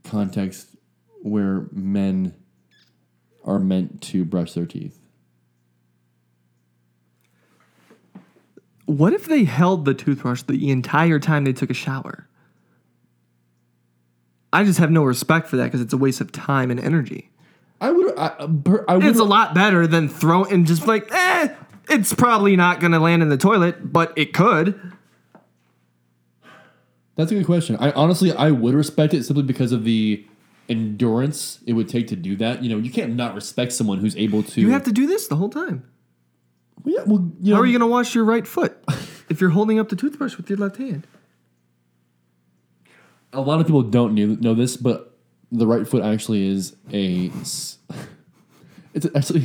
context 0.03 0.68
where 1.22 1.66
men 1.72 2.34
are 3.45 3.59
meant 3.61 4.01
to 4.03 4.24
brush 4.24 4.55
their 4.55 4.66
teeth. 4.66 4.99
What 8.87 9.12
if 9.12 9.26
they 9.26 9.45
held 9.45 9.85
the 9.85 9.95
toothbrush 9.95 10.43
the 10.43 10.70
entire 10.70 11.18
time 11.18 11.45
they 11.45 11.53
took 11.53 11.70
a 11.70 11.74
shower? 11.74 12.28
I 14.53 14.62
just 14.64 14.78
have 14.78 14.91
no 14.91 15.03
respect 15.03 15.49
for 15.49 15.57
that 15.57 15.64
because 15.64 15.80
it's 15.80 15.93
a 15.93 15.97
waste 15.97 16.20
of 16.20 16.30
time 16.30 16.70
and 16.70 16.78
energy. 16.78 17.30
I 17.80 17.91
would. 17.91 18.16
I, 18.16 18.26
uh, 18.26 18.49
I 18.89 18.97
would. 18.97 19.07
It's 19.07 19.18
a 19.18 19.24
lot 19.24 19.55
better 19.55 19.87
than 19.87 20.09
throwing 20.09 20.53
and 20.53 20.66
just 20.66 20.87
like, 20.87 21.12
eh, 21.12 21.49
it's 21.89 22.14
probably 22.14 22.57
not 22.57 22.80
going 22.80 22.93
to 22.93 23.01
land 23.01 23.22
in 23.22 23.30
the 23.30 23.37
toilet, 23.37 23.93
but 23.93 24.12
it 24.16 24.32
could. 24.32 24.80
That's 27.16 27.30
a 27.30 27.35
good 27.35 27.47
question. 27.47 27.76
I 27.76 27.91
honestly, 27.93 28.32
I 28.32 28.51
would 28.51 28.74
respect 28.74 29.14
it 29.14 29.24
simply 29.24 29.45
because 29.45 29.72
of 29.72 29.85
the 29.85 30.24
endurance 30.68 31.61
it 31.66 31.74
would 31.74 31.89
take 31.89 32.09
to 32.09 32.16
do 32.16 32.37
that. 32.37 32.62
You 32.62 32.70
know, 32.70 32.78
you 32.78 32.91
can't 32.91 33.14
not 33.14 33.35
respect 33.35 33.72
someone 33.72 33.99
who's 33.99 34.16
able 34.16 34.43
to. 34.43 34.61
You 34.61 34.70
have 34.70 34.85
to 34.85 34.93
do 34.93 35.07
this 35.07 35.28
the 35.28 35.37
whole 35.37 35.51
time. 35.51 35.89
Well, 36.83 36.95
yeah, 36.95 37.03
well, 37.07 37.31
you 37.41 37.51
know, 37.51 37.57
How 37.57 37.62
are 37.62 37.66
you 37.66 37.72
going 37.72 37.89
to 37.89 37.93
wash 37.93 38.14
your 38.14 38.25
right 38.25 38.47
foot 38.47 38.77
if 39.29 39.41
you're 39.41 39.51
holding 39.51 39.79
up 39.79 39.89
the 39.89 39.97
toothbrush 39.97 40.37
with 40.37 40.49
your 40.49 40.59
left 40.59 40.77
hand? 40.77 41.07
a 43.35 43.41
lot 43.41 43.61
of 43.61 43.66
people 43.66 43.83
don't 43.83 44.14
knew, 44.14 44.37
know 44.37 44.55
this, 44.55 44.77
but 44.77 45.16
the 45.53 45.66
right 45.66 45.87
foot 45.87 46.03
actually 46.03 46.47
is 46.47 46.77
a. 46.93 47.31
It's 48.95 49.07
actually 49.12 49.45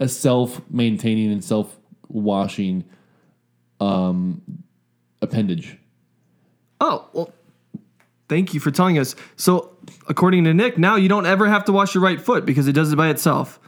a 0.00 0.06
self-maintaining 0.06 1.32
and 1.32 1.42
self-washing 1.42 2.84
um, 3.80 4.42
appendage. 5.22 5.78
Oh, 6.78 7.08
well, 7.14 7.32
thank 8.28 8.52
you 8.52 8.60
for 8.60 8.70
telling 8.70 8.98
us. 8.98 9.16
So, 9.36 9.78
according 10.08 10.44
to 10.44 10.52
Nick, 10.52 10.76
now 10.76 10.96
you 10.96 11.08
don't 11.08 11.24
ever 11.24 11.48
have 11.48 11.64
to 11.64 11.72
wash 11.72 11.94
your 11.94 12.04
right 12.04 12.20
foot 12.20 12.44
because 12.44 12.68
it 12.68 12.72
does 12.72 12.92
it 12.92 12.96
by 12.96 13.08
itself. 13.08 13.58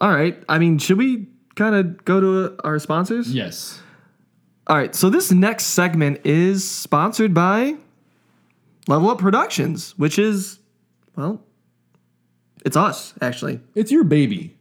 All 0.00 0.14
right. 0.14 0.40
I 0.48 0.60
mean, 0.60 0.78
should 0.78 0.96
we 0.98 1.26
kind 1.54 1.74
of 1.74 2.04
go 2.04 2.20
to 2.20 2.56
our 2.64 2.78
sponsors? 2.78 3.32
Yes. 3.34 3.80
All 4.66 4.76
right. 4.76 4.94
So, 4.94 5.10
this 5.10 5.32
next 5.32 5.66
segment 5.66 6.20
is 6.24 6.68
sponsored 6.68 7.34
by 7.34 7.76
Level 8.88 9.10
Up 9.10 9.18
Productions, 9.18 9.98
which 9.98 10.18
is, 10.18 10.58
well, 11.16 11.42
it's 12.64 12.76
us, 12.76 13.14
actually. 13.20 13.60
It's 13.74 13.90
your 13.90 14.04
baby. 14.04 14.56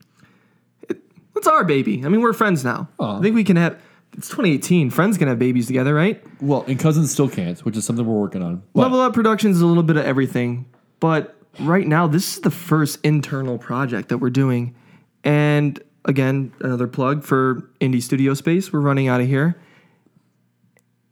It's 1.36 1.48
our 1.48 1.64
baby. 1.64 2.04
I 2.06 2.10
mean, 2.10 2.22
we're 2.22 2.34
friends 2.34 2.66
now. 2.66 2.90
Aw. 3.00 3.20
I 3.20 3.22
think 3.22 3.34
we 3.34 3.44
can 3.44 3.56
have, 3.56 3.82
it's 4.18 4.28
2018. 4.28 4.90
Friends 4.90 5.18
can 5.18 5.28
have 5.28 5.40
babies 5.40 5.68
together, 5.68 5.94
right? 5.94 6.22
Well, 6.42 6.66
and 6.68 6.78
cousins 6.78 7.12
still 7.12 7.30
can't, 7.30 7.58
which 7.64 7.78
is 7.78 7.86
something 7.86 8.06
we're 8.06 8.20
working 8.20 8.44
on. 8.44 8.62
But 8.74 8.82
Level 8.82 9.00
Up 9.00 9.14
Productions 9.14 9.58
is 9.58 9.62
a 9.62 9.66
little 9.66 9.84
bit 9.84 9.96
of 9.96 10.06
everything, 10.06 10.66
but 11.00 11.38
right 11.60 11.88
now 11.88 12.08
this 12.08 12.36
is 12.36 12.42
the 12.42 12.52
first 12.52 13.00
internal 13.04 13.58
project 13.58 14.10
that 14.10 14.18
we're 14.18 14.30
doing. 14.30 14.76
And 15.24 15.82
again, 16.06 16.54
another 16.62 16.88
plug 16.88 17.24
for 17.24 17.70
Indie 17.82 18.02
Studio 18.02 18.34
Space. 18.34 18.72
We're 18.74 18.80
running 18.80 19.08
out 19.08 19.22
of 19.22 19.28
here. 19.28 19.60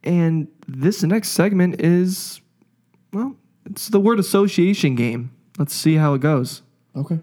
And 0.04 0.48
this 0.66 1.02
next 1.02 1.30
segment 1.30 1.80
is 1.80 2.40
well, 3.12 3.36
it's 3.66 3.88
the 3.88 4.00
word 4.00 4.18
association 4.18 4.94
game. 4.94 5.30
Let's 5.58 5.74
see 5.74 5.96
how 5.96 6.14
it 6.14 6.20
goes. 6.20 6.62
okay. 6.94 7.20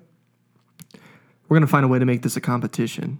We're 1.47 1.57
going 1.57 1.61
to 1.67 1.71
find 1.71 1.85
a 1.85 1.87
way 1.87 1.99
to 1.99 2.05
make 2.05 2.23
this 2.23 2.35
a 2.35 2.41
competition. 2.41 3.19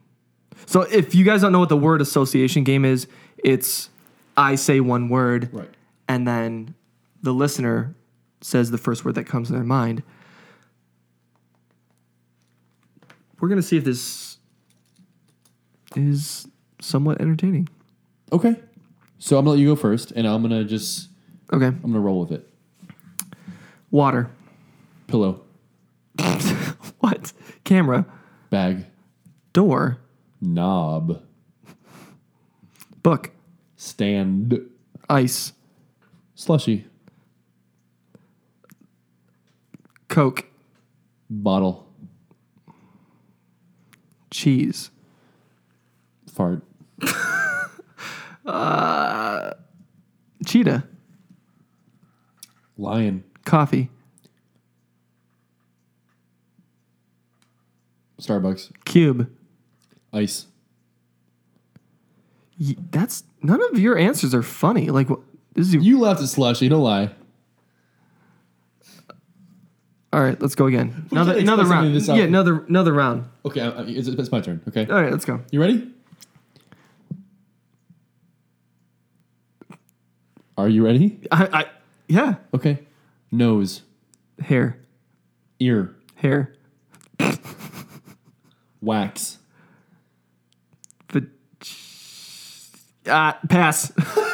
So 0.66 0.82
if 0.82 1.14
you 1.14 1.24
guys 1.24 1.42
don't 1.42 1.52
know 1.52 1.60
what 1.60 1.70
the 1.70 1.78
word 1.78 2.02
association 2.02 2.64
game 2.64 2.84
is, 2.84 3.08
it's 3.44 3.90
I 4.36 4.56
say 4.56 4.80
one 4.80 5.10
word 5.10 5.50
Right. 5.54 5.70
and 6.08 6.28
then 6.28 6.74
the 7.22 7.34
listener 7.34 7.96
says 8.42 8.72
the 8.72 8.78
first 8.80 9.06
word 9.06 9.14
that 9.16 9.26
comes 9.26 9.48
to 9.50 9.54
their 9.54 9.64
mind. 9.64 10.02
We're 13.40 13.48
going 13.48 13.62
to 13.62 13.68
see 13.68 13.78
if 13.78 13.84
this 13.84 14.35
is 15.98 16.48
somewhat 16.82 17.22
entertaining. 17.22 17.68
Okay. 18.32 18.56
So 19.20 19.38
I'm 19.38 19.46
gonna 19.46 19.52
let 19.56 19.60
you 19.62 19.68
go 19.70 19.76
first, 19.76 20.12
and 20.12 20.28
I'm 20.28 20.42
gonna 20.42 20.64
just 20.66 21.10
Okay. 21.54 21.68
I'm 21.68 21.82
gonna 21.82 22.00
roll 22.00 22.20
with 22.20 22.32
it. 22.32 22.50
Water. 23.92 24.30
Pillow, 25.08 25.42
What? 27.00 27.32
Camera. 27.64 28.06
bag, 28.50 28.86
Door. 29.54 30.00
knob, 30.42 31.22
Book. 33.04 33.32
stand, 33.78 34.60
Ice. 35.10 35.54
slushy, 36.34 36.86
Coke. 40.08 40.46
bottle, 41.30 41.88
Cheese. 44.32 44.90
Fart, 46.36 46.62
uh, 48.46 49.52
Cheetah. 50.46 50.84
lion, 52.78 53.24
Coffee. 53.46 53.90
Starbucks, 58.22 58.72
Cube. 58.86 59.30
ice. 60.14 60.48
Y- 62.60 62.76
That's 62.92 63.24
none 63.42 63.62
of 63.72 63.78
your 63.80 63.98
answers 63.98 64.34
are 64.34 64.42
funny. 64.44 64.90
Like 64.90 65.10
wh- 65.10 65.20
this 65.54 65.68
is 65.68 65.76
You 65.76 66.00
laughed 66.00 66.22
at 66.22 66.30
slushy. 66.30 66.70
Don't 66.70 66.82
lie. 66.82 67.10
all 70.14 70.22
right. 70.24 70.40
Let's 70.42 70.56
go 70.56 70.66
again. 70.68 71.08
Another 71.12 71.38
another 71.38 71.66
round. 71.66 71.94
this 71.94 72.08
Yeah, 72.08 72.24
another 72.24 72.64
another 72.70 72.94
round. 72.94 73.26
Okay, 73.46 73.60
I, 73.62 73.68
I, 73.70 73.82
it's, 73.84 74.08
it's 74.08 74.32
my 74.32 74.40
turn. 74.40 74.62
Okay, 74.70 74.86
All 74.88 75.02
right, 75.02 75.12
let's 75.12 75.26
go. 75.26 75.42
you 75.52 75.60
ready? 75.60 75.92
Are 80.58 80.70
you 80.70 80.86
ready? 80.86 81.20
I, 81.32 81.46
I 81.62 81.66
yeah. 82.08 82.36
Okay. 82.54 82.80
Nose, 83.32 83.82
Hair, 84.42 84.80
ear, 85.60 85.96
hair, 86.16 86.54
wax, 88.82 89.40
the 91.10 91.28
ah 93.08 93.38
pass. 93.50 93.92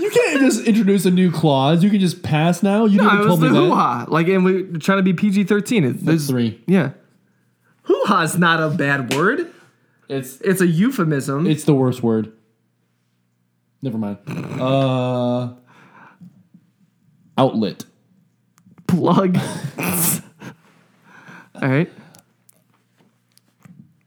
You 0.00 0.08
can't 0.10 0.40
just 0.40 0.64
introduce 0.66 1.04
a 1.04 1.10
new 1.10 1.30
clause. 1.30 1.84
You 1.84 1.90
can 1.90 2.00
just 2.00 2.22
pass 2.22 2.62
now. 2.62 2.86
You 2.86 3.02
I 3.02 3.04
never 3.04 3.16
was 3.18 3.26
told 3.26 3.40
the 3.40 3.50
me 3.50 3.56
hoo 3.58 3.68
that. 3.68 3.74
ha. 3.74 4.06
Like, 4.08 4.26
and 4.28 4.42
we're 4.42 4.62
trying 4.78 4.96
to 4.98 5.02
be 5.02 5.12
PG 5.12 5.44
thirteen. 5.44 5.82
That's 5.84 6.02
There's 6.02 6.26
three. 6.26 6.62
yeah. 6.66 6.92
Hoo 7.82 8.00
ha's 8.06 8.38
not 8.38 8.62
a 8.62 8.70
bad 8.74 9.12
word. 9.12 9.52
It's 10.08 10.40
It's 10.40 10.62
a 10.62 10.66
euphemism. 10.66 11.46
it's 11.46 11.64
the 11.64 11.74
worst 11.74 12.02
word. 12.02 12.32
Never 13.82 13.96
mind. 13.98 14.18
Uh, 14.60 15.54
outlet, 17.36 17.84
Plug. 18.86 19.38
All 21.54 21.68
right. 21.68 21.90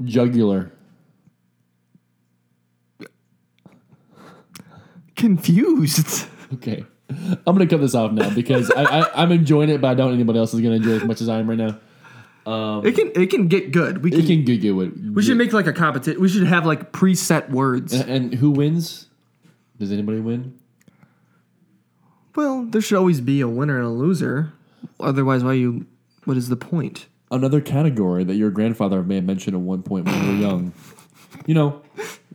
jugular, 0.04 0.72
Confused. 5.16 6.26
Okay. 6.54 6.84
I'm 7.10 7.40
gonna 7.46 7.68
cut 7.68 7.82
this 7.82 7.94
off 7.94 8.12
now 8.14 8.34
because 8.34 8.72
I, 8.72 8.84
I, 9.02 9.24
I'm 9.24 9.32
enjoying 9.32 9.70
it, 9.70 9.82
but 9.82 9.90
I 9.90 9.94
don't 9.94 10.08
think 10.10 10.16
anybody 10.20 10.40
else 10.40 10.54
is 10.54 10.62
gonna 10.62 10.76
enjoy 10.76 10.92
it 10.92 11.02
as 11.02 11.04
much 11.04 11.22
as 11.22 11.30
I 11.30 11.40
am 11.40 11.50
right 11.50 11.58
now. 11.58 11.78
It 12.84 12.94
can 12.96 13.12
it 13.22 13.30
can 13.30 13.48
get 13.48 13.72
good. 13.72 14.04
We 14.04 14.12
can, 14.12 14.22
It 14.22 14.28
can 14.28 14.44
get 14.46 14.62
good. 14.62 15.14
we 15.16 15.22
should 15.22 15.38
make 15.38 15.54
like 15.54 15.68
a 15.68 15.74
competition. 15.74 16.20
We 16.22 16.30
should 16.30 16.48
have 16.48 16.66
like 16.66 16.92
preset 16.92 17.50
words. 17.50 17.94
And 17.94 18.34
who 18.34 18.52
wins? 18.52 19.08
Does 19.82 19.92
anybody 19.92 20.20
win? 20.20 20.60
Well, 22.36 22.66
there 22.66 22.82
should 22.82 23.00
always 23.00 23.20
be 23.20 23.42
a 23.42 23.48
winner 23.48 23.78
and 23.78 23.88
a 23.88 23.90
loser. 23.90 24.54
Otherwise, 25.00 25.44
why 25.44 25.54
you? 25.54 25.88
What 26.26 26.38
is 26.38 26.50
the 26.50 26.56
point? 26.56 27.08
Another 27.32 27.62
category 27.62 28.24
that 28.26 28.36
your 28.36 28.52
grandfather 28.52 29.02
may 29.02 29.16
have 29.16 29.24
mentioned 29.24 29.56
at 29.56 29.62
one 29.62 29.82
point 29.82 30.06
when 30.06 30.24
you 30.24 30.28
were 30.34 30.38
young. 30.48 30.74
You 31.48 31.56
know, 31.56 31.82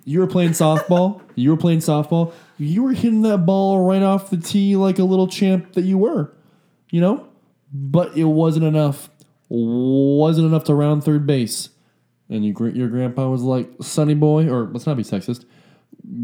you 0.05 0.19
were 0.19 0.27
playing 0.27 0.51
softball. 0.51 1.21
You 1.37 1.51
were 1.51 1.57
playing 1.57 1.79
softball. 1.79 2.33
You 2.59 2.83
were 2.83 2.93
hitting 2.93 3.23
that 3.23 3.47
ball 3.47 3.87
right 3.87 4.03
off 4.03 4.29
the 4.29 4.39
tee 4.39 4.75
like 4.75 4.99
a 4.99 5.05
little 5.05 5.29
champ 5.29 5.75
that 5.75 5.83
you 5.83 5.99
were. 5.99 6.33
You 6.91 7.01
know, 7.01 7.29
but 7.73 8.17
it 8.17 8.25
wasn't 8.25 8.65
enough. 8.65 9.09
Wasn't 9.49 10.49
enough 10.49 10.65
to 10.65 10.75
round 10.75 11.05
third 11.05 11.29
base. 11.29 11.69
And 12.29 12.45
you, 12.45 12.57
your 12.75 12.89
grandpa 12.89 13.29
was 13.29 13.43
like, 13.43 13.71
"Sonny 13.83 14.15
boy," 14.15 14.49
or 14.49 14.65
let's 14.65 14.85
not 14.85 14.97
be 14.97 15.05
sexist, 15.05 15.45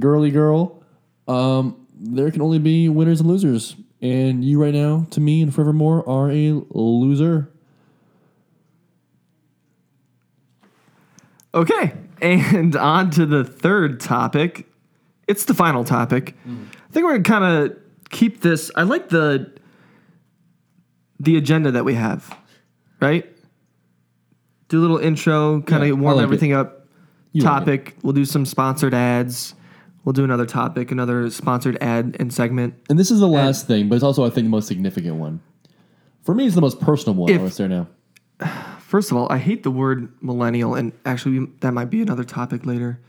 girly 0.01 0.33
girl. 0.33 0.82
Um, 1.33 1.87
there 1.95 2.31
can 2.31 2.43
only 2.43 2.59
be 2.59 2.89
winners 2.89 3.21
and 3.21 3.29
losers. 3.29 3.77
And 4.01 4.45
you 4.45 4.61
right 4.61 4.75
now, 4.75 5.07
to 5.11 5.21
me 5.21 5.43
and 5.43 5.55
forevermore, 5.55 6.09
are 6.09 6.31
a 6.31 6.61
loser. 6.75 7.49
Okay, 11.55 11.93
and 12.21 12.75
on 12.95 13.11
to 13.11 13.27
the 13.27 13.45
third 13.45 14.01
topic. 14.01 14.67
It's 15.29 15.45
the 15.45 15.55
final 15.55 15.85
topic. 15.85 16.35
I 16.47 16.93
think 16.93 17.07
we're 17.07 17.19
gonna 17.19 17.41
kind 17.41 17.45
of 17.71 17.79
keep 18.11 18.41
this. 18.41 18.71
I 18.75 18.83
like 18.83 19.09
the 19.09 19.53
the 21.21 21.37
agenda 21.37 21.71
that 21.71 21.85
we 21.85 21.95
have, 21.95 22.37
right? 23.01 23.29
Do 24.69 24.81
a 24.81 24.83
little 24.83 24.99
intro, 24.99 25.63
kind 25.63 25.83
of 25.83 25.89
Yeah, 25.91 25.95
warm 25.95 26.17
like 26.17 26.25
everything 26.25 26.53
up. 26.53 26.89
You 27.33 27.43
like 27.43 27.53
topic. 27.53 27.97
We'll 28.03 28.15
do 28.15 28.25
some 28.25 28.45
sponsored 28.45 28.95
ads. 28.95 29.55
We'll 30.05 30.13
do 30.13 30.25
another 30.25 30.47
topic, 30.47 30.91
another 30.91 31.31
sponsored 31.31 31.79
ad 31.81 32.17
and 32.19 32.33
segment. 32.33 32.75
And 32.91 32.99
this 32.99 33.11
is 33.11 33.21
the 33.21 33.29
last 33.29 33.67
thing, 33.69 33.89
but 33.89 33.95
it's 33.95 34.05
also, 34.05 34.25
I 34.25 34.31
think, 34.31 34.47
the 34.47 34.51
most 34.51 34.67
significant 34.67 35.17
one. 35.17 35.41
For 36.23 36.35
me, 36.35 36.47
it's 36.47 36.55
the 36.57 36.61
most 36.61 36.81
personal 36.81 37.15
one. 37.15 37.31
If- 37.31 37.41
What's 37.41 37.57
there 37.57 37.69
now? 37.69 37.87
First 38.81 39.11
of 39.11 39.17
all, 39.17 39.31
I 39.33 39.39
hate 39.39 39.63
the 39.63 39.71
word 39.71 40.13
millennial, 40.21 40.75
and 40.75 40.93
actually, 41.05 41.39
we- 41.39 41.53
that 41.61 41.73
might 41.73 41.89
be 41.91 42.03
another 42.03 42.25
topic 42.25 42.67
later. 42.67 43.01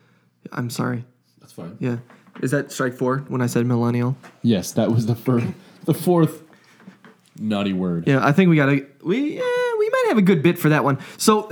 I'm 0.52 0.70
sorry. 0.70 1.04
That's 1.40 1.54
fine. 1.54 1.76
Yeah, 1.80 1.98
is 2.42 2.52
that 2.52 2.72
strike 2.72 2.94
four 2.94 3.20
when 3.28 3.42
I 3.42 3.48
said 3.48 3.66
millennial? 3.66 4.16
Yes, 4.44 4.72
that 4.74 4.92
was 4.92 5.08
the 5.08 5.16
first, 5.16 5.48
the 5.86 5.94
fourth 5.94 6.44
naughty 7.40 7.74
word. 7.74 8.08
Yeah, 8.08 8.26
I 8.26 8.32
think 8.32 8.50
we 8.50 8.56
gotta 8.56 8.86
we 9.04 9.38
eh, 9.40 9.74
we 9.80 9.90
might 9.90 10.06
have 10.10 10.18
a 10.18 10.22
good 10.22 10.42
bit 10.44 10.58
for 10.60 10.70
that 10.70 10.84
one. 10.84 11.00
So, 11.18 11.50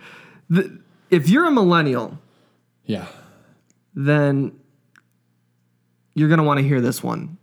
the, 0.48 0.78
if 1.10 1.28
you're 1.28 1.46
a 1.46 1.50
millennial, 1.50 2.18
Yeah. 2.86 3.06
then 3.94 4.52
you're 6.14 6.28
going 6.28 6.38
to 6.38 6.44
want 6.44 6.58
to 6.60 6.64
hear 6.66 6.80
this 6.80 7.02
one. 7.02 7.38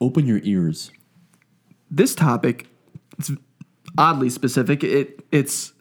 Open 0.00 0.26
your 0.26 0.40
ears. 0.42 0.90
This 1.90 2.14
topic 2.14 2.66
it's 3.18 3.30
oddly 3.98 4.30
specific. 4.30 4.82
It 4.82 5.24
it's 5.30 5.72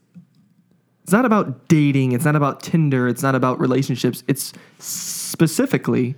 it's 1.03 1.11
not 1.13 1.25
about 1.25 1.67
dating, 1.67 2.11
it's 2.11 2.25
not 2.25 2.35
about 2.35 2.61
Tinder, 2.61 3.07
it's 3.07 3.23
not 3.23 3.35
about 3.35 3.59
relationships. 3.59 4.23
It's 4.27 4.53
specifically 4.79 6.15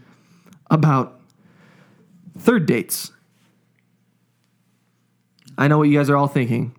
about 0.70 1.20
third 2.38 2.66
dates. 2.66 3.12
I 5.58 5.68
know 5.68 5.78
what 5.78 5.84
you 5.84 5.98
guys 5.98 6.10
are 6.10 6.18
all 6.18 6.28
thinking. 6.28 6.76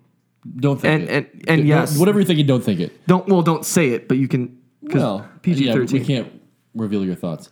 Don't 0.57 0.79
think 0.79 1.01
And 1.01 1.09
it. 1.09 1.33
and 1.33 1.43
and 1.47 1.57
Don't- 1.61 1.65
yes, 1.65 1.97
Whatever 1.97 2.19
you're 2.19 2.25
thinking, 2.27 2.45
don't 2.45 2.63
think 2.63 2.79
it. 2.79 3.07
don't 3.07 3.27
well 3.27 3.41
don't 3.41 3.65
say 3.65 3.89
it, 3.91 4.07
but 4.07 4.17
you 4.17 4.27
can 4.27 4.59
because 4.83 5.01
Well, 5.01 5.27
PG 5.41 5.71
thirteen. 5.71 5.95
Yeah, 5.95 5.99
we 6.01 6.05
can't 6.05 6.41
reveal 6.75 7.03
your 7.03 7.15
thoughts. 7.15 7.49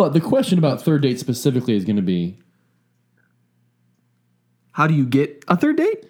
But 0.00 0.14
the 0.14 0.20
question 0.22 0.58
about 0.58 0.80
third 0.80 1.02
date 1.02 1.20
specifically 1.20 1.76
is 1.76 1.84
going 1.84 1.96
to 1.96 2.00
be 2.02 2.38
How 4.72 4.86
do 4.86 4.94
you 4.94 5.04
get 5.04 5.44
a 5.46 5.58
third 5.58 5.76
date? 5.76 6.06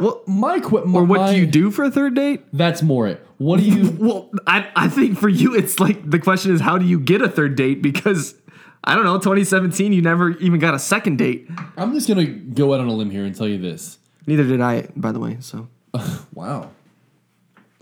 well, 0.00 0.24
my 0.26 0.58
que- 0.58 0.80
Or 0.80 1.04
what 1.04 1.20
my- 1.20 1.32
do 1.32 1.38
you 1.38 1.46
do 1.46 1.70
for 1.70 1.84
a 1.84 1.90
third 1.92 2.14
date? 2.16 2.42
That's 2.52 2.82
more 2.82 3.06
it. 3.06 3.24
What 3.36 3.60
do 3.60 3.66
you? 3.66 3.90
Well, 4.00 4.30
I, 4.44 4.68
I 4.74 4.88
think 4.88 5.18
for 5.20 5.28
you, 5.28 5.54
it's 5.54 5.78
like 5.78 6.10
the 6.10 6.18
question 6.18 6.52
is, 6.52 6.60
how 6.60 6.78
do 6.78 6.84
you 6.84 6.98
get 6.98 7.22
a 7.22 7.28
third 7.28 7.54
date? 7.54 7.80
Because 7.80 8.34
I 8.82 8.96
don't 8.96 9.04
know, 9.04 9.18
2017, 9.18 9.92
you 9.92 10.02
never 10.02 10.30
even 10.38 10.58
got 10.58 10.74
a 10.74 10.78
second 10.80 11.18
date. 11.18 11.48
I'm 11.76 11.94
just 11.94 12.08
going 12.08 12.18
to 12.26 12.32
go 12.32 12.74
out 12.74 12.80
on 12.80 12.88
a 12.88 12.92
limb 12.92 13.10
here 13.10 13.24
and 13.24 13.36
tell 13.36 13.46
you 13.46 13.58
this. 13.58 13.98
Neither 14.26 14.42
did 14.42 14.60
I, 14.60 14.88
by 14.96 15.12
the 15.12 15.20
way. 15.20 15.36
So 15.38 15.68
Wow. 16.34 16.72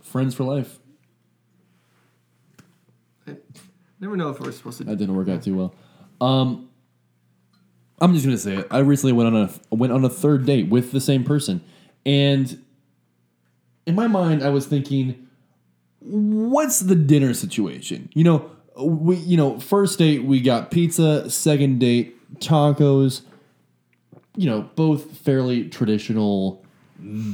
Friends 0.03 0.35
for 0.35 0.45
life. 0.45 0.81
Never 4.01 4.17
know 4.17 4.31
if 4.31 4.41
we're 4.41 4.53
supposed 4.53 4.79
to. 4.79 4.85
That 4.85 4.97
didn't 4.97 5.17
work 5.17 5.29
out 5.29 5.43
too 5.43 5.57
well. 5.57 5.75
Um, 6.21 6.69
I'm 8.01 8.13
just 8.13 8.25
gonna 8.25 8.39
say 8.39 8.57
it. 8.57 8.67
I 8.71 8.79
recently 8.79 9.13
went 9.13 9.35
on 9.35 9.43
a 9.43 9.75
went 9.75 9.93
on 9.93 10.05
a 10.05 10.09
third 10.09 10.45
date 10.45 10.69
with 10.69 10.93
the 10.93 11.01
same 11.01 11.25
person, 11.25 11.63
and 12.05 12.63
in 13.87 13.95
my 13.95 14.07
mind, 14.07 14.43
I 14.43 14.51
was 14.51 14.67
thinking, 14.67 15.29
what's 16.01 16.81
the 16.81 16.95
dinner 16.95 17.33
situation? 17.33 18.11
You 18.15 18.25
know, 18.25 18.51
we 18.79 19.17
you 19.17 19.37
know 19.37 19.59
first 19.61 19.99
date 19.99 20.25
we 20.25 20.41
got 20.41 20.71
pizza, 20.71 21.31
second 21.31 21.79
date 21.79 22.17
tacos. 22.41 23.23
You 24.37 24.51
know, 24.51 24.69
both 24.75 25.17
fairly 25.19 25.69
traditional 25.71 26.63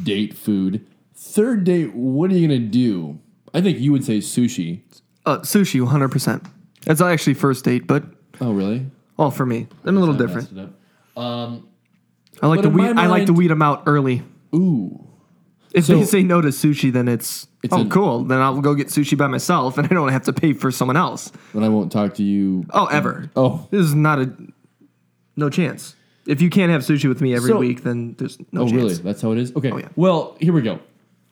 date 0.05 0.35
food. 0.35 0.87
Third 1.15 1.65
date, 1.65 1.95
what 1.95 2.31
are 2.31 2.35
you 2.35 2.47
gonna 2.47 2.61
do? 2.61 3.19
I 3.53 3.61
think 3.61 3.79
you 3.79 3.91
would 3.91 4.05
say 4.05 4.19
sushi. 4.19 4.83
Uh, 5.25 5.39
sushi, 5.39 5.81
100%. 5.87 6.45
That's 6.85 7.01
actually 7.01 7.35
first 7.35 7.65
date, 7.65 7.87
but 7.87 8.05
Oh, 8.41 8.53
really? 8.53 8.87
all 9.19 9.31
for 9.31 9.47
me. 9.47 9.69
I'm 9.85 9.97
a 9.97 10.01
little 10.01 10.15
I 10.15 10.19
different. 10.19 10.53
messed 10.53 10.69
it 10.69 10.73
up. 11.17 11.23
Um, 11.23 11.69
I 12.43 12.47
like 12.49 12.59
But 12.59 12.63
to 12.63 12.69
in 12.69 12.75
weed. 12.75 12.97
I 12.99 13.07
like 13.07 13.27
to 13.27 13.33
mind- 13.33 13.39
weed 13.39 13.49
them 13.49 13.63
out 13.63 13.83
early. 13.87 14.23
ooh. 14.55 15.07
If 15.75 15.85
So- 15.87 15.97
they 15.97 16.05
say 16.05 16.23
no 16.23 16.41
to 16.41 16.49
sushi, 16.49 16.93
then 16.93 17.09
it's, 17.09 17.47
It's 17.63 17.73
oh 17.73 17.81
an- 17.83 17.89
cool. 17.91 18.25
Then 18.25 18.41
I'll 18.41 18.61
go 18.61 18.75
get 18.75 18.89
sushi 18.89 19.17
by 19.17 19.27
myself, 19.29 19.79
and 19.79 19.87
I 19.87 19.95
don't 19.95 20.09
have 20.11 20.25
to 20.25 20.33
pay 20.33 20.53
for 20.53 20.71
someone 20.71 20.97
else. 20.97 21.31
Then 21.55 21.63
I 21.63 21.69
won't 21.69 21.91
talk 21.93 22.15
to 22.15 22.23
you. 22.23 22.67
Oh, 22.71 22.87
ever. 22.87 23.31
Oh, 23.37 23.67
This 23.71 23.81
is 23.87 23.95
not 23.95 24.19
a 24.19 24.33
no 25.37 25.49
chance. 25.49 25.95
If 26.27 26.43
you 26.43 26.51
can't 26.51 26.71
have 26.71 26.83
sushi 26.83 27.09
with 27.09 27.21
me 27.21 27.35
every 27.35 27.51
So- 27.51 27.59
week, 27.59 27.85
then 27.85 28.17
there's 28.19 28.39
no 28.53 28.63
oh, 28.63 28.65
chance. 28.65 28.73
really? 28.77 28.95
That's 28.95 29.23
how 29.23 29.33
it 29.33 29.39
is. 29.39 29.55
Okay. 29.57 29.71
Oh, 29.71 29.79
yeah. 29.79 29.89
Well, 29.97 30.37
here 30.41 30.53
we 30.53 30.63
go. 30.63 30.79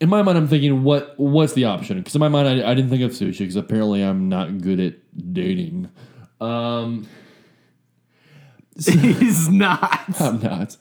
In 0.01 0.09
my 0.09 0.23
mind, 0.23 0.37
I'm 0.37 0.47
thinking, 0.47 0.83
what 0.83 1.13
what's 1.17 1.53
the 1.53 1.65
option? 1.65 1.99
Because 1.99 2.15
in 2.15 2.19
my 2.19 2.27
mind, 2.27 2.47
I, 2.47 2.71
I 2.71 2.73
didn't 2.73 2.89
think 2.89 3.03
of 3.03 3.11
sushi 3.11 3.39
because 3.39 3.55
apparently 3.55 4.01
I'm 4.01 4.27
not 4.29 4.59
good 4.59 4.79
at 4.79 4.95
dating. 5.33 5.89
Um, 6.41 7.07
He's 8.75 9.47
not. 9.47 10.19
I'm 10.19 10.41
not. 10.41 10.75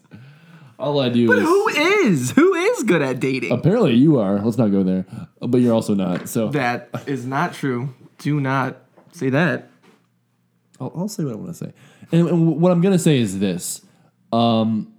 All 0.79 0.99
I 1.01 1.11
do 1.11 1.31
is 1.31 1.39
But 1.39 1.43
Who 1.45 1.69
is? 1.69 2.31
Who 2.31 2.55
is 2.55 2.83
good 2.85 3.03
at 3.03 3.21
dating? 3.21 3.53
apparently 3.53 3.95
you 3.95 4.19
are. 4.19 4.39
Let's 4.41 4.57
not 4.57 4.71
go 4.73 4.83
there. 4.83 5.05
But 5.39 5.59
you're 5.59 5.75
also 5.75 5.95
not. 5.95 6.29
So 6.29 6.49
that 6.49 6.89
is 7.07 7.27
not 7.27 7.53
true. 7.53 7.95
Do 8.19 8.41
not 8.41 8.79
say 9.13 9.29
that. 9.29 9.69
I'll, 10.81 10.93
I'll 10.97 11.09
say 11.09 11.25
what 11.25 11.35
I 11.35 11.37
want 11.37 11.49
to 11.49 11.55
say. 11.55 11.73
And, 12.11 12.27
and 12.29 12.61
what 12.61 12.73
I'm 12.73 12.81
going 12.81 12.95
to 12.95 12.99
say 12.99 13.19
is 13.19 13.39
this. 13.39 13.85
Um, 14.33 14.95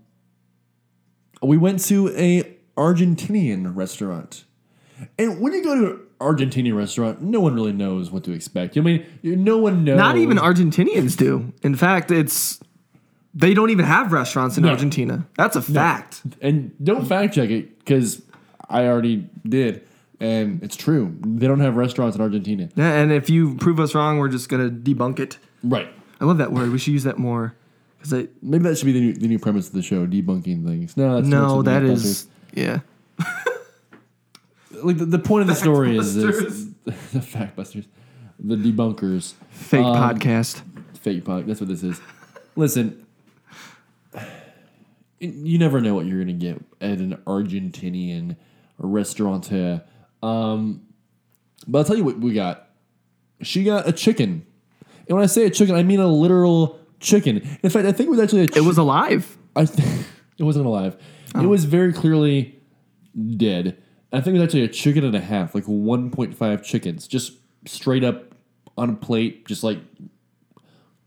we 1.42 1.58
went 1.58 1.80
to 1.86 2.10
a 2.16 2.56
Argentinian 2.78 3.76
restaurant. 3.76 4.46
And 5.18 5.42
when 5.42 5.54
you 5.54 5.64
go 5.64 5.76
to 5.76 5.92
an 5.94 6.00
Argentinian 6.20 6.76
restaurant, 6.76 7.22
no 7.22 7.40
one 7.40 7.56
really 7.56 7.74
knows 7.74 8.12
what 8.12 8.24
to 8.26 8.32
expect. 8.32 8.78
I 8.78 8.82
mean, 8.82 9.06
no 9.24 9.58
one 9.58 9.84
knows. 9.84 9.98
Not 9.98 10.18
even 10.18 10.38
Argentinians 10.38 11.18
do. 11.18 11.54
In 11.64 11.76
fact, 11.76 12.12
it's 12.12 12.60
they 13.34 13.54
don't 13.54 13.70
even 13.70 13.86
have 13.86 14.12
restaurants 14.12 14.58
in 14.58 14.64
No. 14.64 14.70
Argentina. 14.70 15.28
That's 15.38 15.56
a 15.56 15.62
fact. 15.62 16.22
And 16.42 16.74
don't 16.84 17.06
fact 17.06 17.36
check 17.36 17.50
it 17.50 17.80
because 17.80 18.22
I 18.70 18.86
already 18.86 19.28
did. 19.48 19.88
And 20.20 20.62
it's 20.62 20.76
true. 20.76 21.18
They 21.22 21.48
don't 21.48 21.62
have 21.62 21.76
restaurants 21.78 22.16
in 22.16 22.22
Argentina. 22.22 22.70
Yeah, 22.76 22.92
and 23.02 23.12
if 23.12 23.30
you 23.30 23.56
prove 23.56 23.80
us 23.80 23.96
wrong, 23.96 24.20
we're 24.20 24.30
just 24.30 24.50
gonna 24.50 24.70
debunk 24.70 25.20
it. 25.20 25.40
Right. 25.64 25.88
I 26.20 26.26
love 26.26 26.38
that 26.38 26.52
word. 26.52 26.72
We 26.72 26.78
should 26.78 26.94
use 26.94 27.04
that 27.06 27.18
more. 27.18 27.56
Because 27.98 28.14
I 28.14 28.28
Maybe 28.42 28.64
that 28.66 28.78
should 28.78 28.86
be 28.86 28.92
the 28.92 29.00
new, 29.00 29.14
the 29.14 29.28
new 29.28 29.40
premise 29.40 29.68
of 29.68 29.74
the 29.74 29.82
show, 29.82 30.06
debunking 30.06 30.66
things. 30.66 30.96
No, 30.96 31.16
that's 31.16 31.28
no, 31.28 31.64
that 31.64 31.84
is 31.84 32.28
yeah. 32.54 32.80
like 34.84 34.98
the, 34.98 35.06
the 35.06 35.20
point 35.20 35.42
of 35.44 35.48
the 35.48 35.56
story 35.56 35.98
is 35.98 36.16
this 36.16 36.66
the 37.14 37.22
fact 37.22 37.56
busters 37.56 37.86
the 38.40 38.56
debunkers. 38.56 39.34
Fake 39.52 39.86
Um, 39.86 39.96
podcast. 39.96 40.64
fake 41.00 41.24
pod 41.26 41.46
that's 41.48 41.60
what 41.60 41.70
this 41.70 41.84
is. 41.84 42.00
Listen 42.56 43.06
you 45.20 45.60
never 45.60 45.80
know 45.82 45.94
what 45.94 46.06
you're 46.08 46.20
gonna 46.20 46.34
get 46.34 46.60
at 46.82 46.98
an 46.98 47.16
argentinian 47.28 48.36
restaurant 48.80 49.52
um 50.24 50.82
but 51.68 51.78
i'll 51.80 51.86
tell 51.86 51.96
you 51.96 52.04
what 52.04 52.20
we 52.20 52.34
got. 52.34 52.70
She 53.44 53.64
got 53.64 53.88
a 53.88 53.92
chicken. 53.92 54.46
And 55.08 55.16
when 55.16 55.24
i 55.24 55.28
say 55.28 55.46
a 55.46 55.50
chicken 55.52 55.76
i 55.76 55.84
mean 55.84 56.00
a 56.00 56.08
literal 56.08 56.80
chicken. 57.00 57.48
In 57.62 57.70
fact 57.70 57.86
i 57.86 57.92
think 57.92 58.08
it 58.08 58.10
was 58.10 58.20
actually 58.20 58.42
a 58.42 58.48
It 58.56 58.64
was 58.66 58.78
alive. 58.80 59.38
I 59.56 59.66
th- 59.66 59.88
it 60.42 60.44
wasn't 60.44 60.66
alive. 60.66 60.96
It 61.36 61.46
oh. 61.46 61.48
was 61.48 61.66
very 61.66 61.94
clearly 61.94 62.60
dead. 63.38 63.78
I 64.12 64.20
think 64.20 64.36
it 64.36 64.40
was 64.40 64.48
actually 64.48 64.64
a 64.64 64.68
chicken 64.68 65.06
and 65.06 65.16
a 65.16 65.22
half, 65.22 65.56
like 65.56 65.66
1.5 65.66 66.64
chickens, 66.64 67.08
just 67.08 67.34
straight 67.66 68.04
up 68.04 68.36
on 68.78 68.90
a 68.90 68.96
plate, 68.96 69.48
just 69.48 69.64
like 69.64 69.80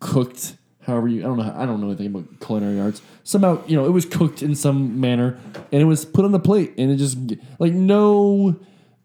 cooked. 0.01 0.57
However 0.82 1.09
you, 1.09 1.20
I 1.20 1.24
don't 1.24 1.39
know, 1.39 1.55
I 1.57 1.66
don't 1.66 1.80
know 1.80 1.89
anything 1.89 2.07
about 2.07 2.41
culinary 2.41 2.80
arts. 2.80 3.03
Somehow, 3.24 3.62
you 3.66 3.76
know, 3.76 3.87
it 3.87 3.91
was 3.91 4.05
cooked 4.05 4.43
in 4.43 4.55
some 4.55 5.01
manner, 5.01 5.39
and 5.72 5.82
it 5.82 5.87
was 5.87 6.05
put 6.05 6.24
on 6.24 6.32
the 6.32 6.39
plate, 6.39 6.74
and 6.78 6.91
it 6.91 6.97
just 6.97 7.18
like 7.59 7.72
no, 7.72 8.57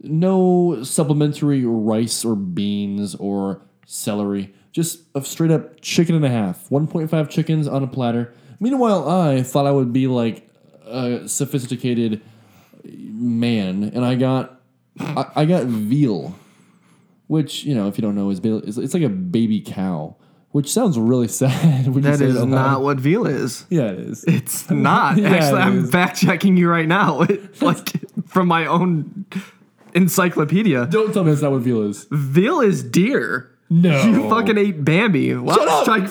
no 0.01 0.83
supplementary 0.83 1.65
rice 1.65 2.23
or 2.23 2.35
beans 2.35 3.15
or 3.15 3.61
celery, 3.85 4.53
just 4.71 5.01
a 5.15 5.21
straight 5.23 5.51
up 5.51 5.81
chicken 5.81 6.15
and 6.15 6.25
a 6.25 6.29
half, 6.29 6.69
1.5 6.69 7.29
chickens 7.29 7.67
on 7.67 7.81
a 7.81 7.87
platter. 7.87 8.33
Meanwhile, 8.59 9.09
I 9.09 9.41
thought 9.43 9.65
I 9.65 9.71
would 9.71 9.93
be 9.93 10.07
like 10.07 10.47
a 10.85 11.27
sophisticated 11.27 12.21
man, 12.83 13.83
and 13.93 14.03
I 14.05 14.15
got 14.15 14.59
I, 14.99 15.25
I 15.35 15.45
got 15.45 15.65
veal, 15.65 16.35
which 17.27 17.63
you 17.63 17.73
know, 17.75 17.87
if 17.87 17.97
you 17.97 18.01
don't 18.01 18.15
know, 18.15 18.29
is 18.29 18.39
is 18.39 18.77
it's 18.77 18.93
like 18.93 19.03
a 19.03 19.09
baby 19.09 19.61
cow, 19.61 20.15
which 20.51 20.71
sounds 20.71 20.97
really 20.99 21.27
sad. 21.41 21.87
When 21.93 22.03
you 22.03 22.15
say 22.15 22.25
is 22.25 22.35
loud. 22.35 22.49
not 22.49 22.81
what 22.81 22.99
veal 22.99 23.25
is. 23.25 23.65
Yeah, 23.69 23.87
it 23.91 23.99
is. 23.99 24.23
It's 24.25 24.69
not. 24.71 25.17
Yeah, 25.17 25.29
Actually, 25.29 25.61
it 25.61 25.63
I'm 25.65 25.83
is. 25.85 25.91
fact 25.91 26.17
checking 26.19 26.57
you 26.57 26.69
right 26.69 26.87
now. 26.87 27.21
It, 27.29 27.61
like 27.61 27.93
from 28.27 28.47
my 28.47 28.65
own 28.65 29.25
encyclopedia. 29.93 30.85
Don't 30.87 31.13
tell 31.13 31.23
me 31.23 31.31
that's 31.31 31.41
not 31.41 31.51
what 31.51 31.61
veal 31.61 31.81
is. 31.83 32.07
Veal 32.11 32.59
is 32.61 32.83
deer. 32.83 33.49
No, 33.71 34.01
You 34.03 34.27
fucking 34.29 34.57
ate 34.57 34.83
Bambi. 34.83 35.35
Wow, 35.35 35.55
Shut 35.55 35.67
up. 35.67 35.83
strike 35.83 36.07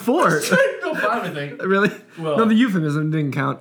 find 0.95 1.61
really? 1.63 1.91
Well- 2.17 2.37
no, 2.37 2.45
the 2.45 2.55
euphemism 2.55 3.11
didn't 3.11 3.33
count. 3.33 3.59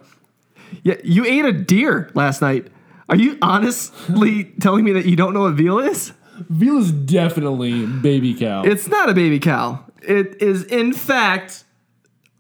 Yeah, 0.83 0.97
you 1.03 1.25
ate 1.25 1.45
a 1.45 1.53
deer 1.53 2.11
last 2.15 2.43
night. 2.43 2.69
Are 3.09 3.17
you 3.17 3.39
honestly 3.41 4.45
telling 4.61 4.85
me 4.85 4.93
that 4.93 5.07
you 5.07 5.17
don't 5.17 5.33
know 5.33 5.41
what 5.43 5.55
veal 5.55 5.79
is? 5.79 6.13
Veal 6.51 6.79
is 6.79 6.93
definitely 6.93 7.87
baby 7.87 8.35
cow. 8.35 8.63
It's 8.63 8.87
not 8.87 9.09
a 9.09 9.15
baby 9.15 9.41
cow. 9.41 9.85
It 10.03 10.41
is, 10.43 10.65
in 10.65 10.93
fact, 10.93 11.65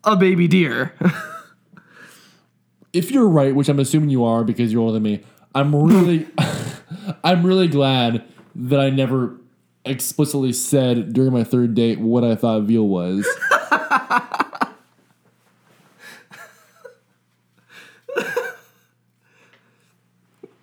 a 0.04 0.14
baby 0.14 0.46
deer. 0.46 0.94
if 2.92 3.10
you're 3.10 3.28
right, 3.28 3.54
which 3.54 3.68
I'm 3.68 3.80
assuming 3.80 4.10
you 4.10 4.24
are 4.24 4.44
because 4.44 4.72
you're 4.72 4.82
older 4.82 4.94
than 4.94 5.02
me, 5.02 5.24
I'm 5.54 5.74
really, 5.74 6.28
I'm 7.24 7.44
really 7.44 7.68
glad 7.68 8.24
that 8.54 8.78
I 8.78 8.90
never 8.90 9.36
explicitly 9.84 10.52
said 10.52 11.12
during 11.12 11.32
my 11.32 11.44
third 11.44 11.74
date 11.74 11.98
what 11.98 12.24
I 12.24 12.34
thought 12.34 12.62
veal 12.64 12.86
was. 12.86 13.26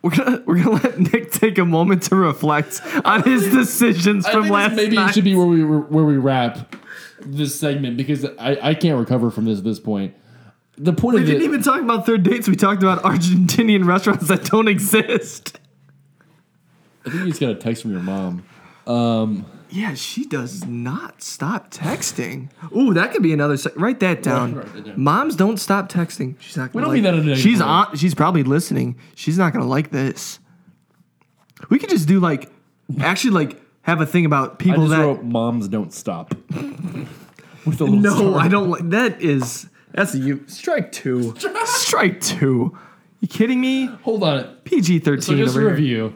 We're 0.06 0.12
gonna 0.12 0.44
we're 0.46 0.64
gonna 0.64 0.84
let 0.84 1.00
Nick 1.00 1.32
take 1.32 1.58
a 1.58 1.66
moment 1.66 2.04
to 2.04 2.16
reflect 2.16 2.80
on 3.04 3.24
his 3.24 3.44
decisions 3.52 4.28
from 4.28 4.50
last 4.50 4.76
this 4.76 4.78
maybe 4.86 4.98
night. 4.98 5.10
it 5.10 5.14
should 5.16 5.24
be 5.24 5.34
where 5.34 5.48
we 5.48 5.66
where 5.66 6.06
we 6.06 6.18
wrap 6.18 6.76
this 7.22 7.60
segment 7.60 7.98
because 7.98 8.24
I, 8.24 8.58
I 8.62 8.74
can't 8.76 9.00
recover 9.00 9.32
from 9.32 9.46
this 9.46 9.58
at 9.58 9.64
this 9.64 9.80
point. 9.80 10.14
The 10.78 10.94
point 10.94 11.16
we 11.16 11.22
of 11.22 11.28
didn't 11.28 11.42
it, 11.42 11.46
even 11.46 11.64
talk 11.64 11.82
about 11.82 12.06
third 12.06 12.22
dates. 12.22 12.48
We 12.48 12.56
talked 12.56 12.84
about 12.84 13.02
Argentinian 13.02 13.86
restaurants 13.86 14.28
that 14.28 14.44
don't 14.44 14.68
exist. 14.68 15.58
I 17.04 17.10
think 17.10 17.24
you 17.24 17.30
just 17.30 17.42
got 17.42 17.50
a 17.50 17.56
text 17.56 17.82
from 17.82 17.92
your 17.92 18.02
mom. 18.02 18.46
Um, 18.86 19.46
Yeah, 19.76 19.94
she 19.94 20.24
does 20.26 20.66
not 20.66 21.22
stop 21.22 21.70
texting. 21.70 22.50
Ooh, 22.74 22.94
that 22.94 23.12
could 23.12 23.22
be 23.22 23.34
another. 23.34 23.58
Se- 23.58 23.72
write 23.76 24.00
that 24.00 24.24
down. 24.24 24.56
write 24.56 24.74
that 24.74 24.86
down. 24.86 25.04
Moms 25.04 25.36
don't 25.36 25.58
stop 25.58 25.92
texting. 25.92 26.40
She's 26.40 26.56
not. 26.56 26.72
Gonna 26.72 26.86
don't 26.86 26.94
like, 26.94 26.96
mean 26.96 27.04
that 27.04 27.14
a 27.14 27.18
negative 27.18 27.40
She's 27.40 27.60
on. 27.60 27.94
She's 27.98 28.16
probably 28.16 28.44
listening. 28.44 28.98
She's 29.16 29.38
not 29.38 29.52
gonna 29.52 29.68
like 29.68 29.92
this. 29.92 30.40
We 31.70 31.78
could 31.78 31.90
just 31.90 32.08
do 32.08 32.22
like, 32.22 32.50
actually 33.02 33.32
like 33.32 33.62
have 33.82 34.00
a 34.00 34.06
thing 34.06 34.26
about 34.26 34.54
I 34.54 34.56
people 34.56 34.88
just 34.88 34.92
that. 34.92 35.02
wrote 35.02 35.24
"Moms 35.24 35.68
don't 35.68 35.94
stop." 35.94 36.34
With 37.66 37.82
a 37.82 37.84
little 37.84 38.32
no. 38.32 38.36
I 38.36 38.48
don't 38.48 38.70
like. 38.70 38.90
That 38.92 39.22
is 39.22 39.68
that's 39.92 40.14
a 40.14 40.20
you 40.20 40.46
strike 40.48 40.94
two. 40.94 41.36
strike 41.66 42.22
two. 42.22 42.78
You 43.20 43.28
kidding 43.28 43.60
me? 43.60 43.88
Hold 44.04 44.24
on. 44.24 44.56
PG 44.64 45.00
thirteen. 45.00 45.22
So 45.22 45.36
just 45.36 45.56
to 45.56 45.60
over 45.60 45.76
here. 45.76 45.76
review, 45.76 46.16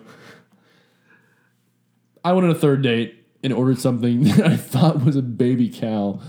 I 2.24 2.32
went 2.32 2.46
on 2.46 2.52
a 2.52 2.58
third 2.58 2.84
date 2.84 3.19
and 3.44 3.54
ordered 3.54 3.80
something 3.80 4.24
that 4.36 4.46
I 4.46 4.58
thought 4.58 5.04
was 5.04 5.16
a 5.16 5.22
baby 5.22 5.70
cow, 5.70 6.20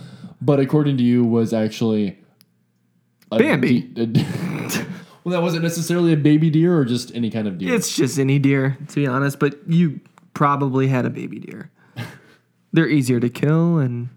but 0.40 0.60
according 0.60 0.96
to 0.98 1.02
you 1.02 1.24
was 1.24 1.52
actually 1.52 2.18
a 3.32 3.38
Bambi. 3.38 3.80
de- 3.82 4.02
a- 4.20 4.86
well, 5.24 5.32
that 5.32 5.42
wasn't 5.42 5.62
necessarily 5.62 6.12
a 6.12 6.16
baby 6.16 6.50
deer 6.50 6.76
or 6.76 6.84
just 6.84 7.14
any 7.14 7.30
kind 7.30 7.46
of 7.46 7.58
deer. 7.58 7.74
It's 7.74 7.94
just 7.94 8.18
any 8.18 8.38
deer, 8.38 8.78
to 8.88 8.94
be 8.94 9.06
honest. 9.06 9.38
But 9.38 9.58
you 9.68 10.00
probably 10.34 10.88
had 10.88 11.04
a 11.04 11.10
baby 11.10 11.38
deer. 11.40 11.70
They're 12.72 12.88
easier 12.88 13.20
to 13.20 13.28
kill 13.28 13.78
and 13.78 14.08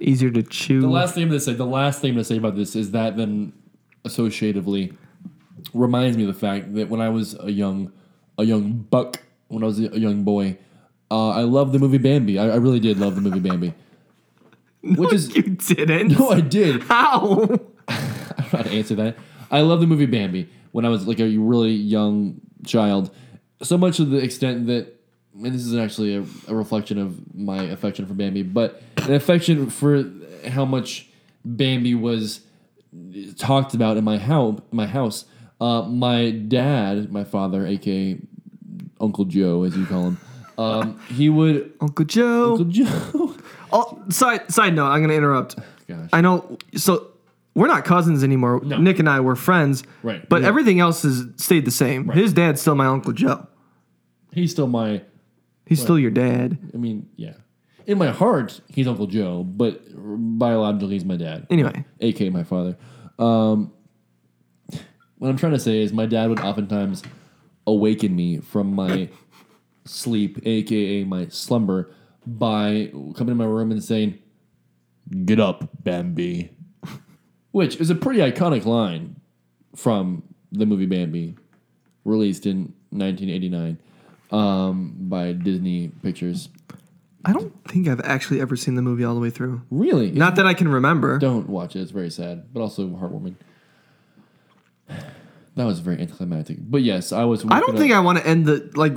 easier 0.00 0.30
to 0.30 0.42
chew. 0.42 0.80
the 0.80 0.88
last 0.88 1.14
thing 1.14 1.22
I'm 1.24 1.28
gonna 1.30 1.40
say. 1.40 1.54
The 1.54 1.64
last 1.64 2.00
thing 2.00 2.12
gonna 2.12 2.24
say 2.24 2.36
about 2.36 2.56
this 2.56 2.76
is 2.76 2.90
that 2.90 3.16
then 3.16 3.52
associatively 4.04 4.94
reminds 5.72 6.16
me 6.16 6.24
of 6.24 6.34
the 6.34 6.38
fact 6.38 6.74
that 6.74 6.88
when 6.88 7.00
I 7.00 7.08
was 7.08 7.38
a 7.40 7.50
young 7.50 7.92
a 8.38 8.44
young 8.44 8.72
buck, 8.90 9.22
when 9.48 9.62
I 9.62 9.66
was 9.66 9.78
a 9.78 9.98
young 9.98 10.24
boy, 10.24 10.58
uh, 11.10 11.30
I 11.30 11.42
love 11.42 11.72
the 11.72 11.78
movie 11.78 11.98
Bambi. 11.98 12.38
I, 12.38 12.50
I 12.50 12.56
really 12.56 12.80
did 12.80 12.98
love 12.98 13.14
the 13.14 13.20
movie 13.20 13.40
Bambi. 13.40 13.74
Which 14.82 15.12
is 15.12 15.34
you 15.34 15.42
didn't. 15.42 16.18
no, 16.18 16.30
I 16.30 16.40
did. 16.40 16.82
How? 16.88 17.48
I 17.88 17.96
don't 17.96 18.52
know 18.52 18.58
how 18.58 18.62
to 18.62 18.70
answer 18.70 18.94
that. 18.96 19.16
I 19.50 19.60
love 19.60 19.80
the 19.80 19.86
movie 19.86 20.06
Bambi 20.06 20.48
when 20.72 20.84
I 20.84 20.88
was 20.88 21.06
like 21.06 21.20
a 21.20 21.36
really 21.36 21.72
young 21.72 22.40
child. 22.66 23.10
So 23.62 23.78
much 23.78 23.98
to 23.98 24.04
the 24.04 24.18
extent 24.18 24.66
that, 24.66 25.00
and 25.34 25.54
this 25.54 25.64
is 25.64 25.74
actually 25.74 26.16
a, 26.16 26.24
a 26.48 26.54
reflection 26.54 26.98
of 26.98 27.34
my 27.34 27.62
affection 27.64 28.06
for 28.06 28.14
Bambi, 28.14 28.42
but 28.42 28.82
an 28.96 29.12
affection 29.14 29.68
for 29.70 30.04
how 30.48 30.64
much 30.64 31.08
Bambi 31.44 31.94
was 31.94 32.40
talked 33.36 33.74
about 33.74 33.96
in 33.96 34.04
my 34.04 34.18
house. 34.18 34.60
My 34.70 34.86
house. 34.86 35.26
Uh, 35.60 35.82
my 35.82 36.30
dad, 36.30 37.12
my 37.12 37.24
father, 37.24 37.66
aka 37.66 38.18
Uncle 39.00 39.24
Joe, 39.24 39.62
as 39.62 39.76
you 39.76 39.86
call 39.86 40.08
him, 40.08 40.18
um, 40.58 41.00
he 41.08 41.28
would 41.28 41.72
Uncle 41.80 42.04
Joe. 42.04 42.50
Uncle 42.52 42.64
Joe. 42.66 43.34
Oh, 43.76 44.00
side 44.08 44.48
side 44.52 44.72
note. 44.76 44.86
I'm 44.86 45.00
gonna 45.00 45.14
interrupt. 45.14 45.56
Gosh. 45.88 46.08
I 46.12 46.20
know. 46.20 46.58
So 46.76 47.08
we're 47.56 47.66
not 47.66 47.84
cousins 47.84 48.22
anymore. 48.22 48.60
No. 48.64 48.76
Nick 48.78 49.00
and 49.00 49.08
I 49.08 49.18
were 49.18 49.34
friends. 49.34 49.82
Right. 50.04 50.28
But 50.28 50.42
Yeah. 50.42 50.48
everything 50.48 50.78
else 50.78 51.02
has 51.02 51.24
stayed 51.38 51.64
the 51.64 51.72
same. 51.72 52.08
His 52.08 52.32
dad's 52.32 52.60
still 52.60 52.76
my 52.76 52.86
Uncle 52.86 53.12
Joe. 53.12 53.48
He's 54.32 54.52
still 54.52 54.68
my 54.68 55.02
He's 55.66 55.80
still 55.82 55.98
your 55.98 56.12
dad. 56.12 56.56
I 56.72 56.76
mean, 56.76 57.08
yeah. 57.16 57.32
In 57.86 57.98
my 57.98 58.10
heart, 58.10 58.60
he's 58.68 58.86
Uncle 58.86 59.08
Joe, 59.08 59.42
but 59.42 59.82
biologically, 59.96 60.94
he's 60.94 61.04
my 61.04 61.16
dad, 61.16 61.46
Anyway, 61.50 61.84
aka 62.00 62.28
my 62.30 62.44
father. 62.44 62.76
Um, 63.18 63.72
what 65.18 65.28
I'm 65.30 65.36
trying 65.36 65.52
to 65.52 65.58
say 65.58 65.80
is, 65.82 65.92
my 65.92 66.06
dad 66.06 66.28
would 66.28 66.38
oftentimes 66.40 67.02
awaken 67.66 68.14
me 68.14 68.38
from 68.38 68.72
my 68.74 69.08
sleep, 69.84 70.38
aka 70.44 71.04
my 71.04 71.28
slumber, 71.28 71.92
by 72.26 72.90
coming 72.92 73.28
to 73.28 73.34
my 73.34 73.44
room 73.44 73.70
and 73.70 73.82
saying, 73.82 74.18
"Get 75.24 75.40
up, 75.40 75.68
Bambi," 75.82 76.50
which 77.52 77.76
is 77.76 77.90
a 77.90 77.94
pretty 77.94 78.20
iconic 78.20 78.64
line 78.64 79.16
from 79.74 80.22
the 80.52 80.66
movie 80.66 80.86
Bambi, 80.86 81.36
released 82.04 82.46
in 82.46 82.74
1989 82.90 83.78
um, 84.30 84.94
by 84.98 85.32
Disney 85.32 85.88
Pictures. 86.02 86.48
I 87.24 87.32
don't 87.32 87.52
think 87.68 87.88
I've 87.88 88.02
actually 88.02 88.40
ever 88.40 88.54
seen 88.54 88.74
the 88.74 88.82
movie 88.82 89.02
all 89.02 89.14
the 89.14 89.20
way 89.20 89.30
through. 89.30 89.62
Really? 89.70 90.10
Not 90.10 90.36
that 90.36 90.46
I 90.46 90.52
can 90.52 90.68
remember. 90.68 91.18
Don't 91.18 91.48
watch 91.48 91.74
it. 91.74 91.80
It's 91.80 91.90
very 91.90 92.10
sad, 92.10 92.52
but 92.52 92.60
also 92.60 92.88
heartwarming. 92.88 93.36
That 95.56 95.66
was 95.66 95.78
very 95.78 96.00
anticlimactic. 96.00 96.56
But 96.60 96.82
yes, 96.82 97.12
I 97.12 97.22
was. 97.26 97.44
I 97.48 97.60
don't 97.60 97.78
think 97.78 97.92
I 97.92 98.00
want 98.00 98.18
to 98.18 98.26
end 98.26 98.44
the 98.44 98.72
like. 98.74 98.92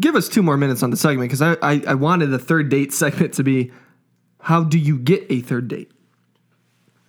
Give 0.00 0.16
us 0.16 0.28
two 0.28 0.42
more 0.42 0.56
minutes 0.56 0.82
on 0.82 0.90
the 0.90 0.96
segment 0.96 1.30
because 1.30 1.42
I, 1.42 1.56
I 1.62 1.82
I 1.88 1.94
wanted 1.94 2.28
the 2.28 2.38
third 2.38 2.68
date 2.68 2.92
segment 3.02 3.34
to 3.34 3.44
be, 3.44 3.70
how 4.40 4.64
do 4.64 4.78
you 4.78 4.98
get 4.98 5.26
a 5.30 5.40
third 5.40 5.68
date? 5.68 5.90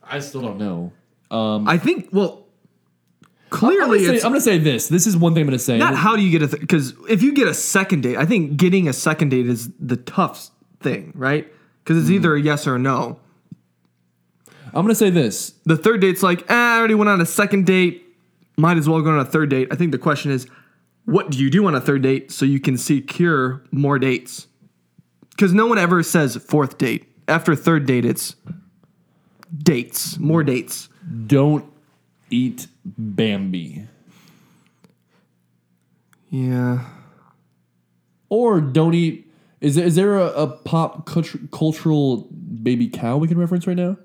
I 0.04 0.20
still 0.20 0.42
don't 0.42 0.58
know. 0.58 0.92
I 1.32 1.78
think 1.78 2.10
well, 2.12 2.46
I'm 3.22 3.30
clearly 3.50 4.06
gonna, 4.06 4.20
say, 4.20 4.26
I'm 4.26 4.32
gonna 4.32 4.42
say 4.42 4.58
this. 4.58 4.90
This 4.90 5.08
is 5.08 5.16
one 5.16 5.34
thing 5.34 5.42
I'm 5.42 5.48
gonna 5.48 5.60
say. 5.60 5.78
not 5.78 5.96
how 5.96 6.16
do 6.16 6.22
you 6.22 6.38
get 6.38 6.54
a 6.54 6.58
because 6.58 6.94
if 7.10 7.24
you 7.24 7.34
get 7.34 7.48
a 7.48 7.54
second 7.54 8.02
date, 8.02 8.18
I 8.18 8.26
think 8.26 8.58
getting 8.58 8.90
a 8.90 8.94
second 8.94 9.30
date 9.30 9.48
is 9.48 9.70
the 9.80 9.96
tough 9.96 10.52
thing, 10.82 11.14
right? 11.16 11.52
Because 11.84 12.02
it's 12.02 12.10
either 12.10 12.36
a 12.36 12.42
yes 12.42 12.68
or 12.68 12.76
a 12.76 12.80
no. 12.80 13.20
I'm 14.74 14.84
gonna 14.84 14.96
say 14.96 15.10
this. 15.10 15.54
The 15.66 15.78
third 15.78 16.02
date's 16.02 16.24
like, 16.24 16.42
eh, 16.50 16.54
I 16.54 16.78
already 16.78 16.96
went 16.96 17.10
on 17.10 17.22
a 17.22 17.26
second 17.26 17.66
date. 17.66 18.06
Might 18.58 18.78
as 18.78 18.88
well 18.88 19.02
go 19.02 19.12
on 19.12 19.20
a 19.20 19.26
third 19.26 19.50
date. 19.50 19.70
I 19.72 19.76
think 19.76 19.92
the 19.92 19.98
question 19.98 20.32
is, 20.32 20.48
what 21.06 21.30
do 21.32 21.38
you 21.40 21.50
do 21.50 21.66
on 21.68 21.76
a 21.76 21.82
third 21.82 22.02
date 22.04 22.32
so 22.32 22.46
you 22.46 22.60
can 22.60 22.78
secure 22.78 23.64
more 23.72 23.98
dates? 24.00 24.48
Because 25.32 25.54
no 25.54 25.66
one 25.68 25.78
ever 25.78 26.04
says 26.04 26.36
fourth 26.38 26.78
date. 26.78 27.08
After 27.28 27.56
third 27.56 27.86
date, 27.86 28.06
it's 28.06 28.36
dates, 29.58 30.18
more 30.20 30.44
dates. 30.44 30.90
Don't 31.28 31.66
eat 32.30 32.68
Bambi, 32.86 33.88
Yeah. 36.30 36.86
or 38.30 38.62
don't 38.62 38.94
eat. 38.94 39.28
Is 39.60 39.76
there, 39.76 39.86
is 39.86 39.96
there 39.96 40.18
a, 40.18 40.28
a 40.28 40.48
pop 40.48 41.06
cultu- 41.08 41.50
cultural 41.52 42.28
baby 42.64 42.88
cow 42.88 43.18
we 43.18 43.28
can 43.28 43.38
reference 43.38 43.68
right 43.68 43.78
now? 43.78 43.98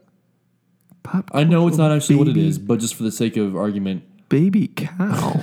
Pop 1.03 1.31
I 1.33 1.45
know 1.45 1.69
it's 1.69 1.77
not 1.79 1.93
actually 1.93 2.17
what 2.17 2.29
it 2.29 2.37
is, 2.37 2.59
but 2.59 2.81
just 2.81 2.95
for 2.95 3.03
the 3.05 3.13
sake 3.13 3.37
of 3.37 3.57
argument, 3.57 4.03
Baby 4.29 4.67
cow. 4.69 5.41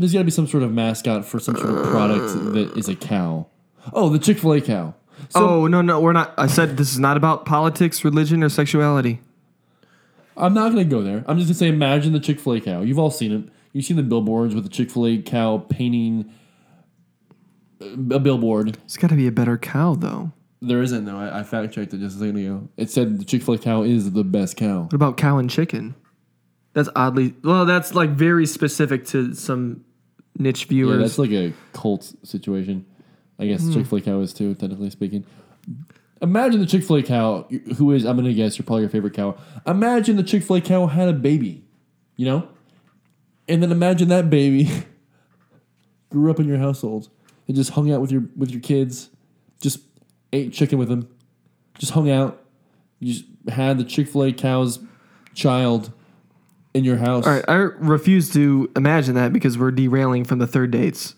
There's 0.00 0.14
got 0.14 0.20
to 0.20 0.24
be 0.24 0.30
some 0.30 0.46
sort 0.46 0.62
of 0.62 0.72
mascot 0.72 1.26
for 1.26 1.38
some 1.38 1.56
sort 1.56 1.76
of 1.76 1.86
product 1.88 2.32
that 2.54 2.72
is 2.74 2.88
a 2.88 2.96
cow. 2.96 3.46
Oh, 3.92 4.08
the 4.08 4.18
Chick 4.18 4.38
Fil 4.38 4.54
A 4.54 4.60
cow. 4.62 4.94
So 5.28 5.46
oh 5.46 5.66
no 5.66 5.82
no 5.82 6.00
we're 6.00 6.14
not. 6.14 6.32
I 6.38 6.46
said 6.46 6.78
this 6.78 6.90
is 6.90 6.98
not 6.98 7.18
about 7.18 7.44
politics, 7.44 8.02
religion, 8.02 8.42
or 8.42 8.48
sexuality. 8.48 9.20
I'm 10.38 10.54
not 10.54 10.72
going 10.72 10.88
to 10.88 10.90
go 10.90 11.02
there. 11.02 11.22
I'm 11.28 11.36
just 11.38 11.48
going 11.48 11.48
to 11.48 11.54
say, 11.54 11.68
imagine 11.68 12.14
the 12.14 12.20
Chick 12.20 12.40
Fil 12.40 12.54
A 12.54 12.60
cow. 12.62 12.80
You've 12.80 12.98
all 12.98 13.10
seen 13.10 13.32
it. 13.32 13.52
You've 13.74 13.84
seen 13.84 13.98
the 13.98 14.02
billboards 14.02 14.54
with 14.54 14.64
the 14.64 14.70
Chick 14.70 14.90
Fil 14.90 15.06
A 15.06 15.18
cow 15.18 15.58
painting 15.58 16.32
uh, 17.82 18.14
a 18.14 18.18
billboard. 18.18 18.78
It's 18.84 18.96
got 18.96 19.10
to 19.10 19.16
be 19.16 19.26
a 19.26 19.32
better 19.32 19.58
cow 19.58 19.96
though. 19.96 20.32
There 20.62 20.80
isn't 20.80 21.04
though. 21.04 21.18
I, 21.18 21.40
I 21.40 21.42
fact 21.42 21.74
checked 21.74 21.92
it 21.92 21.98
just 21.98 22.16
a 22.16 22.20
second 22.20 22.38
ago. 22.38 22.68
It 22.78 22.90
said 22.90 23.18
the 23.18 23.24
Chick 23.26 23.42
Fil 23.42 23.54
A 23.54 23.58
cow 23.58 23.82
is 23.82 24.12
the 24.12 24.24
best 24.24 24.56
cow. 24.56 24.84
What 24.84 24.94
about 24.94 25.18
cow 25.18 25.36
and 25.36 25.50
chicken? 25.50 25.94
That's 26.72 26.88
oddly 26.96 27.34
well. 27.44 27.66
That's 27.66 27.94
like 27.94 28.10
very 28.10 28.46
specific 28.46 29.04
to 29.08 29.34
some 29.34 29.84
niche 30.40 30.64
viewers. 30.64 30.96
Yeah, 30.96 31.02
that's 31.02 31.18
like 31.18 31.30
a 31.30 31.52
cult 31.72 32.12
situation. 32.24 32.86
I 33.38 33.46
guess 33.46 33.62
hmm. 33.62 33.72
Chick 33.72 33.86
Fil 33.86 33.98
A 33.98 34.00
cow 34.00 34.20
is 34.20 34.32
too, 34.32 34.54
technically 34.54 34.90
speaking. 34.90 35.24
Imagine 36.22 36.60
the 36.60 36.66
Chick 36.66 36.82
Fil 36.82 36.96
A 36.96 37.02
cow, 37.02 37.46
who 37.76 37.92
is 37.92 38.04
I'm 38.04 38.16
gonna 38.16 38.32
guess 38.32 38.58
you're 38.58 38.66
probably 38.66 38.82
your 38.82 38.90
favorite 38.90 39.14
cow. 39.14 39.36
Imagine 39.66 40.16
the 40.16 40.22
Chick 40.22 40.42
Fil 40.42 40.56
A 40.56 40.60
cow 40.60 40.86
had 40.86 41.08
a 41.08 41.12
baby, 41.12 41.64
you 42.16 42.26
know, 42.26 42.48
and 43.48 43.62
then 43.62 43.70
imagine 43.70 44.08
that 44.08 44.28
baby 44.28 44.70
grew 46.10 46.30
up 46.30 46.40
in 46.40 46.48
your 46.48 46.58
household 46.58 47.08
and 47.46 47.56
just 47.56 47.70
hung 47.70 47.90
out 47.92 48.00
with 48.00 48.10
your 48.10 48.24
with 48.36 48.50
your 48.50 48.60
kids, 48.60 49.10
just 49.60 49.80
ate 50.32 50.52
chicken 50.52 50.78
with 50.78 50.88
them, 50.88 51.08
just 51.78 51.92
hung 51.92 52.10
out. 52.10 52.42
You 52.98 53.14
just 53.14 53.24
had 53.48 53.78
the 53.78 53.84
Chick 53.84 54.08
Fil 54.08 54.24
A 54.24 54.32
cow's 54.32 54.80
child 55.34 55.92
in 56.74 56.84
your 56.84 56.96
house. 56.96 57.26
All 57.26 57.32
right, 57.32 57.44
I 57.48 57.54
refuse 57.54 58.30
to 58.34 58.70
imagine 58.76 59.14
that 59.16 59.32
because 59.32 59.58
we're 59.58 59.70
derailing 59.70 60.24
from 60.24 60.38
the 60.38 60.46
third 60.46 60.70
dates. 60.70 61.14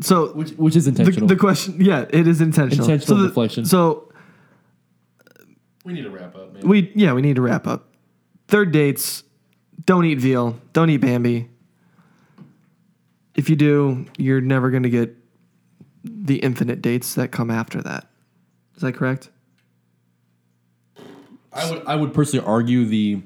So 0.00 0.32
Which, 0.32 0.50
which 0.52 0.76
is 0.76 0.86
the, 0.86 0.90
intentional. 0.90 1.28
the 1.28 1.36
question, 1.36 1.76
yeah, 1.80 2.04
it 2.10 2.26
is 2.26 2.40
intentional. 2.40 2.84
Intentional 2.84 3.16
so 3.16 3.22
the- 3.22 3.28
deflection. 3.28 3.64
So 3.64 4.12
we 5.84 5.92
need 5.92 6.02
to 6.02 6.10
wrap 6.10 6.34
up, 6.34 6.52
man. 6.54 6.66
we, 6.66 6.90
yeah, 6.94 7.12
we 7.12 7.22
need 7.22 7.36
to 7.36 7.42
wrap 7.42 7.66
up. 7.66 7.88
Third 8.48 8.72
dates, 8.72 9.22
don't 9.84 10.04
eat 10.04 10.18
veal. 10.18 10.58
Don't 10.72 10.90
eat 10.90 10.96
Bambi. 10.98 11.48
If 13.34 13.50
you 13.50 13.56
do, 13.56 14.06
you're 14.16 14.40
never 14.40 14.70
going 14.70 14.82
to 14.84 14.90
get 14.90 15.16
the 16.04 16.36
infinite 16.36 16.80
dates 16.82 17.14
that 17.14 17.32
come 17.32 17.50
after 17.50 17.82
that. 17.82 18.06
Is 18.76 18.82
that 18.82 18.94
correct? 18.94 19.30
I 21.52 21.70
would 21.70 21.86
I 21.86 21.94
would 21.96 22.12
personally 22.14 22.44
argue 22.44 22.84
the 22.84 23.22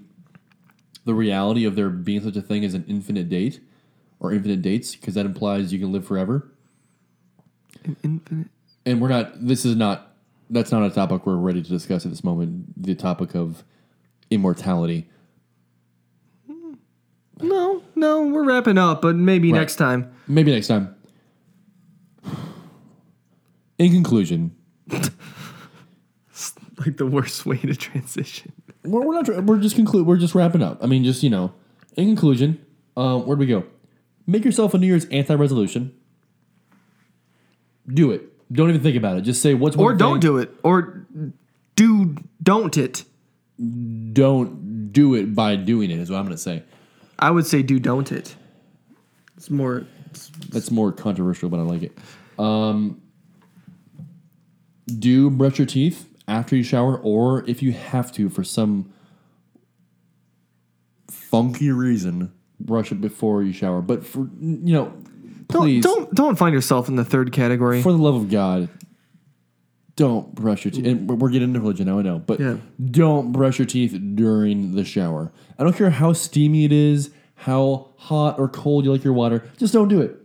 the 1.09 1.15
reality 1.15 1.65
of 1.65 1.75
there 1.75 1.89
being 1.89 2.23
such 2.23 2.37
a 2.37 2.43
thing 2.43 2.63
as 2.67 2.75
an 2.75 2.85
infinite 2.87 3.31
date 3.31 3.61
or 4.21 4.31
infinite 4.31 4.61
dates 4.61 4.95
because 4.95 5.15
that 5.15 5.25
implies 5.25 5.73
you 5.73 5.79
can 5.79 5.91
live 5.91 6.07
forever. 6.07 6.53
An 7.85 7.97
infinite. 8.05 8.49
And 8.85 9.01
we're 9.01 9.09
not. 9.09 9.33
This 9.47 9.65
is 9.65 9.75
not. 9.75 10.15
That's 10.51 10.71
not 10.71 10.83
a 10.83 10.91
topic 10.91 11.25
we're 11.27 11.37
ready 11.37 11.63
to 11.63 11.69
discuss 11.69 12.05
at 12.05 12.11
this 12.11 12.23
moment. 12.23 12.83
The 12.83 12.95
topic 12.95 13.35
of 13.35 13.65
immortality. 14.31 15.09
No, 17.41 17.83
no, 17.95 18.27
we're 18.27 18.45
wrapping 18.45 18.77
up, 18.77 19.01
but 19.01 19.17
maybe 19.17 19.51
Right. 19.53 19.61
next 19.61 19.77
time. 19.77 20.11
Maybe 20.27 20.51
next 20.53 20.67
time. 20.67 20.95
In 23.79 23.93
conclusion, 23.93 24.55
Like 26.79 26.97
the 26.97 27.07
worst 27.07 27.47
way 27.47 27.57
to 27.59 27.75
transition. 27.75 28.53
We're, 28.91 29.03
we're 29.03 29.15
not. 29.23 29.45
We're 29.45 29.59
just 29.59 29.77
conclude. 29.77 30.07
We're 30.07 30.17
just 30.17 30.35
wrapping 30.35 30.63
up. 30.63 30.83
I 30.83 30.87
mean, 30.87 31.05
just 31.05 31.23
you 31.23 31.31
know. 31.31 31.53
In 31.97 32.07
conclusion, 32.07 32.65
um, 32.97 33.27
where 33.27 33.37
do 33.37 33.41
we 33.41 33.47
go? 33.47 33.65
Make 34.27 34.45
yourself 34.45 34.75
a 34.75 34.79
New 34.79 34.87
Year's 34.87 35.07
anti-resolution. 35.07 35.93
Do 37.89 38.11
it. 38.13 38.23
Don't 38.53 38.69
even 38.69 38.83
think 38.83 38.97
about 38.97 39.17
it. 39.19 39.23
Just 39.23 39.43
say 39.43 39.55
what's 39.55 39.77
Or 39.77 39.95
don't 39.95 40.15
thing- 40.15 40.21
do 40.21 40.37
it. 40.39 40.55
Or 40.63 41.07
do 41.75 42.17
don't 42.43 42.77
it. 42.77 43.05
Don't 44.13 44.93
do 44.93 45.15
it 45.15 45.35
by 45.35 45.57
doing 45.57 45.91
it. 45.91 45.99
Is 45.99 46.11
what 46.11 46.19
I'm 46.19 46.25
going 46.25 46.37
to 46.37 46.43
say. 46.43 46.63
I 47.19 47.31
would 47.31 47.47
say 47.47 47.63
do 47.63 47.79
don't 47.81 48.13
it. 48.13 48.37
It's 49.37 49.51
more 49.51 49.87
That's 50.51 50.71
more 50.71 50.93
controversial, 50.93 51.49
but 51.49 51.59
I 51.59 51.63
like 51.63 51.83
it. 51.83 51.99
Um, 52.39 53.01
do 54.87 55.31
brush 55.31 55.59
your 55.59 55.67
teeth 55.67 56.08
after 56.29 56.55
you 56.55 56.63
shower, 56.63 56.97
or 56.99 57.45
if 57.49 57.63
you 57.63 57.73
have 57.73 58.13
to 58.13 58.29
for 58.29 58.45
some 58.45 58.93
funky 61.09 61.71
reason, 61.71 62.33
brush 62.61 62.93
it 62.93 63.01
before 63.01 63.43
you 63.43 63.53
shower. 63.53 63.81
But 63.81 64.05
for 64.05 64.29
you 64.41 64.73
know, 64.75 64.85
don't 65.49 65.63
please, 65.63 65.83
don't 65.85 66.15
don't 66.15 66.37
find 66.37 66.55
yourself 66.55 66.89
in 66.89 66.97
the 66.97 67.05
third 67.05 67.33
category. 67.33 67.83
for 67.83 67.93
the 67.93 67.99
love 67.99 68.15
of 68.15 68.31
God, 68.31 68.69
don't 69.97 70.35
brush 70.35 70.65
your 70.65 70.73
teeth. 70.73 70.87
And 70.87 71.09
we're- 71.09 71.19
we're 71.19 71.31
getting 71.31 71.49
into 71.49 71.61
religion 71.61 71.87
now, 71.87 71.99
I 71.99 72.03
know, 72.03 72.19
but 72.25 72.39
Yeah. 72.41 72.59
don't 72.91 73.33
brush 73.33 73.59
your 73.59 73.67
teeth 73.67 73.99
during 74.15 74.75
the 74.75 74.85
shower. 74.85 75.33
I 75.59 75.65
don't 75.65 75.75
care 75.77 75.91
how 75.91 76.13
steamy 76.13 76.65
it 76.65 76.73
is, 76.73 77.11
how 77.35 77.89
hot 77.97 78.39
or 78.39 78.49
cold 78.49 78.85
you 78.85 78.93
like 78.93 79.03
your 79.05 79.13
water. 79.15 79.43
Just 79.57 79.73
don't 79.73 79.89
do 79.89 80.01
it. 80.01 80.17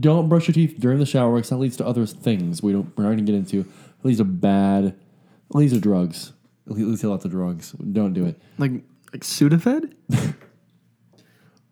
Don't 0.00 0.28
brush 0.28 0.46
your 0.48 0.54
teeth 0.54 0.76
during 0.78 0.98
the 0.98 1.06
shower 1.06 1.34
because 1.36 1.50
that 1.50 1.56
leads 1.58 1.76
to 1.76 1.86
other 1.86 2.06
things 2.06 2.62
we 2.62 2.72
don't. 2.72 2.86
We're 2.96 3.04
not 3.04 3.10
going 3.10 3.24
to 3.26 3.32
get 3.32 3.34
into. 3.34 3.60
It 3.60 3.66
leads 4.04 4.18
to 4.18 4.24
bad. 4.24 4.94
Leads 5.54 5.72
to 5.72 5.80
drugs. 5.80 6.32
Leads 6.66 7.00
to 7.02 7.10
lots 7.10 7.24
of 7.24 7.30
drugs. 7.30 7.72
Don't 7.72 8.12
do 8.12 8.24
it. 8.26 8.40
like 8.58 8.72
like 9.12 9.22
Sudafed? 9.22 9.92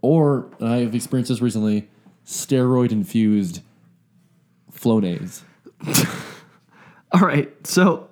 Or 0.02 0.50
and 0.58 0.68
I've 0.68 0.94
experienced 0.94 1.28
this 1.28 1.40
recently: 1.40 1.88
steroid 2.26 2.90
infused 2.92 3.60
Flonase. 4.72 5.42
All 7.12 7.20
right. 7.20 7.50
So 7.66 8.08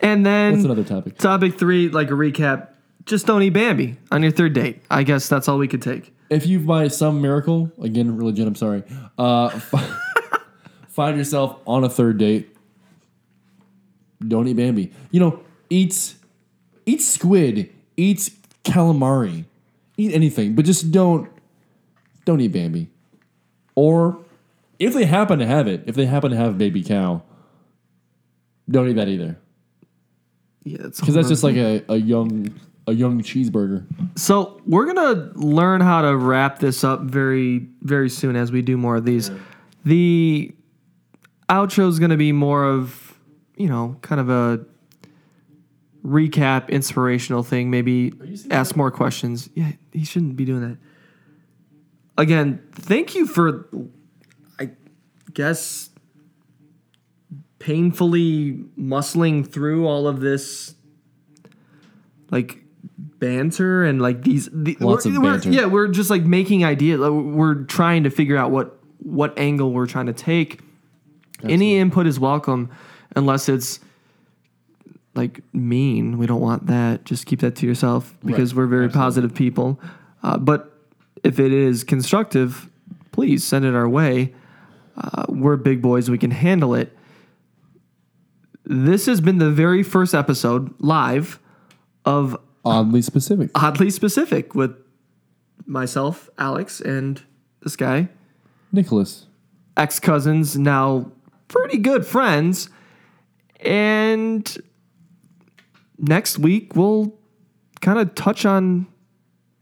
and 0.00 0.24
then 0.26 0.54
That's 0.54 0.64
another 0.64 0.84
topic. 0.84 1.16
topic 1.18 1.58
3 1.58 1.88
like 1.90 2.08
a 2.10 2.14
recap, 2.14 2.68
just 3.06 3.26
don't 3.26 3.42
eat 3.42 3.50
Bambi 3.50 3.96
on 4.12 4.22
your 4.22 4.32
third 4.32 4.52
date. 4.52 4.82
I 4.90 5.02
guess 5.02 5.28
that's 5.28 5.48
all 5.48 5.56
we 5.56 5.68
could 5.68 5.80
take. 5.82 6.12
if 6.30 6.46
you 6.46 6.60
by 6.60 6.88
some 6.88 7.22
miracle, 7.22 7.70
again, 7.80 8.16
religion, 8.16 8.46
I'm 8.46 8.54
sorry, 8.54 8.82
uh, 9.16 9.48
fi- 9.50 9.96
find 10.88 11.16
yourself 11.16 11.58
on 11.66 11.84
a 11.84 11.88
third 11.88 12.18
date, 12.18 12.53
don't 14.26 14.48
eat 14.48 14.56
Bambi. 14.56 14.92
You 15.10 15.20
know, 15.20 15.40
eat, 15.70 16.14
eat 16.86 17.02
squid, 17.02 17.72
eat 17.96 18.30
calamari, 18.64 19.44
eat 19.96 20.12
anything, 20.12 20.54
but 20.54 20.64
just 20.64 20.90
don't, 20.90 21.30
don't 22.24 22.40
eat 22.40 22.52
Bambi. 22.52 22.90
Or 23.74 24.18
if 24.78 24.94
they 24.94 25.04
happen 25.04 25.38
to 25.38 25.46
have 25.46 25.66
it, 25.66 25.84
if 25.86 25.94
they 25.94 26.06
happen 26.06 26.30
to 26.30 26.36
have 26.36 26.58
baby 26.58 26.82
cow, 26.82 27.22
don't 28.70 28.88
eat 28.88 28.94
that 28.94 29.08
either. 29.08 29.38
Yeah, 30.64 30.78
that's 30.80 31.00
Because 31.00 31.14
that's 31.14 31.28
just 31.28 31.44
like 31.44 31.56
a, 31.56 31.84
a 31.88 31.96
young 31.96 32.54
a 32.86 32.92
young 32.92 33.20
cheeseburger. 33.22 33.84
So 34.18 34.60
we're 34.66 34.86
gonna 34.86 35.32
learn 35.34 35.80
how 35.80 36.02
to 36.02 36.16
wrap 36.16 36.58
this 36.58 36.84
up 36.84 37.02
very, 37.02 37.66
very 37.82 38.10
soon 38.10 38.36
as 38.36 38.52
we 38.52 38.62
do 38.62 38.76
more 38.76 38.96
of 38.96 39.04
these. 39.04 39.30
The 39.84 40.54
outro 41.48 41.88
is 41.88 41.98
gonna 41.98 42.16
be 42.16 42.32
more 42.32 42.64
of, 42.64 43.03
you 43.56 43.68
know, 43.68 43.96
kind 44.02 44.20
of 44.20 44.28
a 44.30 44.64
recap, 46.04 46.68
inspirational 46.68 47.42
thing. 47.42 47.70
Maybe 47.70 48.12
ask 48.50 48.76
more 48.76 48.90
questions. 48.90 49.48
Yeah, 49.54 49.72
he 49.92 50.04
shouldn't 50.04 50.36
be 50.36 50.44
doing 50.44 50.60
that. 50.62 50.78
Again, 52.16 52.62
thank 52.72 53.14
you 53.14 53.26
for, 53.26 53.68
I 54.60 54.70
guess, 55.32 55.90
painfully 57.58 58.52
muscling 58.78 59.46
through 59.50 59.86
all 59.86 60.06
of 60.06 60.20
this, 60.20 60.74
like 62.30 62.58
banter 63.18 63.84
and 63.84 64.00
like 64.02 64.22
these 64.22 64.48
the, 64.52 64.76
Lots 64.80 65.04
we're- 65.06 65.16
of 65.16 65.22
we're- 65.22 65.32
banter. 65.38 65.50
yeah, 65.50 65.66
we're 65.66 65.88
just 65.88 66.10
like 66.10 66.22
making 66.24 66.64
ideas. 66.64 67.00
Like, 67.00 67.10
We're 67.10 67.64
trying 67.64 68.04
to 68.04 68.10
figure 68.10 68.36
out 68.36 68.50
what 68.50 68.78
what 68.98 69.38
angle 69.38 69.72
we're 69.72 69.86
trying 69.86 70.06
to 70.06 70.12
take. 70.12 70.60
Any 71.42 71.76
input 71.76 72.06
is 72.06 72.18
welcome, 72.18 72.70
unless 73.16 73.48
it's 73.48 73.80
like 75.14 75.40
mean. 75.52 76.18
We 76.18 76.26
don't 76.26 76.40
want 76.40 76.66
that. 76.66 77.04
Just 77.04 77.26
keep 77.26 77.40
that 77.40 77.56
to 77.56 77.66
yourself 77.66 78.16
because 78.24 78.52
Right. 78.52 78.58
we're 78.62 78.66
very 78.66 78.84
Absolutely. 78.86 79.04
positive 79.06 79.34
people. 79.34 79.80
Uh, 80.22 80.38
but 80.38 80.76
if 81.22 81.38
it 81.38 81.52
is 81.52 81.84
constructive, 81.84 82.68
please 83.12 83.44
send 83.44 83.64
it 83.64 83.74
our 83.74 83.88
way. 83.88 84.34
Uh, 84.96 85.24
we're 85.28 85.56
big 85.56 85.80
boys. 85.82 86.10
We 86.10 86.18
can 86.18 86.30
handle 86.32 86.74
it. 86.74 86.96
This 88.64 89.06
has 89.06 89.20
been 89.20 89.38
the 89.38 89.50
very 89.50 89.82
first 89.82 90.14
episode 90.14 90.74
live 90.78 91.38
of 92.04 92.36
Oddly 92.64 93.02
specific. 93.02 93.50
Oddly 93.54 93.90
Specific 93.90 94.54
with 94.54 94.74
myself, 95.66 96.30
Alex, 96.38 96.80
and 96.80 97.20
this 97.62 97.76
guy, 97.76 98.08
Nicholas. 98.72 99.26
ex 99.76 100.00
cousins, 100.00 100.56
now 100.56 101.10
pretty 101.48 101.76
good 101.76 102.06
friends. 102.06 102.70
And 103.64 104.56
next 105.98 106.38
week, 106.38 106.76
we'll 106.76 107.18
kind 107.80 107.98
of 107.98 108.14
touch 108.14 108.44
on 108.44 108.86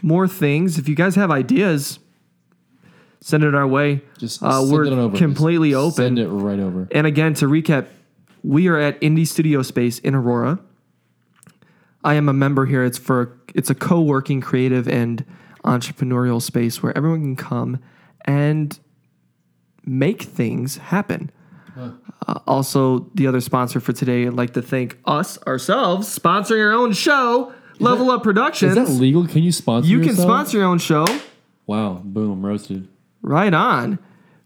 more 0.03 0.27
things. 0.27 0.79
If 0.79 0.89
you 0.89 0.95
guys 0.95 1.15
have 1.15 1.31
ideas, 1.31 1.99
send 3.21 3.45
it 3.45 3.55
our 3.55 3.67
way. 3.67 4.03
Just 4.19 4.43
uh, 4.43 4.61
send 4.61 4.73
we're 4.73 4.85
it 4.85 4.93
over. 4.93 5.17
completely 5.17 5.71
Just 5.71 5.79
open. 5.79 5.95
Send 5.95 6.19
it 6.19 6.29
right 6.29 6.59
over. 6.59 6.89
And 6.91 7.07
again, 7.07 7.35
to 7.35 7.47
recap, 7.47 7.87
we 8.43 8.69
are 8.69 8.79
at 8.79 9.01
Indie 9.01 9.27
Studio 9.27 9.63
Space 9.63 9.99
in 10.01 10.15
Aurora. 10.15 10.59
I 12.05 12.15
am 12.15 12.29
a 12.29 12.33
member 12.33 12.67
here. 12.67 12.85
It's 12.85 12.99
for 12.99 13.39
it's 13.55 13.71
a 13.71 13.75
co-working, 13.75 14.41
creative, 14.41 14.89
and 14.89 15.25
entrepreneurial 15.65 16.43
space 16.43 16.83
where 16.83 16.97
everyone 16.97 17.21
can 17.21 17.37
come 17.37 17.79
and 18.25 18.79
make 19.85 20.23
things 20.23 20.79
happen. 20.79 21.31
Uh, 21.77 22.39
also, 22.47 23.11
the 23.15 23.27
other 23.27 23.41
sponsor 23.41 23.81
for 23.81 23.93
today, 23.93 24.27
I'd 24.27 24.35
like 24.35 24.55
to 24.55 24.63
thank 24.63 24.99
us 25.05 25.43
ourselves 25.45 26.19
sponsoring 26.19 26.65
our 26.65 26.73
own 26.73 26.93
show, 26.93 27.53
Level 27.79 28.11
Up 28.11 28.23
Productions. 28.23 28.77
Is 28.77 28.89
that 28.89 29.01
legal? 29.01 29.27
Can 29.27 29.43
you 29.43 29.53
sponsor? 29.53 29.89
you 29.89 29.99
can 29.99 30.09
yourself? 30.09 30.27
sponsor 30.27 30.59
your 30.59 30.67
own 30.67 30.79
show. 30.79 31.07
Wow! 31.67 32.01
Boom! 32.05 32.45
Roasted. 32.45 32.89
Right 33.23 33.55
on. 33.55 33.99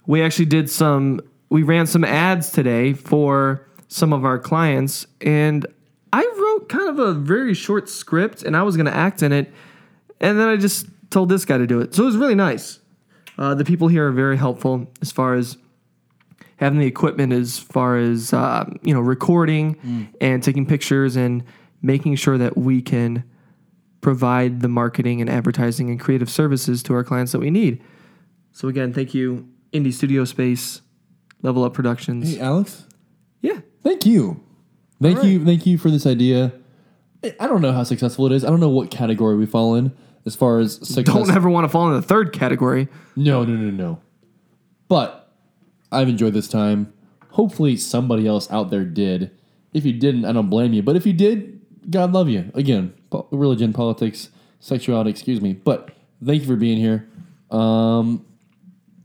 We 0.07 0.22
actually 0.22 0.45
did 0.47 0.70
some, 0.70 1.20
we 1.51 1.62
ran 1.62 1.87
some 1.87 2.05
ads 2.05 2.51
today 2.51 2.93
for 2.93 3.66
some 3.89 4.12
of 4.12 4.24
our 4.24 4.39
clients, 4.39 5.07
and 5.20 5.66
I 6.12 6.22
wrote 6.22 6.68
kind 6.68 6.89
of 6.89 6.99
a 6.99 7.12
very 7.12 7.55
short 7.55 7.89
script, 7.89 8.43
and 8.43 8.57
I 8.57 8.62
was 8.62 8.77
going 8.77 8.87
to 8.87 8.95
act 8.97 9.22
in 9.22 9.33
it, 9.33 9.53
and 10.20 10.39
then 10.39 10.49
I 10.49 10.57
just 10.57 10.87
told 11.11 11.29
this 11.29 11.45
guy 11.45 11.59
to 11.59 11.66
do 11.66 11.81
it. 11.81 11.95
So 11.95 12.03
it 12.03 12.07
was 12.07 12.16
really 12.16 12.35
nice. 12.35 12.79
Uh, 13.39 13.55
the 13.55 13.64
people 13.64 13.89
here 13.89 14.09
are 14.09 14.12
very 14.12 14.37
helpful 14.37 14.91
as 15.03 15.12
far 15.12 15.35
as 15.35 15.59
having 16.57 16.79
the 16.79 16.87
equipment, 16.87 17.33
as 17.33 17.59
far 17.59 17.97
as 17.99 18.33
uh, 18.33 18.65
you 18.83 18.95
know, 18.95 19.01
recording 19.01 20.11
and 20.21 20.43
taking 20.43 20.67
pictures 20.67 21.17
and 21.17 21.45
making 21.83 22.17
sure 22.17 22.39
that 22.39 22.57
we 22.57 22.81
can 22.83 23.23
provide 24.01 24.61
the 24.61 24.69
marketing 24.69 25.21
and 25.21 25.29
advertising 25.29 25.91
and 25.91 25.99
creative 26.01 26.31
services 26.31 26.83
to 26.85 26.95
our 26.95 27.03
clients 27.05 27.33
that 27.33 27.41
we 27.41 27.51
need. 27.51 27.83
So 28.53 28.69
again, 28.69 28.93
thank 28.93 29.15
you, 29.15 29.49
Indie 29.73 29.93
Studio 29.93 30.25
Space, 30.25 30.81
Level 31.43 31.65
Up 31.65 31.75
Productions. 31.75 32.35
Hey, 32.35 32.41
Alex. 32.41 32.87
Yeah, 33.43 33.61
Thank 33.83 34.07
you. 34.07 34.43
Thank 35.01 35.19
right. 35.19 35.27
you. 35.27 35.45
Thank 35.45 35.67
you 35.67 35.77
for 35.79 35.91
this 35.91 36.07
idea. 36.07 36.53
I- 37.23 37.35
I 37.41 37.47
don't 37.47 37.61
know 37.63 37.73
how 37.73 37.83
successful 37.83 38.27
it 38.27 38.33
is. 38.33 38.45
I 38.45 38.49
don't 38.49 38.61
know 38.61 38.69
what 38.69 38.91
category 38.91 39.37
we 39.37 39.47
fall 39.47 39.75
in. 39.75 39.93
as 40.25 40.35
far 40.35 40.59
as 40.59 40.75
success. 40.77 41.05
Don't 41.05 41.31
ever 41.31 41.49
want 41.51 41.65
to 41.65 41.69
fall 41.69 41.87
in 41.89 41.95
the 41.95 42.03
third 42.03 42.33
category. 42.33 42.89
No, 43.15 43.45
no, 43.45 43.53
no, 43.55 43.71
no. 43.71 44.01
But 44.89 45.26
I've 45.97 46.09
enjoyed 46.09 46.34
this 46.34 46.49
time. 46.49 46.92
Hopefully, 47.30 47.76
somebody 47.76 48.26
else 48.26 48.51
out 48.51 48.70
there 48.70 48.84
did. 48.84 49.30
If 49.72 49.84
you 49.84 49.92
didn't, 49.92 50.24
I 50.24 50.32
don't 50.32 50.49
blame 50.49 50.72
you. 50.72 50.82
But 50.82 50.97
if 50.97 51.07
you 51.07 51.12
did, 51.12 51.61
God 51.90 52.12
love 52.12 52.28
you. 52.28 52.51
Again, 52.55 52.94
po- 53.11 53.28
religion, 53.30 53.72
politics, 53.72 54.30
sexuality, 54.61 55.11
excuse 55.11 55.40
me. 55.40 55.53
But 55.53 55.90
thank 56.24 56.42
you 56.42 56.47
for 56.47 56.57
being 56.57 56.78
here. 56.78 57.09
Um, 57.51 58.24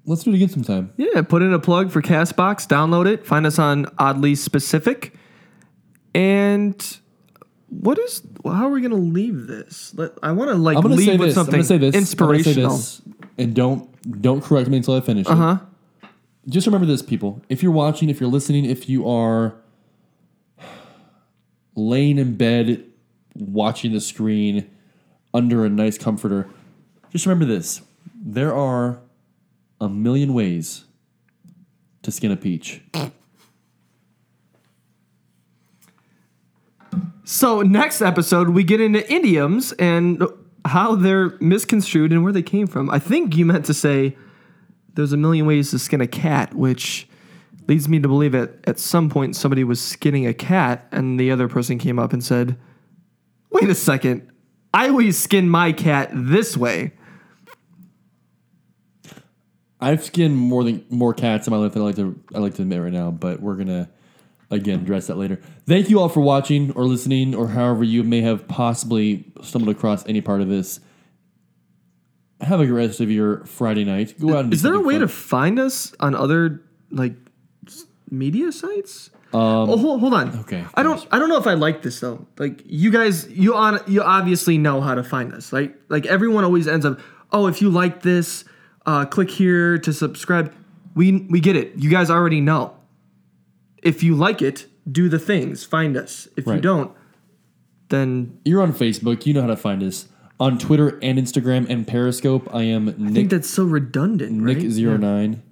let's 0.05 0.23
do 0.23 0.31
it 0.31 0.35
again 0.35 0.49
sometime. 0.49 0.93
Yeah, 0.97 1.21
put 1.21 1.41
in 1.41 1.53
a 1.53 1.59
plug 1.59 1.91
for 1.91 2.01
Castbox. 2.01 2.67
Download 2.67 3.05
it. 3.05 3.25
Find 3.25 3.45
us 3.45 3.59
on 3.59 3.85
Oddly 3.97 4.35
Specific. 4.35 5.13
And 6.13 6.97
what 7.69 7.97
is? 7.99 8.21
How 8.43 8.67
are 8.67 8.69
we 8.69 8.81
gonna 8.81 8.95
leave 8.95 9.47
this? 9.47 9.93
Let, 9.95 10.11
I 10.21 10.31
want 10.33 10.51
to 10.51 10.55
like 10.55 10.77
I'm 10.77 10.83
gonna 10.83 10.95
leave 10.95 11.05
say 11.05 11.17
with 11.17 11.29
this. 11.29 11.37
I'm 11.37 11.45
something 11.45 11.59
gonna 11.59 11.63
say 11.63 11.77
this. 11.77 11.95
I'm 11.95 12.17
gonna 12.17 12.43
say 12.43 12.51
inspirational. 12.51 12.77
this, 12.77 13.01
and 13.37 13.53
don't 13.53 14.21
don't 14.21 14.43
correct 14.43 14.69
me 14.69 14.77
until 14.77 14.95
I 14.95 15.01
finish. 15.01 15.27
Uh 15.27 15.35
huh. 15.35 15.57
Just 16.47 16.65
remember 16.65 16.87
this, 16.87 17.01
people. 17.01 17.41
If 17.49 17.61
you're 17.61 17.71
watching, 17.71 18.09
if 18.09 18.19
you're 18.19 18.29
listening, 18.29 18.65
if 18.65 18.89
you 18.89 19.07
are 19.07 19.55
laying 21.75 22.17
in 22.17 22.35
bed 22.35 22.83
watching 23.35 23.93
the 23.93 24.01
screen 24.01 24.69
under 25.33 25.65
a 25.65 25.69
nice 25.69 25.97
comforter, 25.97 26.49
just 27.11 27.25
remember 27.25 27.45
this. 27.45 27.81
There 28.15 28.53
are 28.55 28.99
a 29.79 29.87
million 29.87 30.33
ways 30.33 30.85
to 32.03 32.11
skin 32.11 32.31
a 32.31 32.37
peach. 32.37 32.81
So 37.23 37.61
next 37.61 38.01
episode 38.01 38.49
we 38.49 38.63
get 38.63 38.81
into 38.81 39.11
idioms 39.11 39.71
and 39.73 40.23
how 40.65 40.95
they're 40.95 41.37
misconstrued 41.39 42.11
and 42.11 42.23
where 42.23 42.33
they 42.33 42.43
came 42.43 42.67
from. 42.67 42.89
I 42.89 42.99
think 42.99 43.35
you 43.35 43.45
meant 43.45 43.65
to 43.65 43.73
say 43.73 44.17
there's 44.95 45.13
a 45.13 45.17
million 45.17 45.45
ways 45.45 45.71
to 45.71 45.79
skin 45.79 46.01
a 46.01 46.07
cat, 46.07 46.53
which 46.53 47.07
leads 47.67 47.87
me 47.87 47.99
to 47.99 48.07
believe 48.07 48.33
that 48.33 48.51
at 48.65 48.79
some 48.79 49.09
point 49.09 49.35
somebody 49.35 49.63
was 49.63 49.79
skinning 49.79 50.27
a 50.27 50.33
cat 50.33 50.87
and 50.91 51.19
the 51.19 51.31
other 51.31 51.47
person 51.47 51.77
came 51.77 51.99
up 51.99 52.13
and 52.13 52.23
said, 52.23 52.57
"Wait 53.49 53.69
a 53.69 53.75
second, 53.75 54.29
I 54.73 54.89
always 54.89 55.17
skin 55.17 55.49
my 55.49 55.71
cat 55.71 56.09
this 56.13 56.57
way." 56.57 56.93
I've 59.79 60.03
skinned 60.03 60.37
more 60.37 60.63
than 60.63 60.85
more 60.89 61.13
cats 61.13 61.47
in 61.47 61.51
my 61.51 61.57
life 61.57 61.73
than 61.73 61.81
I 61.81 61.85
like 61.85 61.95
to 61.95 62.19
I 62.35 62.39
like 62.39 62.53
to 62.55 62.61
admit 62.61 62.81
right 62.81 62.93
now, 62.93 63.09
but 63.09 63.41
we're 63.41 63.55
gonna 63.55 63.89
again 64.51 64.81
address 64.81 65.07
that 65.07 65.17
later. 65.17 65.39
Thank 65.65 65.89
you 65.89 65.99
all 65.99 66.09
for 66.09 66.21
watching 66.21 66.71
or 66.71 66.85
listening 66.85 67.33
or 67.33 67.47
however 67.47 67.83
you 67.83 68.03
may 68.03 68.21
have 68.21 68.47
possibly 68.47 69.25
stumbled 69.41 69.75
across 69.75 70.05
any 70.07 70.21
part 70.21 70.41
of 70.41 70.49
this. 70.49 70.79
Have 72.41 72.59
a 72.59 72.65
great 72.65 72.87
rest 72.87 72.99
of 72.99 73.09
your 73.11 73.45
Friday 73.45 73.83
night. 73.85 74.19
Go 74.19 74.33
out 74.35 74.45
and 74.45 74.53
Is 74.53 74.61
there 74.61 74.73
a 74.73 74.79
way 74.79 74.95
fun. 74.95 75.01
to 75.01 75.07
find 75.07 75.59
us 75.59 75.93
on 75.99 76.15
other 76.15 76.61
like 76.89 77.13
media 78.09 78.51
sites? 78.51 79.09
oh, 79.33 79.77
hold, 79.77 80.01
hold 80.01 80.13
on. 80.13 80.39
okay, 80.39 80.65
I 80.73 80.83
don't. 80.83 81.05
I 81.11 81.19
don't 81.19 81.29
know 81.29 81.37
if 81.37 81.47
I 81.47 81.53
like 81.53 81.83
this 81.83 81.99
though. 81.99 82.27
Like 82.37 82.61
you 82.65 82.91
guys, 82.91 83.29
you 83.29 83.55
on 83.55 83.79
you 83.87 84.01
obviously 84.01 84.57
know 84.57 84.81
how 84.81 84.95
to 84.95 85.03
find 85.03 85.33
us. 85.33 85.53
Like 85.53 85.75
like 85.89 86.05
everyone 86.05 86.43
always 86.43 86.67
ends 86.67 86.85
up. 86.85 86.99
Oh, 87.31 87.47
if 87.47 87.61
you 87.61 87.69
like 87.69 88.01
this, 88.01 88.43
uh, 88.85 89.05
click 89.05 89.29
here 89.29 89.77
to 89.77 89.93
subscribe. 89.93 90.53
We 90.95 91.21
we 91.29 91.39
get 91.39 91.55
it. 91.55 91.73
You 91.77 91.89
guys 91.89 92.09
already 92.09 92.41
know. 92.41 92.75
If 93.81 94.03
you 94.03 94.15
like 94.15 94.41
it, 94.41 94.67
do 94.91 95.07
the 95.09 95.19
things. 95.19 95.63
Find 95.63 95.95
us. 95.95 96.27
If 96.35 96.45
you 96.45 96.59
don't, 96.59 96.91
then 97.89 98.39
You're 98.43 98.61
on 98.61 98.73
Facebook. 98.73 99.25
You 99.25 99.33
know 99.33 99.41
how 99.41 99.47
to 99.47 99.55
find 99.55 99.81
us 99.81 100.07
on 100.41 100.57
Twitter 100.57 100.97
and 101.03 101.19
Instagram 101.19 101.69
and 101.69 101.87
Periscope. 101.87 102.49
I 102.53 102.63
am 102.63 102.85
Nick. 102.85 102.95
I 102.99 103.13
think 103.13 103.29
that's 103.29 103.49
so 103.49 103.63
redundant. 103.63 104.41
right? 104.43 104.57
Nick 104.57 104.75
09 104.75 105.43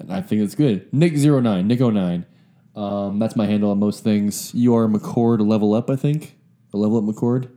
And 0.00 0.12
I 0.12 0.20
think 0.20 0.42
it's 0.42 0.56
good. 0.56 0.92
Nick 0.92 1.14
09 1.14 1.66
Nick 1.68 1.78
09 1.78 2.26
Um, 2.74 3.20
that's 3.20 3.36
my 3.36 3.46
handle 3.46 3.70
on 3.70 3.78
most 3.78 4.02
things. 4.02 4.52
You 4.52 4.74
are 4.74 4.88
McCord 4.88 5.46
level 5.46 5.72
up. 5.72 5.88
I 5.88 5.94
think 5.96 6.36
a 6.74 6.76
level 6.76 6.98
up 6.98 7.04
McCord. 7.04 7.48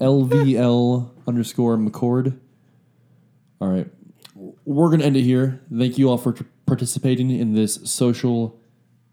LVL 0.00 1.10
underscore 1.28 1.76
McCord. 1.76 2.38
All 3.60 3.68
right, 3.68 3.86
we're 4.64 4.90
gonna 4.90 5.04
end 5.04 5.16
it 5.16 5.22
here. 5.22 5.60
Thank 5.74 5.98
you 5.98 6.08
all 6.10 6.18
for 6.18 6.34
participating 6.66 7.30
in 7.30 7.54
this 7.54 7.78
social 7.84 8.58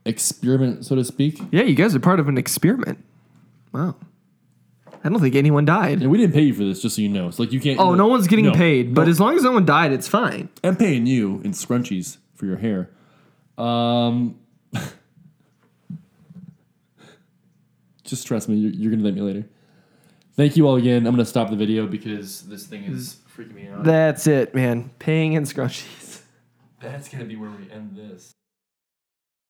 experiment, 0.06 0.86
so 0.86 0.96
to 0.96 1.04
speak. 1.04 1.40
Yeah, 1.52 1.64
you 1.64 1.76
guys 1.76 1.96
are 1.96 2.00
part 2.00 2.20
of 2.20 2.28
an 2.28 2.38
experiment. 2.38 3.04
Wow. 3.74 3.96
I 5.04 5.10
don't 5.10 5.20
think 5.20 5.36
anyone 5.36 5.66
died. 5.66 6.02
And 6.02 6.10
we 6.10 6.18
didn't 6.18 6.34
pay 6.34 6.44
you 6.44 6.54
for 6.54 6.64
this, 6.64 6.82
just 6.82 6.96
so 6.96 7.02
you 7.02 7.10
know. 7.10 7.28
It's 7.28 7.38
like 7.40 7.52
you 7.52 7.60
can't. 7.60 7.80
Oh, 7.80 7.94
no 7.94 8.08
one's 8.08 8.28
getting 8.28 8.46
No. 8.46 8.54
paid. 8.54 8.94
But 8.94 9.04
No. 9.06 9.10
as 9.12 9.20
long 9.20 9.36
as 9.36 9.44
no 9.44 9.52
one 9.52 9.66
died, 9.66 9.92
it's 9.92 10.08
fine. 10.08 10.48
I'm 10.64 10.78
paying 10.78 11.06
you 11.06 11.42
in 11.44 11.52
scrunchies 11.52 12.18
for 12.36 12.46
your 12.46 12.56
hair. 12.58 12.90
Um, 13.58 14.36
just 18.04 18.26
trust 18.28 18.50
me, 18.50 18.56
you're, 18.56 18.72
you're 18.72 18.92
gonna 18.92 19.04
thank 19.04 19.16
me 19.16 19.22
later. 19.22 19.46
Thank 20.36 20.58
you 20.58 20.68
all 20.68 20.76
again. 20.78 21.06
I'm 21.06 21.14
gonna 21.14 21.26
stop 21.26 21.50
the 21.50 21.56
video 21.56 21.86
because 21.88 22.42
this 22.44 22.66
thing 22.66 22.84
is 22.86 23.18
freaking 23.38 23.54
me 23.56 23.68
out. 23.68 23.84
That's 23.84 24.26
it, 24.28 24.56
man. 24.56 24.90
Paying 25.00 25.34
in 25.34 25.44
scrunchies. 25.44 26.22
That's 26.82 27.08
gonna 27.10 27.26
be 27.26 27.36
where 27.36 27.52
we 27.52 27.70
end 27.72 27.96
this. 27.96 28.34